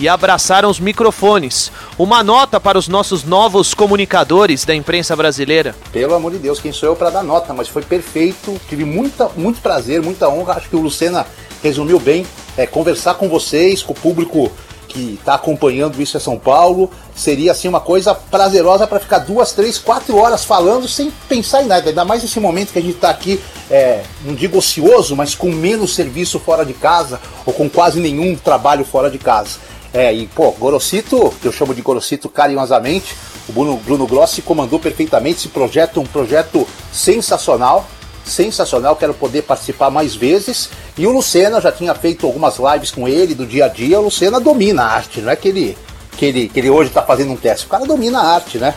e 0.00 0.08
abraçaram 0.08 0.68
os 0.68 0.80
microfones. 0.80 1.70
Uma 1.96 2.24
nota 2.24 2.58
para 2.58 2.76
os 2.76 2.88
nossos 2.88 3.22
novos 3.22 3.72
comunicadores 3.72 4.64
da 4.64 4.74
imprensa 4.74 5.14
brasileira. 5.14 5.76
Pelo 5.92 6.14
amor 6.14 6.32
de 6.32 6.38
Deus, 6.38 6.58
quem 6.58 6.72
sou 6.72 6.88
eu 6.88 6.96
para 6.96 7.10
dar 7.10 7.22
nota, 7.22 7.54
mas 7.54 7.68
foi 7.68 7.82
perfeito. 7.82 8.60
Tive 8.68 8.84
muita, 8.84 9.28
muito 9.36 9.60
prazer, 9.60 10.02
muita 10.02 10.28
honra. 10.28 10.54
Acho 10.54 10.68
que 10.68 10.74
o 10.74 10.80
Lucena 10.80 11.24
resumiu 11.62 12.00
bem. 12.00 12.26
É, 12.56 12.66
conversar 12.66 13.14
com 13.14 13.28
vocês, 13.28 13.80
com 13.82 13.92
o 13.92 13.96
público 13.96 14.50
que 14.92 15.14
está 15.18 15.34
acompanhando 15.34 16.00
isso 16.02 16.16
é 16.16 16.20
São 16.20 16.38
Paulo, 16.38 16.90
seria 17.14 17.52
assim 17.52 17.66
uma 17.66 17.80
coisa 17.80 18.14
prazerosa 18.14 18.86
para 18.86 19.00
ficar 19.00 19.18
duas, 19.18 19.52
três, 19.52 19.78
quatro 19.78 20.16
horas 20.16 20.44
falando 20.44 20.86
sem 20.86 21.10
pensar 21.28 21.62
em 21.62 21.66
nada. 21.66 21.88
Ainda 21.88 22.04
mais 22.04 22.22
nesse 22.22 22.38
momento 22.38 22.72
que 22.72 22.78
a 22.78 22.82
gente 22.82 22.96
está 22.96 23.08
aqui, 23.08 23.40
é, 23.70 24.02
não 24.24 24.34
digo 24.34 24.58
ocioso, 24.58 25.16
mas 25.16 25.34
com 25.34 25.50
menos 25.50 25.94
serviço 25.94 26.38
fora 26.38 26.64
de 26.64 26.74
casa 26.74 27.20
ou 27.46 27.54
com 27.54 27.68
quase 27.70 28.00
nenhum 28.00 28.36
trabalho 28.36 28.84
fora 28.84 29.10
de 29.10 29.18
casa. 29.18 29.58
É, 29.94 30.12
e 30.12 30.26
pô, 30.26 30.50
Gorosito, 30.52 31.32
que 31.40 31.48
eu 31.48 31.52
chamo 31.52 31.74
de 31.74 31.82
Gorosito 31.82 32.28
carinhosamente, 32.28 33.14
o 33.48 33.52
Bruno, 33.52 33.76
Bruno 33.78 34.06
Grossi 34.06 34.42
comandou 34.42 34.78
perfeitamente 34.78 35.38
esse 35.38 35.48
projeto, 35.48 36.00
um 36.00 36.06
projeto 36.06 36.66
sensacional, 36.92 37.86
sensacional, 38.24 38.96
quero 38.96 39.14
poder 39.14 39.42
participar 39.42 39.90
mais 39.90 40.14
vezes. 40.14 40.70
E 40.96 41.06
o 41.06 41.10
Lucena 41.10 41.60
já 41.60 41.72
tinha 41.72 41.94
feito 41.94 42.26
algumas 42.26 42.56
lives 42.58 42.90
com 42.90 43.08
ele 43.08 43.34
do 43.34 43.46
dia 43.46 43.66
a 43.66 43.68
dia, 43.68 43.98
o 44.00 44.04
Lucena 44.04 44.40
domina 44.40 44.82
a 44.82 44.92
arte, 44.94 45.20
não 45.20 45.30
é 45.32 45.36
que 45.36 45.48
ele, 45.48 45.76
que 46.16 46.24
ele, 46.26 46.48
que 46.48 46.60
ele 46.60 46.70
hoje 46.70 46.88
está 46.90 47.02
fazendo 47.02 47.32
um 47.32 47.36
teste, 47.36 47.66
o 47.66 47.68
cara 47.68 47.84
domina 47.84 48.20
a 48.20 48.34
arte, 48.34 48.58
né? 48.58 48.74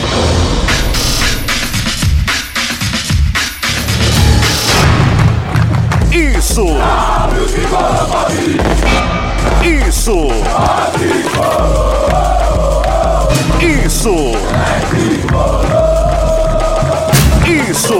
Isso! 6.12 6.66
Isso! 9.62 10.28
Isso! 13.60 14.32
Isso! 17.46 17.98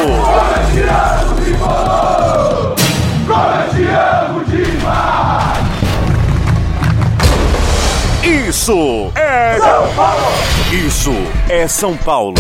Isso 8.53 9.11
é 9.15 9.59
São 9.59 9.95
Paulo! 9.95 10.27
Isso 10.71 11.13
é 11.49 11.67
São 11.67 11.97
Paulo! 11.97 12.35